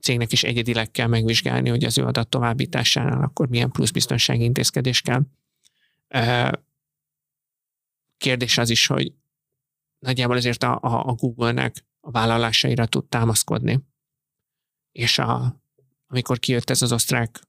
cégnek 0.00 0.32
is 0.32 0.42
egyedileg 0.42 0.90
kell 0.90 1.06
megvizsgálni, 1.06 1.68
hogy 1.68 1.84
az 1.84 1.98
ő 1.98 2.04
adat 2.04 2.28
továbbításánál 2.28 3.22
akkor 3.22 3.48
milyen 3.48 3.70
plusz 3.70 3.90
biztonsági 3.90 4.44
intézkedés 4.44 5.00
kell. 5.00 5.22
Kérdés 8.16 8.58
az 8.58 8.70
is, 8.70 8.86
hogy 8.86 9.12
nagyjából 9.98 10.36
azért 10.36 10.62
a, 10.62 10.78
a, 10.80 11.06
a 11.06 11.12
Google-nek 11.14 11.84
a 12.00 12.10
vállalásaira 12.10 12.86
tud 12.86 13.08
támaszkodni. 13.08 13.80
És 14.92 15.18
a, 15.18 15.60
amikor 16.06 16.38
kijött 16.38 16.70
ez 16.70 16.82
az 16.82 16.92
osztrák 16.92 17.40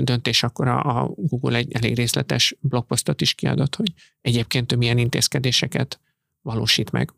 döntés, 0.00 0.42
akkor 0.42 0.68
a, 0.68 1.02
a 1.02 1.06
Google 1.06 1.56
egy 1.56 1.72
elég 1.72 1.94
részletes 1.94 2.56
blogposztot 2.60 3.20
is 3.20 3.34
kiadott, 3.34 3.74
hogy 3.74 3.92
egyébként 4.20 4.72
ő 4.72 4.76
milyen 4.76 4.98
intézkedéseket 4.98 6.00
valósít 6.42 6.90
meg. 6.90 7.12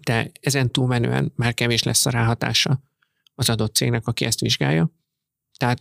De 0.00 0.30
ezen 0.40 0.70
túlmenően 0.70 1.32
már 1.36 1.54
kevés 1.54 1.82
lesz 1.82 2.06
a 2.06 2.10
ráhatása 2.10 2.82
az 3.34 3.50
adott 3.50 3.74
cégnek, 3.74 4.06
aki 4.06 4.24
ezt 4.24 4.40
vizsgálja. 4.40 4.90
Tehát 5.56 5.80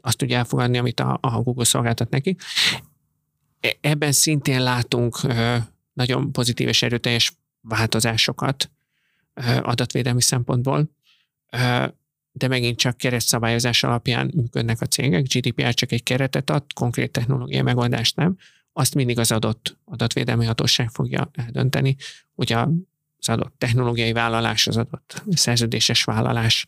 azt 0.00 0.16
tudja 0.16 0.36
elfogadni, 0.36 0.78
amit 0.78 1.00
a, 1.00 1.18
a 1.20 1.42
Google 1.42 1.64
szolgáltat 1.64 2.10
neki. 2.10 2.36
E, 3.60 3.76
ebben 3.80 4.12
szintén 4.12 4.62
látunk 4.62 5.18
nagyon 5.92 6.32
pozitív 6.32 6.68
és 6.68 6.82
erőteljes 6.82 7.32
változásokat 7.60 8.70
adatvédelmi 9.62 10.22
szempontból, 10.22 10.90
de 12.38 12.48
megint 12.48 12.78
csak 12.78 12.96
keresztszabályozás 12.96 13.82
alapján 13.82 14.30
működnek 14.34 14.80
a 14.80 14.86
cégek. 14.86 15.26
GDPR 15.26 15.74
csak 15.74 15.92
egy 15.92 16.02
keretet 16.02 16.50
ad, 16.50 16.72
konkrét 16.72 17.12
technológiai 17.12 17.62
megoldást 17.62 18.16
nem. 18.16 18.36
Azt 18.72 18.94
mindig 18.94 19.18
az 19.18 19.32
adott 19.32 19.76
adatvédelmi 19.84 20.44
hatóság 20.44 20.88
fogja 20.90 21.30
eldönteni, 21.32 21.96
hogy 22.34 22.52
az 22.52 23.28
adott 23.28 23.54
technológiai 23.58 24.12
vállalás, 24.12 24.66
az 24.66 24.76
adott 24.76 25.22
szerződéses 25.30 26.04
vállalás 26.04 26.66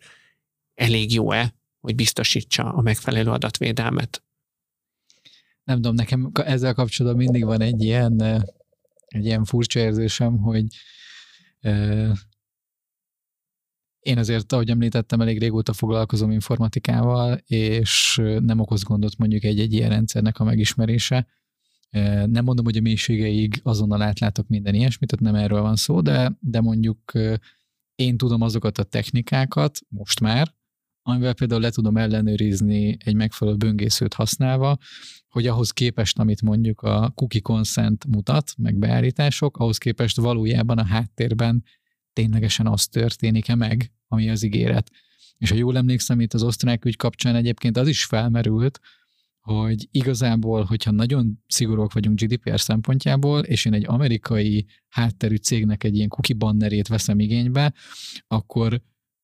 elég 0.75 1.13
jó-e, 1.13 1.55
hogy 1.81 1.95
biztosítsa 1.95 2.73
a 2.73 2.81
megfelelő 2.81 3.31
adatvédelmet. 3.31 4.23
Nem 5.65 5.77
tudom, 5.77 5.95
nekem 5.95 6.31
ezzel 6.45 6.75
kapcsolatban 6.75 7.23
mindig 7.23 7.45
van 7.45 7.61
egy 7.61 7.83
ilyen, 7.83 8.21
egy 9.07 9.25
ilyen 9.25 9.45
furcsa 9.45 9.79
érzésem, 9.81 10.39
hogy 10.39 10.67
én 14.01 14.19
azért, 14.19 14.53
ahogy 14.53 14.71
említettem, 14.71 15.21
elég 15.21 15.39
régóta 15.39 15.73
foglalkozom 15.73 16.31
informatikával, 16.31 17.35
és 17.47 18.21
nem 18.41 18.59
okoz 18.59 18.83
gondot 18.83 19.17
mondjuk 19.19 19.45
egy-egy 19.45 19.73
ilyen 19.73 19.89
rendszernek 19.89 20.39
a 20.39 20.45
megismerése. 20.45 21.27
Nem 22.27 22.45
mondom, 22.45 22.65
hogy 22.65 22.77
a 22.77 22.81
mélységeig 22.81 23.61
azonnal 23.63 24.03
átlátok 24.03 24.49
minden 24.49 24.75
ilyesmit, 24.75 25.11
tehát 25.11 25.33
nem 25.33 25.43
erről 25.43 25.61
van 25.61 25.77
szó, 25.77 26.01
de, 26.01 26.37
de 26.41 26.61
mondjuk 26.61 27.13
én 27.95 28.17
tudom 28.17 28.43
azokat 28.43 28.79
a 28.79 28.83
technikákat 28.83 29.79
most 29.89 30.21
már, 30.21 30.55
amivel 31.03 31.35
például 31.35 31.61
le 31.61 31.71
tudom 31.71 31.97
ellenőrizni 31.97 32.97
egy 33.05 33.15
megfelelő 33.15 33.57
böngészőt 33.57 34.15
használva, 34.15 34.79
hogy 35.29 35.47
ahhoz 35.47 35.71
képest, 35.71 36.19
amit 36.19 36.43
mondjuk 36.43 36.81
a 36.81 37.13
cookie 37.15 37.41
consent 37.41 38.07
mutat, 38.07 38.53
meg 38.57 38.79
beállítások, 38.79 39.57
ahhoz 39.57 39.79
képest 39.79 40.17
valójában 40.17 40.79
a 40.79 40.85
háttérben 40.85 41.65
ténylegesen 42.13 42.67
az 42.67 42.87
történik-e 42.87 43.55
meg, 43.55 43.93
ami 44.09 44.31
az 44.31 44.43
ígéret. 44.43 44.91
És 45.39 45.51
ha 45.51 45.57
jól 45.57 45.77
emlékszem, 45.77 46.21
itt 46.21 46.35
az 46.35 46.43
osztrák 46.43 46.85
ügy 46.85 46.97
kapcsán 46.97 47.35
egyébként 47.35 47.77
az 47.77 47.89
is 47.89 48.05
felmerült, 48.05 48.81
hogy 49.41 49.89
igazából, 49.91 50.65
hogyha 50.65 50.91
nagyon 50.91 51.43
szigorúak 51.47 51.93
vagyunk 51.93 52.21
GDPR 52.21 52.61
szempontjából, 52.61 53.41
és 53.41 53.65
én 53.65 53.73
egy 53.73 53.85
amerikai 53.87 54.67
hátterű 54.89 55.37
cégnek 55.37 55.85
egy 55.85 55.97
ilyen 55.97 56.09
cookie 56.09 56.37
bannerét 56.37 56.89
veszem 56.89 57.19
igénybe, 57.19 57.75
akkor 58.27 58.83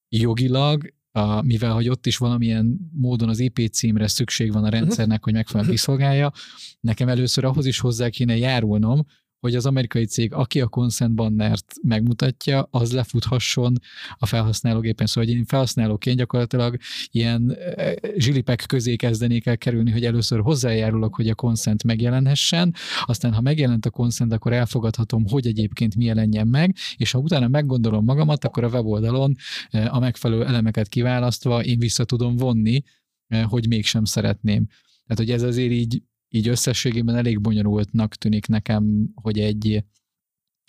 jogilag, 0.09 0.95
a, 1.11 1.43
mivel 1.43 1.73
hogy 1.73 1.89
ott 1.89 2.07
is 2.07 2.17
valamilyen 2.17 2.91
módon 2.93 3.29
az 3.29 3.39
IP 3.39 3.69
címre 3.73 4.07
szükség 4.07 4.53
van 4.53 4.65
a 4.65 4.69
rendszernek, 4.69 5.25
hogy 5.25 5.33
megfelelően 5.33 5.75
kiszolgálja, 5.75 6.33
nekem 6.81 7.09
először 7.09 7.45
ahhoz 7.45 7.67
is 7.67 7.79
hozzá 7.79 8.09
kéne 8.09 8.37
járulnom, 8.37 9.07
hogy 9.47 9.55
az 9.55 9.67
amerikai 9.67 10.05
cég, 10.05 10.33
aki 10.33 10.61
a 10.61 10.69
consent 10.69 11.15
bannert 11.15 11.75
megmutatja, 11.83 12.69
az 12.71 12.93
lefuthasson 12.93 13.75
a 14.19 14.27
felhasználógépen. 14.27 15.07
Szóval, 15.07 15.25
hogy 15.25 15.39
én 15.39 15.45
felhasználóként 15.45 16.17
gyakorlatilag 16.17 16.77
ilyen 17.11 17.53
eh, 17.53 17.93
zsilipek 18.17 18.65
közé 18.67 18.97
kezdenék 18.97 19.47
el 19.47 19.59
kerülni, 19.59 19.91
hogy 19.91 20.05
először 20.05 20.41
hozzájárulok, 20.41 21.15
hogy 21.15 21.29
a 21.29 21.35
consent 21.35 21.85
megjelenhessen, 21.85 22.75
aztán 23.05 23.33
ha 23.33 23.41
megjelent 23.41 23.87
a 23.87 23.91
consent, 23.91 24.33
akkor 24.33 24.53
elfogadhatom, 24.53 25.25
hogy 25.29 25.47
egyébként 25.47 25.97
mi 25.97 26.05
jelenjen 26.05 26.47
meg, 26.47 26.77
és 26.97 27.11
ha 27.11 27.19
utána 27.19 27.49
meggondolom 27.49 28.05
magamat, 28.05 28.45
akkor 28.45 28.65
a 28.65 28.69
weboldalon 28.69 29.35
eh, 29.71 29.95
a 29.95 29.99
megfelelő 29.99 30.45
elemeket 30.45 30.89
kiválasztva 30.89 31.65
én 31.65 31.79
vissza 31.79 32.05
tudom 32.05 32.37
vonni, 32.37 32.83
eh, 33.27 33.45
hogy 33.45 33.69
mégsem 33.69 34.05
szeretném. 34.05 34.67
Tehát, 35.07 35.25
hogy 35.25 35.31
ez 35.31 35.43
azért 35.43 35.73
így 35.73 36.03
így 36.29 36.49
összességében 36.49 37.17
elég 37.17 37.41
bonyolultnak 37.41 38.15
tűnik 38.15 38.47
nekem, 38.47 39.09
hogy 39.15 39.39
egy, 39.39 39.85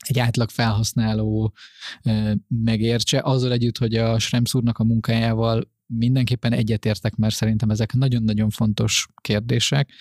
egy 0.07 0.19
átlag 0.19 0.49
felhasználó 0.49 1.53
megértse, 2.47 3.21
azzal 3.23 3.51
együtt, 3.51 3.77
hogy 3.77 3.95
a 3.95 4.19
Schrems 4.19 4.53
a 4.53 4.83
munkájával 4.83 5.75
mindenképpen 5.87 6.53
egyetértek, 6.53 7.15
mert 7.15 7.35
szerintem 7.35 7.69
ezek 7.69 7.93
nagyon-nagyon 7.93 8.49
fontos 8.49 9.07
kérdések, 9.21 9.91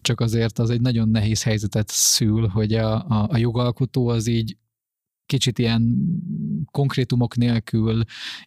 csak 0.00 0.20
azért 0.20 0.58
az 0.58 0.70
egy 0.70 0.80
nagyon 0.80 1.08
nehéz 1.08 1.42
helyzetet 1.42 1.88
szül, 1.88 2.48
hogy 2.48 2.74
a, 2.74 2.94
a, 2.94 3.28
a 3.30 3.36
jogalkotó 3.36 4.08
az 4.08 4.26
így 4.26 4.56
kicsit 5.26 5.58
ilyen 5.58 5.96
konkrétumok 6.70 7.36
nélkül 7.36 8.02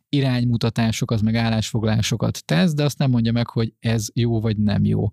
iránymutatásokat, 0.10 1.22
meg 1.22 1.36
állásfoglásokat 1.36 2.46
tesz, 2.46 2.74
de 2.74 2.84
azt 2.84 2.98
nem 2.98 3.10
mondja 3.10 3.32
meg, 3.32 3.50
hogy 3.50 3.74
ez 3.80 4.08
jó 4.14 4.40
vagy 4.42 4.58
nem 4.58 4.86
jó. 4.86 5.10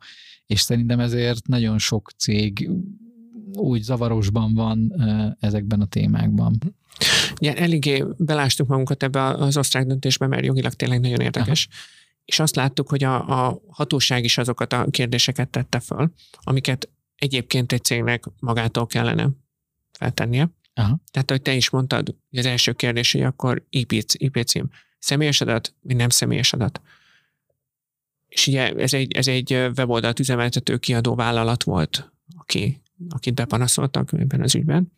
És 0.47 0.61
szerintem 0.61 1.01
ezért 1.01 1.47
nagyon 1.47 1.79
sok 1.79 2.11
cég 2.17 2.71
úgy 3.53 3.83
zavarosban 3.83 4.55
van 4.55 4.93
ezekben 5.41 5.81
a 5.81 5.87
témákban. 5.87 6.59
Igen, 7.39 7.57
eléggé 7.57 8.05
belástuk 8.17 8.69
magunkat 8.69 9.03
ebbe 9.03 9.23
az 9.23 9.57
osztrák 9.57 9.87
döntésbe, 9.87 10.27
mert 10.27 10.45
jogilag 10.45 10.73
tényleg 10.73 11.01
nagyon 11.01 11.21
érdekes. 11.21 11.69
Aha. 11.71 11.79
És 12.25 12.39
azt 12.39 12.57
láttuk, 12.57 12.89
hogy 12.89 13.05
a, 13.05 13.47
a 13.47 13.61
hatóság 13.69 14.25
is 14.25 14.39
azokat 14.39 14.73
a 14.73 14.87
kérdéseket 14.91 15.49
tette 15.49 15.81
föl, 15.81 16.13
amiket 16.41 16.89
egyébként 17.17 17.73
egy 17.73 17.85
cégnek 17.85 18.25
magától 18.41 18.87
kellene 18.87 19.31
feltennie. 19.99 20.51
Aha. 20.75 21.01
Tehát, 21.11 21.31
hogy 21.31 21.43
te 21.43 21.55
is 21.55 21.71
mondtad, 21.71 22.15
hogy 22.31 22.39
az 22.39 22.47
első 22.47 22.73
kérdés, 22.73 23.13
hogy 23.13 23.23
akkor 23.23 23.65
IP, 23.71 23.93
IP 24.13 24.43
cím. 24.43 24.71
Személyes 24.99 25.41
adat, 25.41 25.75
vagy 25.81 25.97
nem 25.97 26.09
személyes 26.09 26.53
adat? 26.53 26.81
És 28.29 28.47
ugye 28.47 28.73
ez 28.73 28.95
egy, 28.95 29.13
ez 29.13 29.29
egy 29.29 29.53
weboldalt 29.53 30.19
üzemeltető 30.19 30.77
kiadó 30.79 31.15
vállalat 31.15 31.63
volt, 31.63 32.13
aki, 32.37 32.81
akit 33.09 33.35
bepanaszoltak 33.35 34.13
ebben 34.13 34.43
az 34.43 34.55
ügyben. 34.55 34.93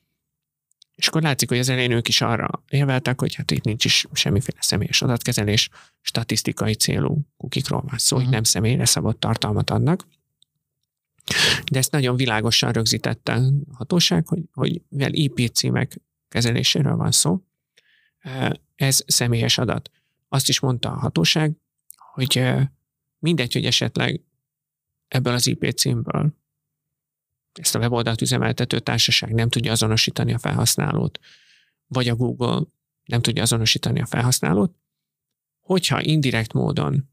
És 0.95 1.09
akkor 1.09 1.23
látszik, 1.23 1.49
hogy 1.49 1.59
az 1.59 1.69
elején 1.69 1.91
ők 1.91 2.09
is 2.09 2.21
arra 2.21 2.63
érveltek, 2.69 3.21
hogy 3.21 3.35
hát 3.35 3.51
itt 3.51 3.65
nincs 3.65 3.85
is 3.85 4.07
semmiféle 4.13 4.59
személyes 4.61 5.03
adatkezelés, 5.03 5.69
statisztikai 6.01 6.75
célú 6.75 7.21
kukikról 7.37 7.81
van 7.81 7.99
szó, 7.99 8.17
uh-huh. 8.17 8.23
hogy 8.23 8.35
nem 8.35 8.45
személyre 8.45 8.85
szabott 8.85 9.21
tartalmat 9.21 9.71
adnak. 9.71 10.07
De 11.71 11.79
ezt 11.79 11.91
nagyon 11.91 12.17
világosan 12.17 12.73
rögzítette 12.73 13.35
a 13.35 13.51
hatóság, 13.73 14.27
hogy, 14.27 14.43
hogy 14.53 14.83
mivel 14.89 15.13
IP 15.13 15.51
címek 15.55 16.01
kezeléséről 16.29 16.97
van 16.97 17.13
szó, 17.13 17.43
ez 18.75 19.03
személyes 19.07 19.59
adat. 19.59 19.91
Azt 20.29 20.49
is 20.49 20.61
mondta 20.61 20.91
a 20.91 20.99
hatóság, 20.99 21.53
hogy 21.97 22.43
mindegy, 23.19 23.53
hogy 23.53 23.65
esetleg 23.65 24.21
ebből 25.09 25.33
az 25.33 25.47
IP 25.47 25.71
címből 25.71 26.35
ezt 27.59 27.75
a 27.75 27.79
weboldalt 27.79 28.21
üzemeltető 28.21 28.81
társaság 28.81 29.35
nem 29.35 29.49
tudja 29.49 29.73
azonosítani 29.73 30.35
a 30.35 30.39
felhasználót, 30.39 31.19
vagy 31.87 32.09
a 32.09 32.17
Google 32.17 32.63
nem 33.05 33.21
tudja 33.21 33.43
azonosítani 33.43 34.01
a 34.01 34.07
felhasználót, 34.07 34.75
hogyha 35.61 36.03
indirekt 36.03 36.53
módon 36.53 37.11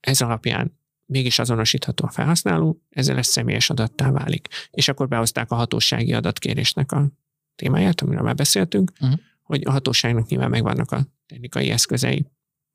ez 0.00 0.20
alapján 0.20 0.77
mégis 1.08 1.38
azonosítható 1.38 2.04
a 2.04 2.10
felhasználó, 2.10 2.82
ezzel 2.90 3.18
ez 3.18 3.26
személyes 3.26 3.70
adattá 3.70 4.10
válik. 4.10 4.48
És 4.70 4.88
akkor 4.88 5.08
behozták 5.08 5.50
a 5.50 5.54
hatósági 5.54 6.12
adatkérésnek 6.12 6.92
a 6.92 7.08
témáját, 7.56 8.00
amiről 8.00 8.22
már 8.22 8.34
beszéltünk, 8.34 8.92
uh-huh. 9.00 9.18
hogy 9.42 9.62
a 9.64 9.70
hatóságnak 9.70 10.28
nyilván 10.28 10.50
megvannak 10.50 10.92
a 10.92 11.06
technikai 11.26 11.70
eszközei, 11.70 12.26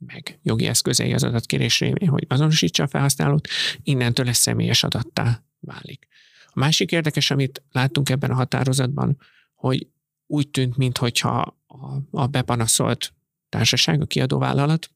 meg 0.05 0.39
jogi 0.41 0.65
eszközei 0.65 1.13
az 1.13 1.23
adatkérés 1.23 1.79
révén, 1.79 2.09
hogy 2.09 2.25
azonosítsa 2.27 2.83
a 2.83 2.87
felhasználót, 2.87 3.47
innentől 3.83 4.27
ez 4.27 4.37
személyes 4.37 4.83
adattá 4.83 5.43
válik. 5.59 6.07
A 6.47 6.59
másik 6.59 6.91
érdekes, 6.91 7.31
amit 7.31 7.63
láttunk 7.71 8.09
ebben 8.09 8.31
a 8.31 8.35
határozatban, 8.35 9.17
hogy 9.53 9.87
úgy 10.27 10.49
tűnt, 10.49 10.77
mintha 10.77 11.55
a, 11.67 11.97
a 12.11 12.27
bepanaszolt 12.27 13.13
társaság, 13.49 14.01
a 14.01 14.05
kiadóvállalat 14.05 14.89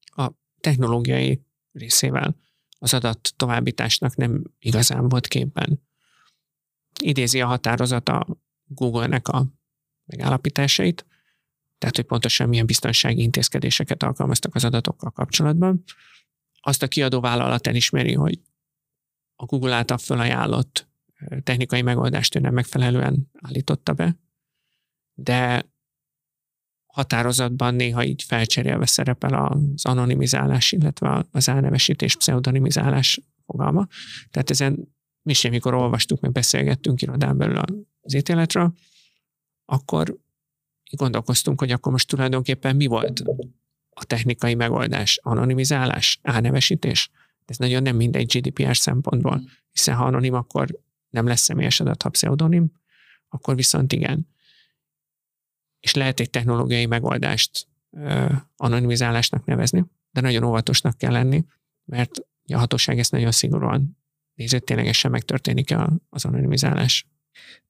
a 0.00 0.30
technológiai 0.60 1.42
részével 1.72 2.36
az 2.78 2.94
adat 2.94 3.32
továbbításnak 3.36 4.16
nem 4.16 4.42
igazán 4.58 5.08
volt 5.08 5.26
képben. 5.26 5.82
Idézi 7.00 7.40
a 7.40 7.46
határozat 7.46 8.08
a 8.08 8.26
Google-nek 8.64 9.28
a 9.28 9.46
megállapításait, 10.04 11.06
tehát 11.78 11.96
hogy 11.96 12.04
pontosan 12.04 12.48
milyen 12.48 12.66
biztonsági 12.66 13.22
intézkedéseket 13.22 14.02
alkalmaztak 14.02 14.54
az 14.54 14.64
adatokkal 14.64 15.10
kapcsolatban. 15.10 15.84
Azt 16.60 16.82
a 16.82 16.88
kiadó 16.88 17.20
vállalat 17.20 17.66
elismeri, 17.66 18.14
hogy 18.14 18.40
a 19.36 19.44
Google 19.44 19.74
által 19.74 19.98
felajánlott 19.98 20.88
technikai 21.42 21.82
megoldást 21.82 22.34
ő 22.34 22.40
nem 22.40 22.54
megfelelően 22.54 23.30
állította 23.40 23.92
be, 23.92 24.16
de 25.14 25.71
határozatban 26.92 27.74
néha 27.74 28.04
így 28.04 28.22
felcserélve 28.22 28.86
szerepel 28.86 29.34
az 29.34 29.84
anonimizálás, 29.84 30.72
illetve 30.72 31.26
az 31.30 31.48
elnevesítés, 31.48 32.16
pseudonimizálás 32.16 33.20
fogalma. 33.46 33.86
Tehát 34.30 34.50
ezen 34.50 34.94
mi 35.22 35.32
sem, 35.32 35.50
mikor 35.50 35.74
olvastuk, 35.74 36.20
meg 36.20 36.32
beszélgettünk 36.32 37.02
irodán 37.02 37.36
belül 37.36 37.58
az 38.00 38.14
ítéletről, 38.14 38.74
akkor 39.64 40.18
gondolkoztunk, 40.96 41.60
hogy 41.60 41.70
akkor 41.70 41.92
most 41.92 42.08
tulajdonképpen 42.08 42.76
mi 42.76 42.86
volt 42.86 43.22
a 43.90 44.04
technikai 44.04 44.54
megoldás, 44.54 45.18
anonimizálás, 45.22 46.18
álnevesítés. 46.22 47.10
Ez 47.44 47.56
nagyon 47.56 47.82
nem 47.82 47.96
mindegy 47.96 48.36
GDPR 48.36 48.76
szempontból, 48.76 49.42
hiszen 49.70 49.94
ha 49.94 50.04
anonim, 50.04 50.34
akkor 50.34 50.78
nem 51.10 51.26
lesz 51.26 51.40
személyes 51.40 51.80
adat, 51.80 52.02
ha 52.02 52.08
pseudonim, 52.08 52.72
akkor 53.28 53.54
viszont 53.56 53.92
igen. 53.92 54.28
És 55.82 55.94
lehet 55.94 56.20
egy 56.20 56.30
technológiai 56.30 56.86
megoldást 56.86 57.66
anonimizálásnak 58.56 59.44
nevezni, 59.44 59.84
de 60.10 60.20
nagyon 60.20 60.44
óvatosnak 60.44 60.98
kell 60.98 61.12
lenni, 61.12 61.44
mert 61.84 62.10
a 62.52 62.58
hatóság 62.58 62.98
ezt 62.98 63.12
nagyon 63.12 63.30
szigorúan 63.30 63.96
nézett, 64.34 64.64
ténylegesen 64.64 65.10
megtörténik 65.10 65.74
az 66.08 66.24
anonimizálás. 66.24 67.06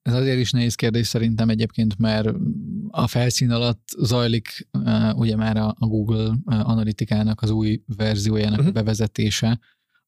Ez 0.01 0.13
azért 0.13 0.39
is 0.39 0.51
nehéz 0.51 0.75
kérdés 0.75 1.07
szerintem 1.07 1.49
egyébként, 1.49 1.97
mert 1.97 2.29
a 2.89 3.07
felszín 3.07 3.51
alatt 3.51 3.87
zajlik 3.97 4.67
uh, 4.71 5.17
ugye 5.17 5.35
már 5.35 5.57
a, 5.57 5.75
Google 5.79 6.35
analitikának 6.45 7.41
az 7.41 7.49
új 7.49 7.81
verziójának 7.85 8.59
uh-huh. 8.59 8.73
bevezetése, 8.73 9.59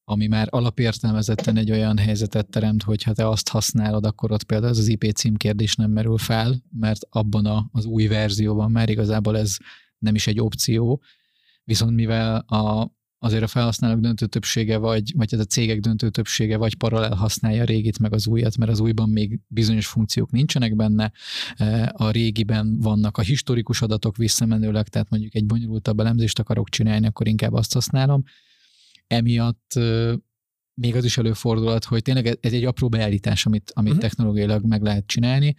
ami 0.07 0.27
már 0.27 0.47
alapértelmezetten 0.49 1.57
egy 1.57 1.71
olyan 1.71 1.97
helyzetet 1.97 2.49
teremt, 2.49 2.83
hogy 2.83 3.03
ha 3.03 3.13
te 3.13 3.27
azt 3.27 3.49
használod, 3.49 4.05
akkor 4.05 4.31
ott 4.31 4.43
például 4.43 4.71
ez 4.71 4.77
az 4.77 4.87
IP 4.87 5.11
cím 5.11 5.35
kérdés 5.35 5.75
nem 5.75 5.91
merül 5.91 6.17
fel, 6.17 6.63
mert 6.79 7.07
abban 7.09 7.45
a, 7.45 7.69
az 7.71 7.85
új 7.85 8.07
verzióban 8.07 8.71
már 8.71 8.89
igazából 8.89 9.37
ez 9.37 9.57
nem 9.97 10.15
is 10.15 10.27
egy 10.27 10.39
opció, 10.39 11.01
viszont 11.63 11.95
mivel 11.95 12.35
a, 12.37 12.93
azért 13.19 13.43
a 13.43 13.47
felhasználók 13.47 13.99
döntő 13.99 14.25
többsége, 14.25 14.77
vagy, 14.77 15.13
vagy 15.15 15.33
a 15.33 15.43
cégek 15.43 15.79
döntő 15.79 16.09
többsége 16.09 16.57
vagy 16.57 16.75
paralel 16.75 17.15
használja 17.15 17.61
a 17.61 17.65
régit 17.65 17.99
meg 17.99 18.13
az 18.13 18.27
újat, 18.27 18.57
mert 18.57 18.71
az 18.71 18.79
újban 18.79 19.09
még 19.09 19.39
bizonyos 19.47 19.87
funkciók 19.87 20.31
nincsenek 20.31 20.75
benne, 20.75 21.11
e, 21.55 21.91
a 21.95 22.09
régiben 22.09 22.79
vannak 22.79 23.17
a 23.17 23.21
historikus 23.21 23.81
adatok 23.81 24.17
visszamenőleg, 24.17 24.87
tehát 24.87 25.09
mondjuk 25.09 25.35
egy 25.35 25.45
bonyolultabb 25.45 25.99
elemzést 25.99 26.39
akarok 26.39 26.69
csinálni, 26.69 27.07
akkor 27.07 27.27
inkább 27.27 27.53
azt 27.53 27.73
használom. 27.73 28.23
Emiatt 29.07 29.79
még 30.73 30.95
az 30.95 31.05
is 31.05 31.17
előfordulhat, 31.17 31.85
hogy 31.85 32.01
tényleg 32.01 32.37
ez 32.41 32.53
egy 32.53 32.65
apró 32.65 32.89
beállítás, 32.89 33.45
amit, 33.45 33.71
amit 33.73 33.91
uh-huh. 33.91 34.07
technológiailag 34.07 34.65
meg 34.65 34.81
lehet 34.81 35.07
csinálni, 35.07 35.55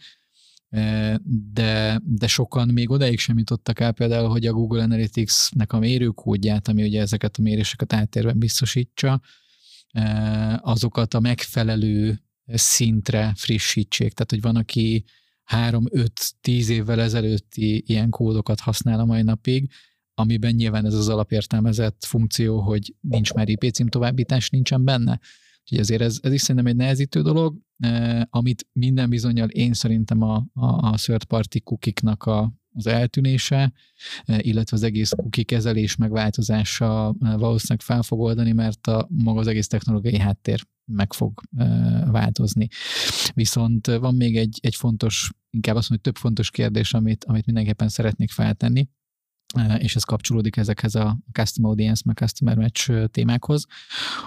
de, 1.52 2.00
de 2.04 2.26
sokan 2.26 2.68
még 2.68 2.90
odaig 2.90 3.18
sem 3.18 3.38
jutottak 3.38 3.80
el 3.80 3.92
például, 3.92 4.28
hogy 4.28 4.46
a 4.46 4.52
Google 4.52 4.82
Analytics-nek 4.82 5.72
a 5.72 5.78
mérőkódját, 5.78 6.68
ami 6.68 6.82
ugye 6.82 7.00
ezeket 7.00 7.36
a 7.36 7.42
méréseket 7.42 7.92
áttérben 7.92 8.38
biztosítsa, 8.38 9.20
azokat 10.60 11.14
a 11.14 11.20
megfelelő 11.20 12.20
szintre 12.46 13.32
frissítsék. 13.36 14.12
Tehát, 14.12 14.30
hogy 14.30 14.40
van, 14.40 14.56
aki 14.56 15.04
3-5-10 15.52 16.68
évvel 16.68 17.00
ezelőtti 17.00 17.84
ilyen 17.86 18.10
kódokat 18.10 18.60
használ 18.60 19.00
a 19.00 19.04
mai 19.04 19.22
napig, 19.22 19.70
amiben 20.18 20.54
nyilván 20.54 20.86
ez 20.86 20.94
az 20.94 21.08
alapértelmezett 21.08 22.04
funkció, 22.04 22.60
hogy 22.60 22.94
nincs 23.00 23.32
már 23.32 23.48
IP 23.48 23.70
cím 23.72 23.88
továbbítás, 23.88 24.50
nincsen 24.50 24.84
benne. 24.84 25.20
Úgyhogy 25.60 25.78
ezért 25.78 26.00
ez, 26.00 26.18
ez 26.22 26.32
is 26.32 26.40
szerintem 26.40 26.66
egy 26.66 26.76
nehezítő 26.76 27.22
dolog, 27.22 27.56
eh, 27.78 28.22
amit 28.30 28.66
minden 28.72 29.08
bizonyal 29.08 29.48
én 29.48 29.72
szerintem 29.72 30.22
a, 30.22 30.46
a, 30.52 30.66
a 30.66 30.94
third 30.96 31.24
party 31.24 31.60
kukiknak 31.60 32.24
a, 32.24 32.52
az 32.76 32.86
eltűnése, 32.86 33.72
eh, 34.24 34.38
illetve 34.46 34.76
az 34.76 34.82
egész 34.82 35.10
cookie 35.10 35.44
kezelés 35.44 35.96
megváltozása 35.96 37.14
eh, 37.20 37.34
valószínűleg 37.36 37.80
fel 37.80 38.02
fog 38.02 38.20
oldani, 38.20 38.52
mert 38.52 38.86
a 38.86 39.08
maga 39.10 39.40
az 39.40 39.46
egész 39.46 39.66
technológiai 39.66 40.18
háttér 40.18 40.66
meg 40.84 41.12
fog 41.12 41.42
eh, 41.56 42.10
változni. 42.10 42.68
Viszont 43.34 43.86
van 43.86 44.14
még 44.14 44.36
egy, 44.36 44.58
egy 44.62 44.74
fontos, 44.74 45.30
inkább 45.50 45.76
azt 45.76 45.88
mondom, 45.90 46.04
hogy 46.04 46.12
több 46.12 46.16
fontos 46.16 46.50
kérdés, 46.50 46.94
amit, 46.94 47.24
amit 47.24 47.46
mindenképpen 47.46 47.88
szeretnék 47.88 48.30
feltenni, 48.30 48.88
és 49.78 49.96
ez 49.96 50.02
kapcsolódik 50.02 50.56
ezekhez 50.56 50.94
a 50.94 51.18
Custom 51.32 51.64
Audience, 51.64 52.02
meg 52.04 52.16
Customer 52.16 52.56
Match 52.56 53.06
témákhoz, 53.06 53.66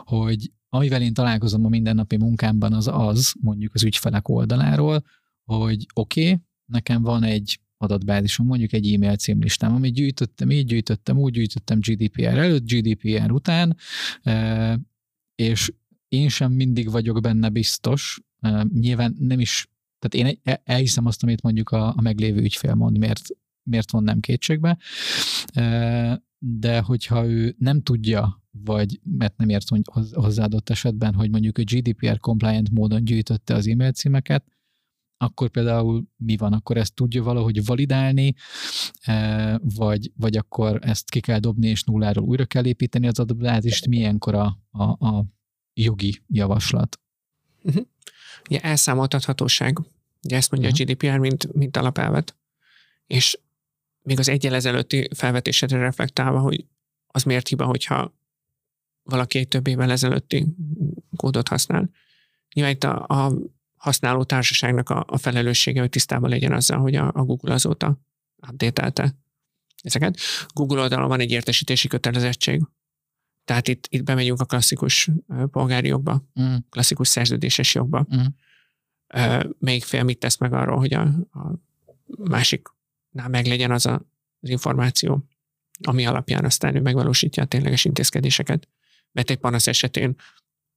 hogy 0.04 0.52
amivel 0.70 1.02
én 1.02 1.14
találkozom 1.14 1.66
a 1.66 1.70
mindennapi 1.70 2.18
munkámban 2.18 2.74
az 2.74 2.88
az, 2.88 3.34
mondjuk 3.42 3.74
az 3.74 3.84
ügyfelek 3.84 4.28
oldaláról, 4.28 5.04
hogy 5.44 5.86
oké, 5.94 6.22
okay, 6.22 6.42
nekem 6.66 7.02
van 7.02 7.24
egy 7.24 7.60
adatbázisom, 7.78 8.46
mondjuk 8.46 8.74
egy 8.74 8.94
e-mail 8.94 9.16
címlistám, 9.16 9.76
amit 9.76 9.94
gyűjtöttem, 9.94 10.52
így 10.52 10.66
gyűjtöttem, 10.66 11.18
úgy 11.18 11.34
gyűjtöttem 11.34 11.80
GDPR 11.80 12.38
előtt, 12.38 12.72
GDPR 12.72 13.32
után, 13.32 13.78
és 15.36 15.74
én 16.08 16.30
sem 16.30 16.52
mindig 16.52 16.92
vagyok 16.92 17.22
benne 17.22 17.50
biztos, 17.50 18.20
nyilván 18.74 19.16
nem 19.20 19.40
is, 19.40 19.68
tehát 20.00 20.28
én 20.28 20.60
elhiszem 20.64 21.06
azt, 21.06 21.24
amit 21.24 21.42
mondjuk 21.42 21.70
a, 21.70 21.88
a 21.88 22.02
meglévő 22.02 22.42
ügyfél 22.42 22.74
mond, 22.74 22.98
miért, 22.98 23.22
miért 23.64 23.92
vonnám 23.92 24.20
kétségbe, 24.20 24.78
de 26.38 26.80
hogyha 26.80 27.26
ő 27.26 27.56
nem 27.58 27.82
tudja, 27.82 28.44
vagy 28.52 29.00
mert 29.04 29.38
nem 29.38 29.50
ért 29.50 29.68
hozzáadott 30.14 30.70
esetben, 30.70 31.14
hogy 31.14 31.30
mondjuk 31.30 31.58
a 31.58 31.64
GDPR 31.64 32.20
compliant 32.20 32.70
módon 32.70 33.04
gyűjtötte 33.04 33.54
az 33.54 33.68
e-mail 33.68 33.92
címeket, 33.92 34.46
akkor 35.22 35.50
például 35.50 36.08
mi 36.16 36.38
van? 36.38 36.54
Akkor 36.54 36.78
ezt 36.78 36.96
tudja 36.96 37.24
valahogy 37.24 37.66
validálni, 37.66 38.34
vagy, 39.60 40.12
vagy 40.16 40.38
akkor 40.38 40.80
ezt 40.82 41.10
ki 41.10 41.20
kell 41.20 41.40
dobni, 41.40 41.68
és 41.68 41.84
nulláról 41.84 42.26
újra 42.26 42.46
kell 42.46 42.66
építeni 42.66 43.08
az 43.08 43.20
adatbázist? 43.20 43.88
Milyenkor 43.88 44.36
a, 44.36 44.60
a, 44.72 44.84
a 44.84 45.26
jogi 45.74 46.22
javaslat? 46.28 47.00
Uh-huh. 47.64 47.86
Ugye 48.50 48.60
elszámoltathatóság. 48.60 49.78
Ugye 50.24 50.36
ezt 50.36 50.52
mondja 50.52 50.70
uh-huh. 50.70 50.88
a 50.88 50.92
GDPR, 50.92 51.18
mint, 51.18 51.54
mint 51.54 51.78
alapelvet. 51.78 52.38
És 53.08 53.40
még 54.02 54.20
az 54.20 54.30
egyel 54.30 54.56
ezelőtti 54.56 55.08
felvetésedre 55.16 55.78
reflektálva, 55.78 56.40
hogy 56.40 56.66
az 57.08 57.24
miért 57.24 57.48
hiba, 57.48 57.66
hogyha 57.66 58.18
valaki 59.04 59.38
egy 59.38 59.48
több 59.48 59.68
évvel 59.68 59.92
ezelőtti 59.92 60.46
kódot 61.16 61.48
használ. 61.48 61.90
Nyilván 62.54 62.74
itt 62.74 62.84
a, 62.84 63.06
a 63.08 63.34
használó 63.76 64.24
társaságnak 64.24 64.90
a, 64.90 65.06
a 65.08 65.18
felelőssége, 65.18 65.80
hogy 65.80 65.90
tisztában 65.90 66.30
legyen 66.30 66.52
azzal, 66.52 66.80
hogy 66.80 66.96
a, 66.96 67.12
a 67.14 67.24
Google 67.24 67.54
azóta 67.54 68.02
update 68.52 69.16
ezeket. 69.82 70.20
Google 70.54 70.82
oldalon 70.82 71.08
van 71.08 71.20
egy 71.20 71.32
értesítési 71.32 71.88
kötelezettség, 71.88 72.62
tehát 73.46 73.68
itt, 73.68 73.88
itt 73.90 74.04
bemegyünk 74.04 74.40
a 74.40 74.46
klasszikus 74.46 75.10
polgári 75.52 75.88
jogba, 75.88 76.24
mm. 76.42 76.56
klasszikus 76.70 77.08
szerződéses 77.08 77.76
jogba. 77.76 78.08
Mm. 78.16 78.26
Melyik 79.60 79.84
fél 79.84 80.04
mit 80.04 80.20
tesz 80.20 80.38
meg 80.38 80.54
arról, 80.54 80.78
hogy 80.78 80.94
a, 80.94 81.02
a 81.32 81.60
másiknál 83.12 83.42
meglegyen 83.42 83.72
az 83.72 83.86
a, 83.86 84.06
az 84.40 84.50
információ, 84.50 85.28
ami 85.82 86.06
alapján 86.06 86.46
aztán 86.46 86.76
ő 86.76 86.82
megvalósítja 86.82 87.44
a 87.44 87.46
tényleges 87.46 87.86
intézkedéseket. 87.86 88.68
Mert 89.12 89.30
egy 89.30 89.38
panasz 89.38 89.68
esetén 89.68 90.16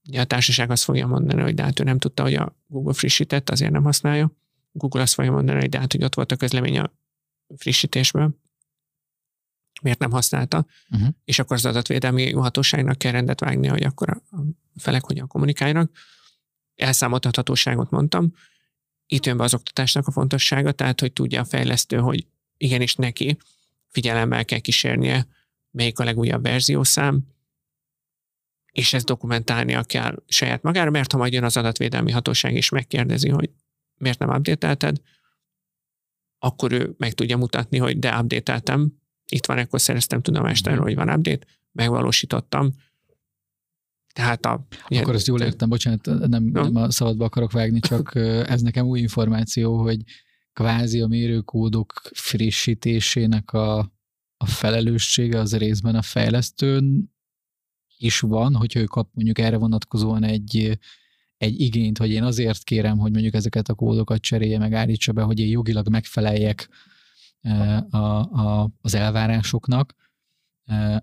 Ugye 0.09 0.20
a 0.20 0.24
társaság 0.24 0.70
azt 0.70 0.83
fogja 0.83 1.07
mondani, 1.07 1.43
hogy 1.43 1.55
de 1.55 1.62
hát 1.62 1.80
ő 1.80 1.85
nem 1.85 1.99
tudta, 1.99 2.22
hogy 2.22 2.35
a 2.35 2.57
Google 2.66 2.93
frissített, 2.93 3.51
azért 3.51 3.72
nem 3.72 3.83
használja. 3.83 4.33
Google 4.72 5.03
azt 5.03 5.14
fogja 5.14 5.30
mondani, 5.30 5.61
hogy 5.61 5.68
de 5.68 5.78
hát, 5.78 5.93
hogy 5.93 6.05
ott 6.05 6.14
volt 6.14 6.33
a 6.33 6.37
közlemény 6.37 6.78
a 6.78 6.93
frissítésből, 7.57 8.41
miért 9.83 9.99
nem 9.99 10.11
használta, 10.11 10.66
uh-huh. 10.91 11.09
és 11.24 11.39
akkor 11.39 11.57
az 11.57 11.66
adatvédelmi 11.66 12.33
hatóságnak 12.33 12.99
kell 12.99 13.12
rendet 13.12 13.41
vágni, 13.41 13.66
hogy 13.66 13.83
akkor 13.83 14.11
a 14.11 14.22
felek 14.76 15.05
hogyan 15.05 15.26
kommunikálnak. 15.26 15.91
Elszámoltathatóságot 16.74 17.91
mondtam. 17.91 18.35
Itt 19.13 19.27
jön 19.27 19.37
be 19.37 19.45
az 19.45 19.55
oktatásnak 19.55 20.07
a 20.07 20.11
fontossága, 20.11 20.73
tehát 20.73 21.01
hogy 21.01 21.13
tudja 21.13 21.41
a 21.41 21.45
fejlesztő, 21.45 21.97
hogy 21.97 22.27
igenis 22.57 22.95
neki 22.95 23.37
figyelemmel 23.89 24.45
kell 24.45 24.59
kísérnie, 24.59 25.27
melyik 25.71 25.99
a 25.99 26.05
legújabb 26.05 26.43
verziószám, 26.43 27.27
és 28.73 28.93
ezt 28.93 29.07
dokumentálnia 29.07 29.83
kell 29.83 30.23
saját 30.27 30.63
magára, 30.63 30.91
mert 30.91 31.13
ha 31.13 31.19
majd 31.19 31.33
jön 31.33 31.45
az 31.45 31.57
adatvédelmi 31.57 32.11
hatóság 32.11 32.55
és 32.55 32.69
megkérdezi, 32.69 33.29
hogy 33.29 33.51
miért 33.97 34.19
nem 34.19 34.29
update 34.29 34.93
akkor 36.39 36.73
ő 36.73 36.95
meg 36.99 37.13
tudja 37.13 37.37
mutatni, 37.37 37.79
hogy 37.79 37.99
de 37.99 38.19
update 38.19 38.79
itt 39.29 39.47
van, 39.47 39.59
akkor 39.59 39.81
szereztem 39.81 40.23
tudomást 40.23 40.67
erről, 40.67 40.83
hogy 40.83 40.95
van 40.95 41.11
update, 41.11 41.47
megvalósítottam. 41.73 42.75
Tehát 44.13 44.47
a... 44.47 44.67
Ilyen, 44.89 45.03
akkor 45.03 45.15
ezt 45.15 45.27
jól 45.27 45.41
értem, 45.41 45.69
bocsánat, 45.69 46.07
nem, 46.29 46.45
no. 46.45 46.63
nem 46.63 46.77
a 46.77 46.91
szabadba 46.91 47.25
akarok 47.25 47.53
vágni, 47.53 47.81
csak 47.81 48.15
ez 48.47 48.63
nekem 48.63 48.87
új 48.87 49.01
információ, 49.01 49.83
hogy 49.83 50.03
kvázi 50.53 51.01
a 51.01 51.07
mérőkódok 51.07 52.03
frissítésének 52.13 53.53
a, 53.53 53.79
a 54.37 54.47
felelőssége 54.47 55.39
az 55.39 55.57
részben 55.57 55.95
a 55.95 56.03
fejlesztőn 56.03 57.13
is 57.97 58.21
van, 58.21 58.55
hogyha 58.55 58.81
ő 58.81 58.85
kap 58.85 59.09
mondjuk 59.13 59.39
erre 59.39 59.57
vonatkozóan 59.57 60.23
egy, 60.23 60.79
egy 61.37 61.61
igényt, 61.61 61.99
hogy 61.99 62.11
én 62.11 62.23
azért 62.23 62.65
kérem, 62.65 62.99
hogy 62.99 63.13
mondjuk 63.13 63.35
ezeket 63.35 63.69
a 63.69 63.75
kódokat 63.75 64.21
cserélje, 64.21 64.59
meg 64.59 64.73
állítsa 64.73 65.13
be, 65.13 65.23
hogy 65.23 65.41
én 65.41 65.49
jogilag 65.49 65.89
megfeleljek 65.89 66.69
a, 67.91 67.97
a, 67.97 68.71
az 68.81 68.95
elvárásoknak, 68.95 69.95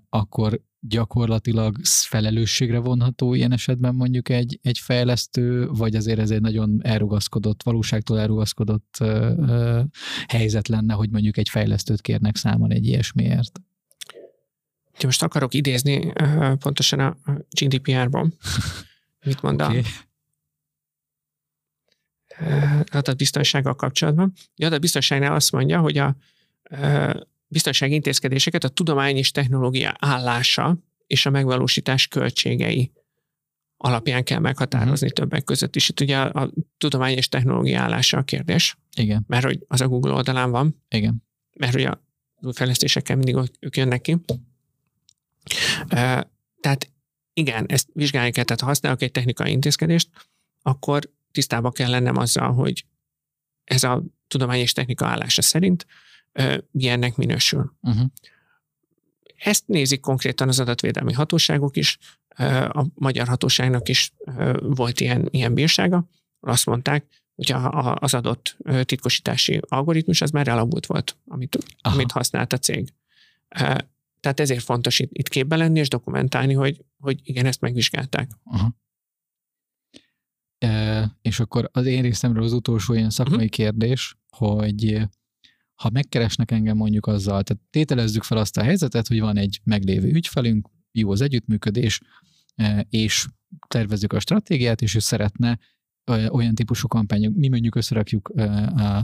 akkor 0.09 0.61
gyakorlatilag 0.79 1.77
felelősségre 1.83 2.79
vonható 2.79 3.33
ilyen 3.33 3.51
esetben 3.51 3.95
mondjuk 3.95 4.29
egy, 4.29 4.59
egy 4.61 4.77
fejlesztő, 4.77 5.67
vagy 5.67 5.95
azért 5.95 6.19
ez 6.19 6.31
egy 6.31 6.41
nagyon 6.41 6.79
elrugaszkodott, 6.83 7.63
valóságtól 7.63 8.19
elrugaszkodott 8.19 8.97
uh, 8.99 9.31
uh, 9.37 9.83
helyzet 10.27 10.67
lenne, 10.67 10.93
hogy 10.93 11.09
mondjuk 11.09 11.37
egy 11.37 11.49
fejlesztőt 11.49 12.01
kérnek 12.01 12.35
számon 12.35 12.71
egy 12.71 12.85
ilyesmiért? 12.85 13.59
Ha 14.99 15.05
most 15.05 15.23
akarok 15.23 15.53
idézni 15.53 16.13
pontosan 16.59 16.99
a 16.99 17.17
GDPR-ban, 17.49 18.33
mit 19.25 19.41
mond 19.41 19.61
okay. 19.61 19.77
a 19.77 19.85
adatbiztonsággal 22.91 23.75
kapcsolatban. 23.75 24.33
A 24.55 24.65
adatbiztonságnál 24.65 25.33
azt 25.33 25.51
mondja, 25.51 25.79
hogy 25.79 25.97
a 25.97 26.15
biztonsági 27.49 27.93
intézkedéseket 27.93 28.63
a 28.63 28.69
tudomány 28.69 29.17
és 29.17 29.31
technológia 29.31 29.95
állása 29.99 30.77
és 31.07 31.25
a 31.25 31.29
megvalósítás 31.29 32.07
költségei 32.07 32.91
alapján 33.77 34.23
kell 34.23 34.39
meghatározni 34.39 35.07
uh-huh. 35.07 35.23
többek 35.23 35.43
között 35.43 35.75
is. 35.75 35.89
Itt 35.89 35.99
ugye 35.99 36.17
a, 36.17 36.41
a 36.41 36.51
tudomány 36.77 37.17
és 37.17 37.29
technológia 37.29 37.81
állása 37.81 38.17
a 38.17 38.23
kérdés. 38.23 38.77
Igen. 38.95 39.23
Mert 39.27 39.45
hogy 39.45 39.65
az 39.67 39.81
a 39.81 39.87
Google 39.87 40.11
oldalán 40.11 40.51
van. 40.51 40.83
Igen. 40.89 41.23
Mert 41.57 41.73
hogy 41.73 41.83
a 41.83 42.03
fejlesztésekkel 42.51 43.15
mindig 43.15 43.51
ők 43.59 43.77
jönnek 43.77 44.01
ki. 44.01 44.17
Tehát 46.59 46.91
igen, 47.33 47.65
ezt 47.65 47.87
vizsgálni 47.93 48.31
kell, 48.31 48.43
tehát 48.43 48.61
ha 48.61 48.67
használok 48.67 49.01
egy 49.01 49.11
technikai 49.11 49.51
intézkedést, 49.51 50.09
akkor 50.61 51.11
tisztában 51.31 51.71
kell 51.71 51.89
lennem 51.89 52.17
azzal, 52.17 52.53
hogy 52.53 52.85
ez 53.63 53.83
a 53.83 54.03
tudomány 54.27 54.59
és 54.59 54.73
technika 54.73 55.05
állása 55.05 55.41
szerint 55.41 55.85
milyennek 56.71 57.15
minősül. 57.15 57.73
Uh-huh. 57.81 58.05
Ezt 59.35 59.67
nézik 59.67 59.99
konkrétan 59.99 60.47
az 60.47 60.59
adatvédelmi 60.59 61.13
hatóságok 61.13 61.77
is, 61.77 61.97
a 62.69 62.85
magyar 62.93 63.27
hatóságnak 63.27 63.89
is 63.89 64.13
volt 64.59 64.99
ilyen, 64.99 65.27
ilyen 65.31 65.53
bírsága, 65.53 66.09
azt 66.39 66.65
mondták, 66.65 67.05
hogy 67.35 67.51
az 67.93 68.13
adott 68.13 68.57
titkosítási 68.81 69.59
algoritmus 69.67 70.21
az 70.21 70.31
már 70.31 70.47
elavult 70.47 70.85
volt, 70.85 71.17
amit, 71.27 71.57
amit 71.81 72.11
használt 72.11 72.53
a 72.53 72.57
cég. 72.57 72.93
Tehát 74.19 74.39
ezért 74.39 74.63
fontos 74.63 74.99
itt, 74.99 75.09
itt 75.13 75.29
képbe 75.29 75.55
lenni 75.55 75.79
és 75.79 75.87
dokumentálni, 75.87 76.53
hogy, 76.53 76.85
hogy 76.99 77.19
igen, 77.23 77.45
ezt 77.45 77.61
megvizsgálták. 77.61 78.31
Aha. 78.43 78.75
E, 80.57 81.17
és 81.21 81.39
akkor 81.39 81.69
az 81.71 81.85
én 81.85 82.01
részemről 82.01 82.43
az 82.43 82.53
utolsó 82.53 82.93
ilyen 82.93 83.09
szakmai 83.09 83.35
uh-huh. 83.35 83.51
kérdés, 83.51 84.17
hogy 84.29 85.09
ha 85.79 85.89
megkeresnek 85.89 86.51
engem 86.51 86.77
mondjuk 86.77 87.07
azzal, 87.07 87.43
tehát 87.43 87.63
tételezzük 87.69 88.23
fel 88.23 88.37
azt 88.37 88.57
a 88.57 88.63
helyzetet, 88.63 89.07
hogy 89.07 89.19
van 89.19 89.37
egy 89.37 89.61
meglévő 89.63 90.09
ügyfelünk, 90.09 90.69
jó 90.91 91.11
az 91.11 91.21
együttműködés, 91.21 91.99
e, 92.55 92.85
és 92.89 93.27
tervezzük 93.67 94.13
a 94.13 94.19
stratégiát, 94.19 94.81
és 94.81 94.95
ő 94.95 94.99
szeretne 94.99 95.59
olyan 96.09 96.55
típusú 96.55 96.87
kampányok, 96.87 97.35
mi 97.35 97.47
mondjuk 97.47 97.75
összerakjuk 97.75 98.31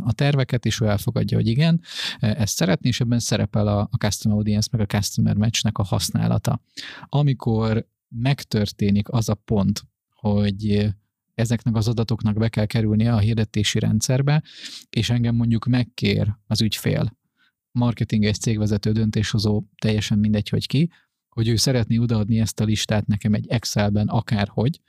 a 0.04 0.14
terveket, 0.14 0.66
és 0.66 0.80
ő 0.80 0.86
elfogadja, 0.86 1.38
hogy 1.38 1.48
igen, 1.48 1.82
ezt 2.20 2.56
szeretné, 2.56 2.90
és 2.90 3.00
ebben 3.00 3.20
szerepel 3.20 3.68
a, 3.68 3.80
a 3.80 3.98
Customer 3.98 4.38
Audience, 4.38 4.70
meg 4.72 4.82
a 4.82 4.86
Customer 4.86 5.36
Matchnek 5.36 5.78
a 5.78 5.84
használata. 5.84 6.62
Amikor 7.06 7.88
megtörténik 8.08 9.10
az 9.10 9.30
a 9.30 9.34
pont, 9.34 9.84
hogy 10.10 10.88
ezeknek 11.36 11.76
az 11.76 11.88
adatoknak 11.88 12.38
be 12.38 12.50
kell 12.50 12.66
kerülnie 12.66 13.14
a 13.14 13.20
hirdetési 13.20 13.80
rendszerbe, 13.80 14.44
és 14.90 15.10
engem 15.10 15.36
mondjuk 15.36 15.66
megkér 15.66 16.36
az 16.48 16.62
ügyfél, 16.62 17.18
marketinges 17.72 18.38
cégvezető 18.38 18.92
döntéshozó, 18.92 19.64
teljesen 19.82 20.20
mindegy, 20.20 20.50
hogy 20.50 20.68
ki, 20.68 20.90
hogy 21.30 21.48
ő 21.48 21.56
szeretné 21.56 21.98
odaadni 21.98 22.40
ezt 22.40 22.60
a 22.60 22.64
listát 22.64 23.08
nekem 23.08 23.34
egy 23.34 23.48
Excelben 23.48 24.08
akárhogy, 24.08 24.80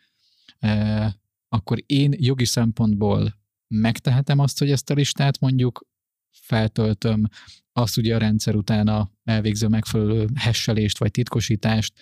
akkor 1.48 1.82
én 1.86 2.14
jogi 2.16 2.44
szempontból 2.44 3.38
megtehetem 3.68 4.38
azt, 4.38 4.58
hogy 4.58 4.70
ezt 4.70 4.90
a 4.90 4.94
listát 4.94 5.40
mondjuk 5.40 5.86
feltöltöm, 6.30 7.28
azt 7.72 7.96
ugye 7.96 8.14
a 8.14 8.18
rendszer 8.18 8.54
utána 8.54 9.12
elvégző 9.24 9.68
megfelelő 9.68 10.28
hesselést 10.34 10.98
vagy 10.98 11.10
titkosítást, 11.10 11.92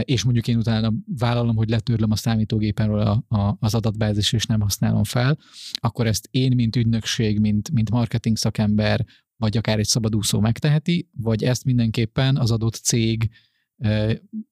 és 0.00 0.24
mondjuk 0.24 0.48
én 0.48 0.56
utána 0.56 0.92
vállalom, 1.18 1.56
hogy 1.56 1.68
letörlöm 1.68 2.10
a 2.10 2.16
számítógépenről 2.16 3.00
a, 3.00 3.36
a, 3.36 3.56
az 3.60 3.74
adatbázis, 3.74 4.32
és 4.32 4.46
nem 4.46 4.60
használom 4.60 5.04
fel, 5.04 5.38
akkor 5.72 6.06
ezt 6.06 6.28
én, 6.30 6.54
mint 6.54 6.76
ügynökség, 6.76 7.40
mint, 7.40 7.70
mint 7.70 7.90
marketing 7.90 8.36
szakember, 8.36 9.06
vagy 9.36 9.56
akár 9.56 9.78
egy 9.78 9.86
szabadúszó 9.86 10.40
megteheti, 10.40 11.08
vagy 11.16 11.44
ezt 11.44 11.64
mindenképpen 11.64 12.36
az 12.36 12.50
adott 12.50 12.74
cég 12.74 13.30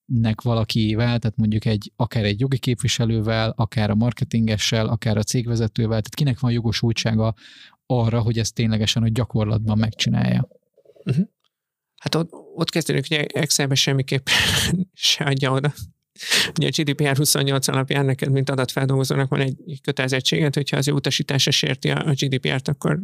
nek 0.05 0.41
valakivel, 0.41 1.19
tehát 1.19 1.37
mondjuk 1.37 1.65
egy, 1.65 1.93
akár 1.97 2.25
egy 2.25 2.41
jogi 2.41 2.59
képviselővel, 2.59 3.53
akár 3.57 3.91
a 3.91 3.95
marketingessel, 3.95 4.87
akár 4.87 5.17
a 5.17 5.23
cégvezetővel, 5.23 5.89
tehát 5.89 6.15
kinek 6.15 6.41
van 6.41 6.53
jogosultsága 6.53 7.35
arra, 7.87 8.21
hogy 8.21 8.39
ezt 8.39 8.55
ténylegesen 8.55 9.03
a 9.03 9.09
gyakorlatban 9.09 9.79
megcsinálja. 9.79 10.49
Uh-huh. 11.05 11.27
Hát 11.97 12.15
ott, 12.15 12.31
ott 12.59 12.71
kezdődik, 12.71 13.09
hogy 13.09 13.27
Excelbe 13.33 13.75
semmiképp 13.75 14.27
se 14.93 15.25
adja 15.25 15.53
oda. 15.53 15.73
Ugye 16.59 16.67
a 16.67 16.83
GDPR 16.83 17.17
28 17.17 17.69
alapján 17.69 18.05
neked, 18.05 18.31
mint 18.31 18.51
adatfeldolgozónak 18.51 19.29
van 19.29 19.41
egy 19.41 19.81
kötelezettséget, 19.83 20.55
hogyha 20.55 20.77
az 20.77 20.89
utasítása 20.89 21.51
sérti 21.51 21.91
a 21.91 22.15
GDPR-t, 22.19 22.69
akkor 22.69 22.99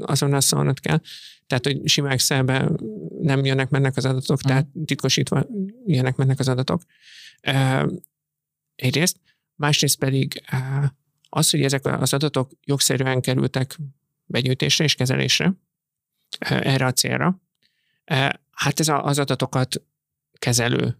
azonnal 0.00 0.40
szólnod 0.40 0.80
kell. 0.80 1.00
Tehát, 1.46 1.64
hogy 1.64 1.80
sima 1.84 2.10
excel 2.10 2.76
nem 3.20 3.44
jönnek, 3.44 3.68
mennek 3.68 3.96
az 3.96 4.04
adatok, 4.04 4.36
uh-huh. 4.36 4.50
tehát 4.50 4.66
titkosítva 4.84 5.46
jönnek, 5.86 6.16
mennek 6.16 6.38
az 6.38 6.48
adatok. 6.48 6.82
Uh, 7.48 7.92
egyrészt. 8.74 9.16
Másrészt 9.54 9.98
pedig 9.98 10.42
uh, 10.52 10.84
az, 11.28 11.50
hogy 11.50 11.62
ezek 11.62 11.86
az 11.86 12.12
adatok 12.12 12.50
jogszerűen 12.64 13.20
kerültek 13.20 13.78
begyűjtésre 14.24 14.84
és 14.84 14.94
kezelésre 14.94 15.46
uh, 16.50 16.66
erre 16.66 16.86
a 16.86 16.92
célra, 16.92 17.40
hát 18.56 18.80
ez 18.80 18.88
az 18.88 19.18
adatokat 19.18 19.82
kezelő 20.38 20.98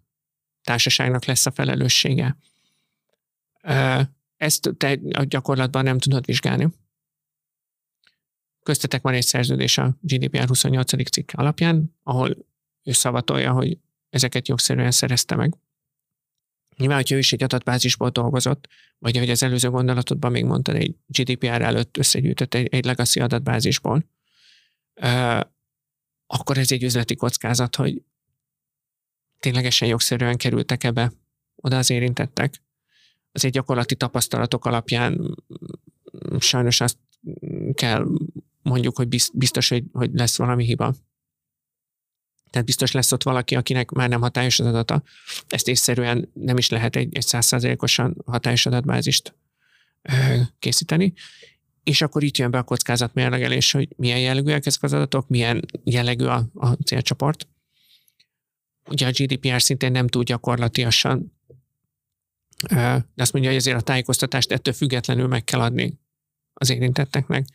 társaságnak 0.63 1.25
lesz 1.25 1.47
a 1.47 1.51
felelőssége. 1.51 2.37
Ezt 4.37 4.71
te 4.77 4.99
a 5.13 5.23
gyakorlatban 5.23 5.85
nem 5.85 5.99
tudod 5.99 6.25
vizsgálni. 6.25 6.69
Köztetek 8.63 9.03
van 9.03 9.15
egy 9.15 9.25
szerződés 9.25 9.79
a 9.79 9.97
GDPR 10.01 10.47
28. 10.47 11.11
cikk 11.11 11.31
alapján, 11.33 11.97
ahol 12.03 12.37
ő 12.83 12.93
szavatolja, 12.93 13.53
hogy 13.53 13.79
ezeket 14.11 14.49
jogszerűen 14.49 14.91
szerezte 14.91 15.35
meg. 15.35 15.55
Nyilván, 16.77 16.97
hogyha 16.97 17.15
ő 17.15 17.19
is 17.19 17.33
egy 17.33 17.43
adatbázisból 17.43 18.11
dolgozott, 18.11 18.69
vagy 18.99 19.17
ahogy 19.17 19.31
az 19.31 19.43
előző 19.43 19.71
gondolatodban 19.71 20.31
még 20.31 20.45
mondtad, 20.45 20.75
egy 20.75 20.97
GDPR 21.07 21.63
előtt 21.63 21.97
összegyűjtött 21.97 22.55
egy, 22.55 22.67
egy 22.71 22.85
legacy 22.85 23.21
adatbázisból, 23.21 24.05
akkor 26.27 26.59
ez 26.59 26.73
egy 26.73 26.83
üzleti 26.83 27.15
kockázat, 27.15 27.77
hogy 27.77 28.03
ténylegesen 29.39 29.89
jogszerűen 29.89 30.37
kerültek 30.37 30.85
ebbe 30.85 31.13
oda 31.57 31.79
az 31.79 31.91
érintettek. 31.91 32.63
azért 33.33 33.55
gyakorlati 33.55 33.95
tapasztalatok 33.95 34.65
alapján 34.65 35.13
mm, 35.13 36.37
sajnos 36.39 36.81
azt 36.81 36.99
kell 37.75 38.07
mondjuk, 38.63 38.97
hogy 38.97 39.09
biztos, 39.33 39.69
hogy, 39.69 39.85
hogy 39.93 40.11
lesz 40.13 40.37
valami 40.37 40.65
hiba. 40.65 40.95
Tehát 42.51 42.67
biztos 42.67 42.93
lesz 42.93 43.13
ott 43.13 43.23
valaki, 43.23 43.55
akinek 43.57 43.91
már 43.91 44.09
nem 44.09 44.21
hatályos 44.21 44.61
az 44.61 44.67
adata. 44.67 45.03
Ezt 45.49 45.69
észszerűen 45.69 46.31
nem 46.33 46.57
is 46.57 46.69
lehet 46.69 46.97
egy 46.97 47.17
százszázalékosan 47.21 48.17
hatályos 48.27 48.67
adatbázist 48.67 49.35
készíteni. 50.59 51.13
És 51.87 52.03
akkor 52.03 52.23
itt 52.23 52.37
jön 52.37 52.51
be 52.51 52.59
a 52.59 52.63
kockázatmérlegelés, 52.63 53.73
hogy 53.73 53.89
milyen 53.97 54.19
jellegűek 54.19 54.67
ezek 54.67 54.83
az 54.83 54.93
adatok, 54.93 55.29
milyen 55.29 55.65
jellegű 55.85 56.25
a, 56.25 56.45
a 56.55 56.73
célcsoport. 56.73 57.49
Ugye 58.91 59.07
a 59.07 59.11
GDPR 59.11 59.63
szintén 59.63 59.93
nem 59.93 60.09
túl 60.09 60.23
gyakorlatiasan, 60.23 61.33
de 62.69 63.05
azt 63.17 63.33
mondja, 63.33 63.51
hogy 63.51 63.61
ezért 63.61 63.77
a 63.77 63.81
tájékoztatást 63.81 64.53
ettől 64.53 64.75
függetlenül 64.75 65.27
meg 65.27 65.45
kell 65.45 65.61
adni 65.61 66.01
az 66.53 66.71
érintetteknek. 66.71 67.47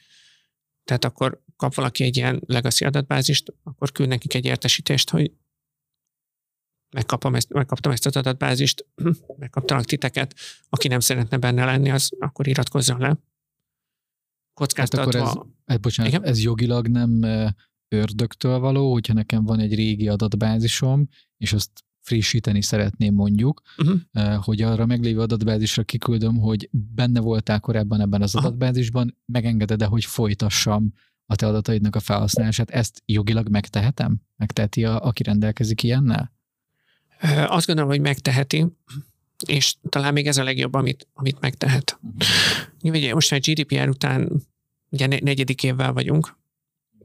Tehát 0.84 1.06
akkor 1.06 1.42
kap 1.56 1.74
valaki 1.74 2.04
egy 2.04 2.18
ilyen 2.18 2.42
legacy 2.46 2.86
adatbázist, 2.86 3.54
akkor 3.64 3.92
küld 3.92 4.10
nekik 4.10 4.34
egy 4.34 4.46
értesítést, 4.46 5.10
hogy 5.10 5.32
megkapom 6.90 7.36
ezt, 7.36 7.50
megkaptam 7.50 7.92
ezt 7.92 8.06
az 8.06 8.16
adatbázist, 8.16 8.86
megkaptalak 9.38 9.86
titeket, 9.86 10.36
aki 10.70 10.88
nem 10.88 11.00
szeretne 11.00 11.38
benne 11.38 11.66
lenni, 11.66 11.92
az 11.92 12.10
akkor 12.20 12.48
iratkozzon 12.48 13.00
le. 13.00 13.18
Kockáztatva. 14.54 15.20
Hát 15.20 15.30
akkor 15.30 15.46
ez, 15.66 15.74
ez, 15.76 15.78
bocsánat, 15.78 16.12
Igen? 16.12 16.26
ez 16.26 16.44
jogilag 16.44 16.88
nem 16.88 17.22
ördögtől 17.88 18.60
való, 18.60 18.92
hogyha 18.92 19.14
nekem 19.14 19.44
van 19.44 19.60
egy 19.60 19.76
régi 19.76 20.08
adatbázisom, 20.08 21.08
és 21.38 21.54
azt 21.54 21.72
frissíteni 22.02 22.62
szeretném 22.62 23.14
mondjuk, 23.14 23.62
uh-huh. 23.78 24.36
hogy 24.36 24.62
arra 24.62 24.86
meglévő 24.86 25.20
adatbázisra 25.20 25.84
kiküldöm, 25.84 26.38
hogy 26.38 26.70
benne 26.72 27.20
voltál 27.20 27.60
korábban 27.60 28.02
ebben 28.02 28.22
az 28.22 28.36
Aha. 28.36 28.46
adatbázisban, 28.46 29.18
megengeded-e, 29.26 29.86
hogy 29.86 30.06
folytassam 30.06 30.94
a 31.26 31.36
te 31.36 31.48
adataidnak 31.48 31.96
a 31.96 32.00
felhasználását, 32.00 32.70
ezt 32.70 33.02
jogilag 33.06 33.50
megtehetem? 33.50 34.22
Megteheti, 34.36 34.86
a, 34.86 35.06
aki 35.06 35.24
rendelkezik 35.24 35.84
ilyennel? 35.84 36.34
Azt 37.48 37.66
gondolom, 37.66 37.92
hogy 37.92 38.02
megteheti, 38.02 38.66
és 39.46 39.76
talán 39.90 40.14
még 40.14 40.28
ez 40.28 40.38
a 40.38 40.44
legjobb, 40.44 40.74
amit, 40.74 41.08
amit 41.14 41.40
megtehet. 41.40 42.00
Uh-huh. 42.02 43.02
Ugye 43.02 43.14
most 43.14 43.32
már 43.32 43.40
GDPR 43.40 43.90
után 43.90 44.32
ugye 44.90 45.08
negyedik 45.08 45.64
évvel 45.64 45.94
vagyunk, 45.94 46.38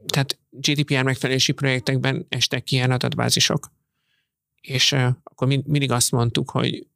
tehát 0.05 0.39
GDPR 0.49 1.03
megfelelési 1.03 1.51
projektekben 1.51 2.25
estek 2.29 2.63
ki 2.63 2.75
ilyen 2.75 2.91
adatbázisok. 2.91 3.71
És 4.61 4.91
uh, 4.91 5.07
akkor 5.23 5.47
mind, 5.47 5.67
mindig 5.67 5.91
azt 5.91 6.11
mondtuk, 6.11 6.49
hogy 6.49 6.87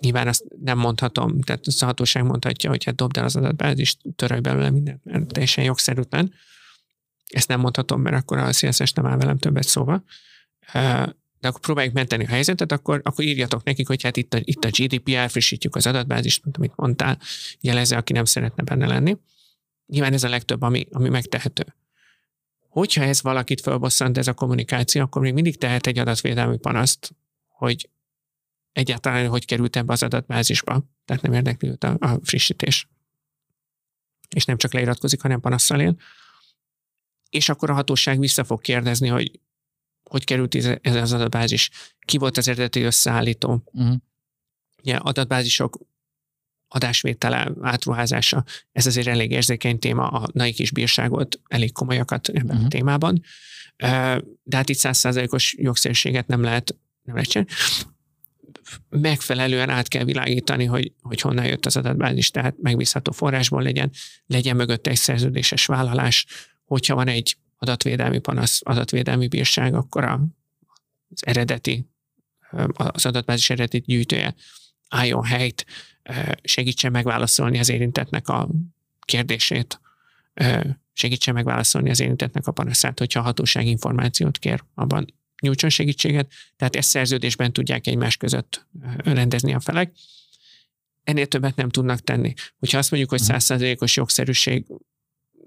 nyilván 0.00 0.28
azt 0.28 0.44
nem 0.62 0.78
mondhatom, 0.78 1.40
tehát 1.40 1.66
a 1.78 1.84
hatóság 1.84 2.24
mondhatja, 2.24 2.70
hogy 2.70 2.84
hát 2.84 2.94
dobd 2.94 3.16
el 3.16 3.24
az 3.24 3.36
adatbázist, 3.36 4.00
törölj 4.16 4.40
belőle 4.40 4.70
mindent, 4.70 5.04
mert 5.04 5.26
teljesen 5.26 5.64
jogszerűtlen. 5.64 6.32
Ezt 7.26 7.48
nem 7.48 7.60
mondhatom, 7.60 8.00
mert 8.00 8.16
akkor 8.16 8.38
a 8.38 8.52
CSS 8.52 8.92
nem 8.92 9.06
áll 9.06 9.16
velem 9.16 9.38
többet 9.38 9.66
szóva. 9.66 10.04
De 11.42 11.48
akkor 11.48 11.60
próbáljuk 11.60 11.94
menteni 11.94 12.24
a 12.24 12.28
helyzetet, 12.28 12.72
akkor, 12.72 13.00
akkor 13.04 13.24
írjatok 13.24 13.64
nekik, 13.64 13.86
hogy 13.86 14.02
hát 14.02 14.16
itt 14.16 14.34
a, 14.34 14.38
itt 14.42 14.64
a 14.64 14.68
GDPR, 14.68 15.30
frissítjük 15.30 15.76
az 15.76 15.86
adatbázist, 15.86 16.44
mint 16.44 16.56
amit 16.56 16.76
mondtál, 16.76 17.18
jelezze, 17.60 17.96
aki 17.96 18.12
nem 18.12 18.24
szeretne 18.24 18.62
benne 18.62 18.86
lenni. 18.86 19.16
Nyilván 19.86 20.12
ez 20.12 20.24
a 20.24 20.28
legtöbb, 20.28 20.62
ami, 20.62 20.86
ami 20.90 21.08
megtehető. 21.08 21.74
Hogyha 22.68 23.02
ez 23.02 23.22
valakit 23.22 23.60
felbosszant, 23.60 24.18
ez 24.18 24.26
a 24.26 24.32
kommunikáció, 24.32 25.02
akkor 25.02 25.22
még 25.22 25.32
mindig 25.32 25.58
tehet 25.58 25.86
egy 25.86 25.98
adatvédelmi 25.98 26.58
panaszt, 26.58 27.14
hogy 27.48 27.90
egyáltalán 28.72 29.28
hogy 29.28 29.44
került 29.44 29.76
ebbe 29.76 29.92
az 29.92 30.02
adatbázisba, 30.02 30.84
tehát 31.04 31.22
nem 31.22 31.32
érdekli 31.32 31.72
a, 31.78 31.86
a 31.86 32.18
frissítés. 32.22 32.88
És 34.34 34.44
nem 34.44 34.56
csak 34.56 34.72
leiratkozik, 34.72 35.22
hanem 35.22 35.40
panasszal 35.40 35.80
él. 35.80 35.96
És 37.30 37.48
akkor 37.48 37.70
a 37.70 37.74
hatóság 37.74 38.18
vissza 38.18 38.44
fog 38.44 38.60
kérdezni, 38.60 39.08
hogy 39.08 39.40
hogy 40.12 40.24
került 40.24 40.54
ez 40.82 40.94
az 40.94 41.12
adatbázis, 41.12 41.70
ki 41.98 42.18
volt 42.18 42.36
az 42.36 42.48
eredeti 42.48 42.82
összeállító. 42.82 43.62
Uh-huh. 43.72 43.96
Ugye 44.82 44.96
adatbázisok 44.96 45.78
adásvétele, 46.68 47.52
átruházása, 47.60 48.44
ez 48.72 48.86
azért 48.86 49.06
elég 49.06 49.30
érzékeny 49.30 49.78
téma, 49.78 50.08
a 50.08 50.28
NAIK 50.32 50.58
is 50.58 50.70
bírságolt 50.70 51.40
elég 51.48 51.72
komolyakat 51.72 52.28
ebben 52.28 52.44
uh-huh. 52.44 52.58
a 52.58 52.60
mhm. 52.60 52.68
témában. 52.68 53.22
De 54.42 54.56
hát 54.56 54.68
itt 54.68 54.76
százszázalékos 54.76 55.54
jogszerűséget 55.58 56.26
nem 56.26 56.42
lehet, 56.42 56.76
nem 57.02 57.14
lehet 57.14 57.30
csinálni 57.30 57.52
megfelelően 58.88 59.70
át 59.70 59.88
kell 59.88 60.04
világítani, 60.04 60.64
hogy, 60.64 60.92
hogy 61.00 61.20
honnan 61.20 61.44
jött 61.44 61.66
az 61.66 61.76
adatbázis, 61.76 62.30
tehát 62.30 62.54
megbízható 62.62 63.12
forrásból 63.12 63.62
legyen, 63.62 63.90
legyen 64.26 64.56
mögött 64.56 64.86
egy 64.86 64.96
szerződéses 64.96 65.66
vállalás, 65.66 66.26
hogyha 66.64 66.94
van 66.94 67.08
egy 67.08 67.36
adatvédelmi 67.62 68.18
panasz, 68.18 68.60
adatvédelmi 68.64 69.28
bírság, 69.28 69.74
akkor 69.74 70.04
a, 70.04 70.20
az 71.10 71.26
eredeti, 71.26 71.86
az 72.74 73.06
adatbázis 73.06 73.50
eredeti 73.50 73.82
gyűjtője 73.86 74.34
álljon 74.88 75.24
helyt, 75.24 75.66
segítsen 76.42 76.90
megválaszolni 76.90 77.58
az 77.58 77.68
érintetnek 77.68 78.28
a 78.28 78.48
kérdését, 79.04 79.80
segítsen 80.92 81.34
megválaszolni 81.34 81.90
az 81.90 82.00
érintetnek 82.00 82.46
a 82.46 82.52
panaszát, 82.52 82.98
hogyha 82.98 83.20
a 83.20 83.22
hatóság 83.22 83.66
információt 83.66 84.38
kér, 84.38 84.64
abban 84.74 85.14
nyújtson 85.42 85.70
segítséget, 85.70 86.32
tehát 86.56 86.76
ezt 86.76 86.88
szerződésben 86.88 87.52
tudják 87.52 87.86
egymás 87.86 88.16
között 88.16 88.66
rendezni 88.96 89.54
a 89.54 89.60
felek. 89.60 89.92
Ennél 91.04 91.26
többet 91.26 91.56
nem 91.56 91.68
tudnak 91.68 92.00
tenni. 92.00 92.34
Hogyha 92.58 92.78
azt 92.78 92.90
mondjuk, 92.90 93.10
hogy 93.10 93.20
mhm. 93.20 93.30
százszerzékos 93.30 93.96
jogszerűség 93.96 94.66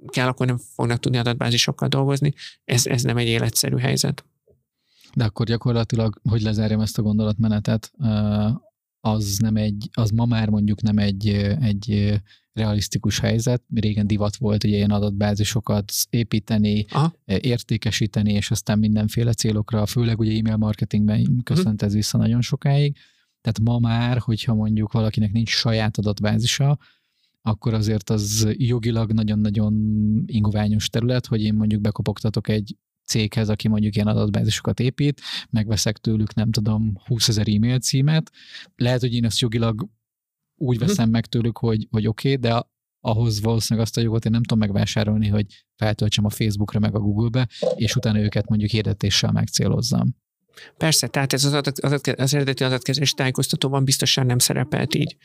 kell, 0.10 0.28
akkor 0.28 0.46
nem 0.46 0.58
fognak 0.58 1.00
tudni 1.00 1.18
adatbázisokkal 1.18 1.88
dolgozni. 1.88 2.34
Ez, 2.66 2.86
ez 2.86 3.04
nem 3.04 3.18
egy 3.18 3.28
életszerű 3.28 3.78
helyzet. 3.78 4.26
De 5.14 5.24
akkor 5.24 5.46
gyakorlatilag, 5.46 6.20
hogy 6.30 6.42
lezárjam 6.42 6.80
ezt 6.80 6.98
a 6.98 7.02
gondolatmenetet, 7.02 7.92
az 9.00 9.38
nem 9.38 9.56
egy, 9.56 9.90
az 9.94 10.10
ma 10.10 10.26
már 10.26 10.50
mondjuk 10.50 10.82
nem 10.82 10.98
egy, 10.98 11.28
egy 11.62 12.14
realisztikus 12.54 13.20
helyzet. 13.20 13.64
Régen 13.74 14.08
divat 14.08 14.36
volt 14.36 14.64
ugye 14.64 14.76
ilyen 14.76 14.92
adatbázisokat 14.92 15.94
építeni, 16.10 16.86
Aha. 16.90 17.14
értékesíteni, 17.26 18.34
és 18.34 18.52
aztán 18.52 18.80
mindenféle 18.80 19.34
célokra, 19.34 19.86
főleg 19.86 20.20
ugye 20.20 20.38
e-mail 20.38 20.58
marketingben 20.58 21.42
köszönt 21.44 21.82
ez 21.82 21.94
vissza 21.94 22.18
nagyon 22.18 22.42
sokáig. 22.42 22.98
Tehát 23.42 23.60
ma 23.60 23.80
már, 23.80 24.18
hogyha 24.18 24.54
mondjuk 24.54 24.92
valakinek 24.92 25.32
nincs 25.32 25.50
saját 25.50 25.98
adatbázisa, 25.98 26.78
akkor 27.48 27.74
azért 27.74 28.10
az 28.10 28.48
jogilag 28.52 29.12
nagyon-nagyon 29.12 29.74
ingoványos 30.26 30.90
terület, 30.90 31.26
hogy 31.26 31.42
én 31.42 31.54
mondjuk 31.54 31.82
bekopogtatok 31.82 32.48
egy 32.48 32.76
céghez, 33.06 33.50
aki 33.50 33.68
mondjuk 33.68 33.96
ilyen 33.96 34.08
adatbázisokat 34.08 34.80
épít, 34.80 35.22
megveszek 35.50 35.98
tőlük, 35.98 36.34
nem 36.34 36.52
tudom, 36.52 36.94
20 37.06 37.28
ezer 37.28 37.48
e-mail 37.48 37.80
címet. 37.80 38.32
Lehet, 38.76 39.00
hogy 39.00 39.14
én 39.14 39.26
ezt 39.26 39.40
jogilag 39.40 39.88
úgy 40.56 40.78
mhm. 40.78 40.86
veszem 40.86 41.10
meg 41.10 41.26
tőlük, 41.26 41.58
hogy, 41.58 41.88
hogy 41.92 42.08
oké, 42.08 42.36
okay, 42.36 42.50
de 42.50 42.64
ahhoz 43.00 43.42
valószínűleg 43.42 43.88
azt 43.88 43.98
a 43.98 44.02
jogot 44.02 44.26
én 44.26 44.32
nem 44.32 44.44
tudom 44.44 44.60
megvásárolni, 44.60 45.28
hogy 45.28 45.46
feltöltsem 45.76 46.26
a 46.26 46.30
Facebookra 46.30 46.80
meg 46.80 46.96
a 46.96 47.00
Google-be, 47.00 47.48
és 47.76 47.96
utána 47.96 48.20
őket 48.20 48.50
mondjuk 48.50 48.72
hirdetéssel 48.72 49.32
megcélozzam. 49.32 50.16
Persze, 50.78 51.08
tehát 51.08 51.34
ez 51.34 51.44
az, 51.44 51.54
adat, 51.54 51.80
adat, 51.80 52.08
az 52.08 52.34
eredeti 52.34 52.64
adatkezelés 52.64 53.12
tájékoztatóban 53.12 53.84
biztosan 53.84 54.26
nem 54.26 54.40
szerepelt 54.40 54.96
így. 54.96 55.18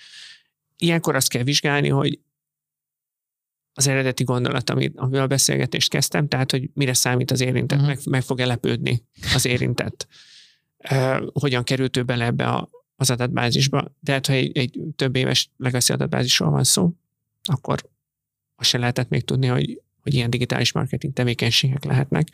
Ilyenkor 0.80 1.14
azt 1.14 1.28
kell 1.28 1.42
vizsgálni, 1.42 1.88
hogy 1.88 2.18
az 3.74 3.86
eredeti 3.86 4.24
gondolat, 4.24 4.70
amit, 4.70 4.96
amivel 4.96 5.22
a 5.22 5.26
beszélgetést 5.26 5.90
kezdtem, 5.90 6.28
tehát, 6.28 6.50
hogy 6.50 6.70
mire 6.74 6.94
számít 6.94 7.30
az 7.30 7.40
érintett, 7.40 7.78
uh-huh. 7.78 7.94
meg, 7.94 8.06
meg 8.10 8.22
fog 8.22 8.40
elepődni 8.40 9.04
az 9.34 9.44
érintett. 9.44 10.06
Uh, 10.90 11.26
hogyan 11.32 11.64
került 11.64 11.96
ő 11.96 12.02
bele 12.02 12.24
ebbe 12.24 12.46
a, 12.46 12.68
az 12.96 13.10
adatbázisba. 13.10 13.96
De 14.00 14.12
hát, 14.12 14.26
ha 14.26 14.32
egy, 14.32 14.58
egy 14.58 14.80
több 14.96 15.16
éves 15.16 15.50
legacy 15.56 15.92
adatbázisról 15.92 16.50
van 16.50 16.64
szó, 16.64 16.92
akkor 17.42 17.90
azt 18.56 18.68
se 18.68 18.78
lehetett 18.78 19.08
még 19.08 19.24
tudni, 19.24 19.46
hogy, 19.46 19.80
hogy 20.02 20.14
ilyen 20.14 20.30
digitális 20.30 20.72
marketing 20.72 21.12
tevékenységek 21.12 21.84
lehetnek. 21.84 22.28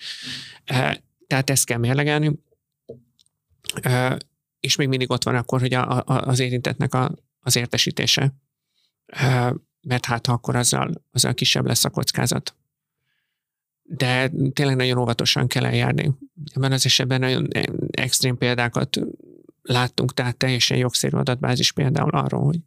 Uh, 0.70 0.94
tehát 1.26 1.50
ezt 1.50 1.66
kell 1.66 1.78
mérlegelni. 1.78 2.38
Uh, 3.84 4.16
és 4.60 4.76
még 4.76 4.88
mindig 4.88 5.10
ott 5.10 5.22
van 5.22 5.34
akkor, 5.34 5.60
hogy 5.60 5.74
a, 5.74 5.98
a, 5.98 6.02
az 6.06 6.38
érintetnek 6.38 6.94
a, 6.94 7.14
az 7.46 7.56
értesítése 7.56 8.34
mert 9.86 10.04
hát 10.04 10.26
akkor 10.26 10.56
azzal, 10.56 11.04
azzal 11.12 11.34
kisebb 11.34 11.66
lesz 11.66 11.84
a 11.84 11.90
kockázat. 11.90 12.54
De 13.82 14.30
tényleg 14.52 14.76
nagyon 14.76 14.98
óvatosan 14.98 15.46
kell 15.46 15.64
eljárni. 15.64 16.14
Ebben 16.54 16.72
az 16.72 16.84
esetben 16.84 17.20
nagyon 17.20 17.48
extrém 17.90 18.38
példákat 18.38 19.00
láttunk, 19.62 20.14
tehát 20.14 20.36
teljesen 20.36 20.76
jogszerű 20.76 21.16
adatbázis 21.16 21.72
például 21.72 22.10
arról, 22.10 22.44
hogy 22.44 22.60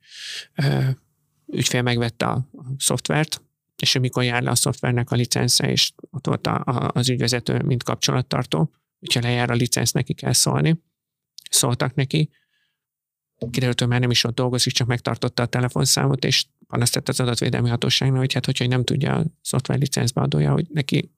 ügyfél 1.47 1.81
megvette 1.81 2.25
a, 2.25 2.49
szoftvert, 2.77 3.41
és 3.77 3.97
mikor 3.99 4.23
jár 4.23 4.43
le 4.43 4.49
a 4.49 4.55
szoftvernek 4.55 5.11
a 5.11 5.15
licence, 5.15 5.71
és 5.71 5.91
ott 6.09 6.27
volt 6.27 6.47
a, 6.47 6.61
a, 6.65 6.91
az 6.93 7.09
ügyvezető, 7.09 7.61
mint 7.61 7.83
kapcsolattartó, 7.83 8.71
hogyha 8.99 9.21
lejár 9.21 9.49
a 9.49 9.53
licensz, 9.53 9.91
neki 9.91 10.13
kell 10.13 10.33
szólni. 10.33 10.83
Szóltak 11.49 11.95
neki, 11.95 12.29
kiderült, 13.51 13.79
hogy 13.79 13.89
már 13.89 13.99
nem 13.99 14.11
is 14.11 14.23
ott 14.23 14.35
dolgozik, 14.35 14.73
csak 14.73 14.87
megtartotta 14.87 15.43
a 15.43 15.45
telefonszámot, 15.45 16.25
és 16.25 16.45
panaszt 16.67 16.93
tett 16.93 17.09
az 17.09 17.19
adatvédelmi 17.19 17.69
hatóságnak, 17.69 18.19
hogy 18.19 18.33
hát, 18.33 18.45
hogyha 18.45 18.67
nem 18.67 18.83
tudja 18.83 19.15
a 19.15 19.25
szoftver 19.41 19.79
licencbeadója, 19.79 20.51
hogy 20.51 20.67
neki 20.73 21.11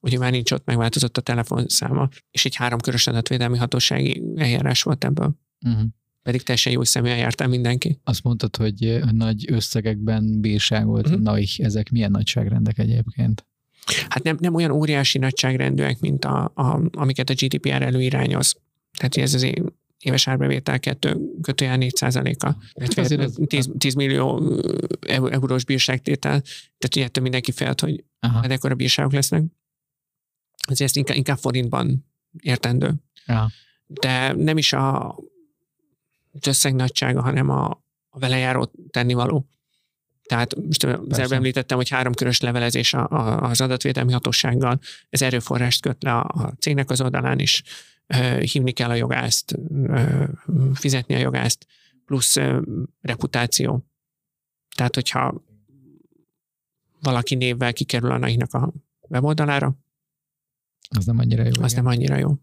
ugye 0.00 0.18
már 0.18 0.30
nincs 0.30 0.50
ott, 0.50 0.66
megváltozott 0.66 1.16
a 1.16 1.20
telefonszáma, 1.20 2.08
és 2.30 2.44
egy 2.44 2.54
háromkörös 2.54 3.06
adatvédelmi 3.06 3.58
hatósági 3.58 4.22
eljárás 4.36 4.82
volt 4.82 5.04
ebből. 5.04 5.36
Uh-huh. 5.66 5.82
Pedig 6.22 6.42
teljesen 6.42 6.72
jó 6.72 6.84
személyen 6.84 7.18
jártál 7.18 7.48
mindenki. 7.48 8.00
Azt 8.04 8.22
mondtad, 8.22 8.56
hogy 8.56 9.00
nagy 9.12 9.52
összegekben 9.52 10.40
bírságolt 10.40 11.06
uh-huh. 11.06 11.22
nagy, 11.22 11.60
ezek 11.62 11.90
milyen 11.90 12.10
nagyságrendek 12.10 12.78
egyébként? 12.78 13.46
Hát 14.08 14.22
nem, 14.22 14.36
nem 14.40 14.54
olyan 14.54 14.70
óriási 14.70 15.18
nagyságrendűek, 15.18 16.00
mint 16.00 16.24
a, 16.24 16.52
a, 16.54 16.80
amiket 16.92 17.30
a 17.30 17.34
GDPR 17.34 17.82
előirányoz. 17.82 18.56
Tehát 18.98 19.16
ez 19.16 19.34
az 19.34 19.42
éves 20.02 20.28
árbevétel 20.28 20.80
2 20.80 21.18
kötőjel 21.42 21.76
4 21.76 21.96
százaléka, 21.96 22.56
illetve 22.74 23.28
10, 23.46 23.70
10 23.78 23.94
millió 23.94 24.58
eurós 25.06 25.64
bírságtétel, 25.64 26.40
tehát 26.40 26.96
ugye 26.96 27.04
ettől 27.04 27.22
mindenki 27.22 27.52
félt, 27.52 27.80
hogy 27.80 28.04
hát 28.20 28.50
ekkora 28.50 28.74
bírságok 28.74 29.12
lesznek. 29.12 29.42
Ezért 30.68 30.88
ezt 30.88 30.96
inkább, 30.96 31.16
inkább 31.16 31.38
forintban 31.38 32.06
értendő. 32.38 32.94
Ja. 33.26 33.50
De 33.86 34.32
nem 34.32 34.58
is 34.58 34.72
a 34.72 35.16
az 36.40 36.46
összeg 36.46 36.74
nagysága, 36.74 37.22
hanem 37.22 37.48
a, 37.48 37.84
a 38.08 38.18
vele 38.18 38.38
járó 38.38 38.72
tennivaló. 38.90 39.46
Tehát 40.22 40.56
most 40.56 40.84
az 40.84 41.18
előbb 41.18 41.32
említettem, 41.32 41.76
hogy 41.76 41.88
háromkörös 41.88 42.40
levelezés 42.40 42.94
a, 42.94 43.08
a, 43.08 43.42
az 43.42 43.60
adatvédelmi 43.60 44.12
hatósággal, 44.12 44.78
ez 45.10 45.22
erőforrást 45.22 45.80
köt 45.80 46.02
le 46.02 46.12
a, 46.12 46.20
a 46.20 46.52
cégnek 46.58 46.90
az 46.90 47.00
oldalán 47.00 47.38
is, 47.38 47.62
hívni 48.40 48.72
kell 48.72 48.90
a 48.90 48.94
jogást, 48.94 49.54
fizetni 50.74 51.14
a 51.14 51.18
jogást, 51.18 51.66
plusz 52.04 52.36
reputáció. 53.00 53.86
Tehát, 54.76 54.94
hogyha 54.94 55.44
valaki 57.00 57.34
névvel 57.34 57.72
kikerül 57.72 58.10
a 58.10 58.18
nagynak 58.18 58.54
a 58.54 58.72
weboldalára, 59.08 59.76
az 60.96 61.06
nem 61.06 61.18
annyira 61.18 61.42
jó. 61.42 61.62
Az 61.62 61.72
igen. 61.72 61.84
nem 61.84 61.92
annyira 61.92 62.16
jó. 62.16 62.36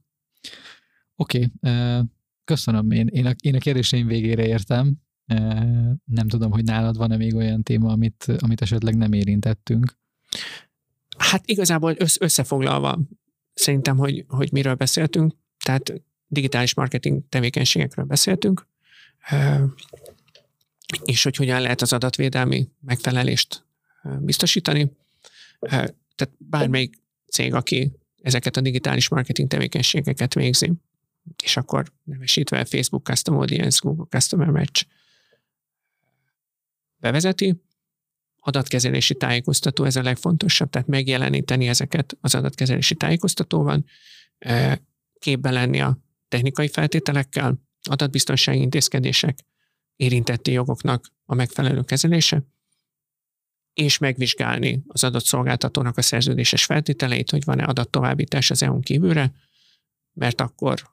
Oké, 1.15 1.51
okay. 1.61 2.01
köszönöm. 2.43 2.91
Én, 2.91 3.07
én, 3.07 3.25
a, 3.25 3.33
én 3.41 3.55
a 3.55 3.59
kérdéseim 3.59 4.07
végére 4.07 4.45
értem. 4.45 4.95
Nem 6.05 6.27
tudom, 6.27 6.51
hogy 6.51 6.63
nálad 6.63 6.97
van-e 6.97 7.17
még 7.17 7.35
olyan 7.35 7.63
téma, 7.63 7.91
amit, 7.91 8.25
amit 8.39 8.61
esetleg 8.61 8.95
nem 8.95 9.13
érintettünk. 9.13 9.97
Hát 11.17 11.47
igazából 11.47 11.95
összefoglalva 12.19 12.99
szerintem, 13.53 13.97
hogy, 13.97 14.25
hogy 14.27 14.51
miről 14.51 14.75
beszéltünk. 14.75 15.33
Tehát 15.69 16.01
digitális 16.27 16.73
marketing 16.73 17.23
tevékenységekről 17.29 18.05
beszéltünk, 18.05 18.67
és 21.03 21.23
hogy 21.23 21.35
hogyan 21.35 21.61
lehet 21.61 21.81
az 21.81 21.93
adatvédelmi 21.93 22.69
megfelelést 22.79 23.63
biztosítani. 24.19 24.91
Tehát 25.59 26.29
bármelyik 26.37 26.95
cég, 27.27 27.53
aki 27.53 27.91
ezeket 28.21 28.57
a 28.57 28.61
digitális 28.61 29.09
marketing 29.09 29.49
tevékenységeket 29.49 30.33
végzi, 30.33 30.71
és 31.43 31.57
akkor 31.57 31.91
nevesítve 32.03 32.65
Facebook 32.65 33.05
Custom 33.05 33.35
Audience, 33.35 33.79
Google 33.83 34.05
Customer 34.09 34.47
Match 34.47 34.85
bevezeti, 36.97 37.61
adatkezelési 38.39 39.15
tájékoztató, 39.15 39.83
ez 39.83 39.95
a 39.95 40.01
legfontosabb, 40.01 40.69
tehát 40.69 40.87
megjeleníteni 40.87 41.67
ezeket 41.67 42.17
az 42.21 42.35
adatkezelési 42.35 42.95
tájékoztatóban, 42.95 43.85
képben 45.19 45.53
lenni 45.53 45.81
a 45.81 45.97
technikai 46.27 46.67
feltételekkel, 46.67 47.61
adatbiztonsági 47.89 48.59
intézkedések, 48.59 49.39
érintetti 49.95 50.51
jogoknak 50.51 51.11
a 51.25 51.35
megfelelő 51.35 51.83
kezelése, 51.83 52.43
és 53.73 53.97
megvizsgálni 53.97 54.83
az 54.87 55.03
adott 55.03 55.25
szolgáltatónak 55.25 55.97
a 55.97 56.01
szerződéses 56.01 56.65
feltételeit, 56.65 57.29
hogy 57.29 57.43
van-e 57.43 57.63
adattovábbítás 57.63 58.49
az 58.51 58.63
EU-n 58.63 58.81
kívülre, 58.81 59.33
mert 60.13 60.41
akkor 60.41 60.89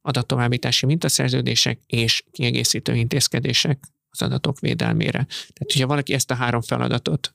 adattovábbítási 0.00 0.86
mintaszerződések 0.86 1.80
és 1.86 2.24
kiegészítő 2.30 2.94
intézkedések 2.94 3.84
az 4.10 4.22
adatok 4.22 4.60
védelmére. 4.60 5.24
Tehát, 5.28 5.72
hogyha 5.72 5.86
valaki 5.86 6.12
ezt 6.12 6.30
a 6.30 6.34
három 6.34 6.60
feladatot 6.60 7.34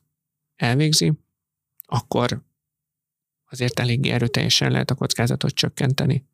elvégzi, 0.56 1.12
akkor 1.84 2.42
azért 3.50 3.80
eléggé 3.80 4.10
erőteljesen 4.10 4.70
lehet 4.70 4.90
a 4.90 4.94
kockázatot 4.94 5.54
csökkenteni 5.54 6.26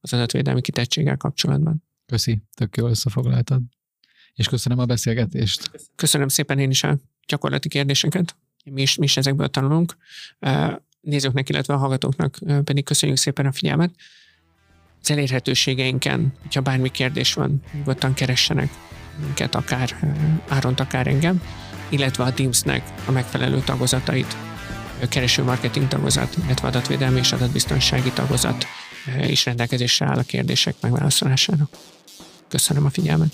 az 0.00 0.12
adatvédelmi 0.12 0.60
kitettséggel 0.60 1.16
kapcsolatban. 1.16 1.84
Köszi, 2.06 2.42
tök 2.54 2.76
jól 2.76 2.90
összefoglaltad. 2.90 3.62
És 4.34 4.48
köszönöm 4.48 4.78
a 4.78 4.84
beszélgetést. 4.84 5.70
Köszönöm 5.96 6.28
szépen 6.28 6.58
én 6.58 6.70
is 6.70 6.82
a 6.82 6.98
gyakorlati 7.26 7.68
kérdéseket. 7.68 8.36
Mi 8.64 8.82
is, 8.82 8.96
mi 8.96 9.04
is 9.04 9.16
ezekből 9.16 9.48
tanulunk. 9.48 9.96
Nézőknek, 11.00 11.48
illetve 11.48 11.74
a 11.74 11.76
hallgatóknak 11.76 12.38
pedig 12.64 12.84
köszönjük 12.84 13.18
szépen 13.18 13.46
a 13.46 13.52
figyelmet. 13.52 13.94
Az 15.00 15.10
elérhetőségeinken, 15.10 16.32
hogyha 16.42 16.60
bármi 16.60 16.90
kérdés 16.90 17.34
van, 17.34 17.62
nyugodtan 17.72 18.14
keressenek 18.14 18.70
minket, 19.20 19.54
akár 19.54 19.90
Áront, 20.48 20.80
akár 20.80 21.06
engem, 21.06 21.42
illetve 21.88 22.24
a 22.24 22.32
Teamsnek 22.32 22.92
a 23.06 23.10
megfelelő 23.10 23.60
tagozatait 23.60 24.47
kereső 25.08 25.42
marketing 25.42 25.88
tagozat, 25.88 26.36
illetve 26.44 26.68
adatvédelmi 26.68 27.18
és 27.18 27.32
adatbiztonsági 27.32 28.10
tagozat 28.10 28.66
is 29.26 29.44
rendelkezésre 29.44 30.06
áll 30.06 30.18
a 30.18 30.22
kérdések 30.22 30.74
megválaszolására. 30.80 31.68
Köszönöm 32.48 32.84
a 32.84 32.90
figyelmet! 32.90 33.32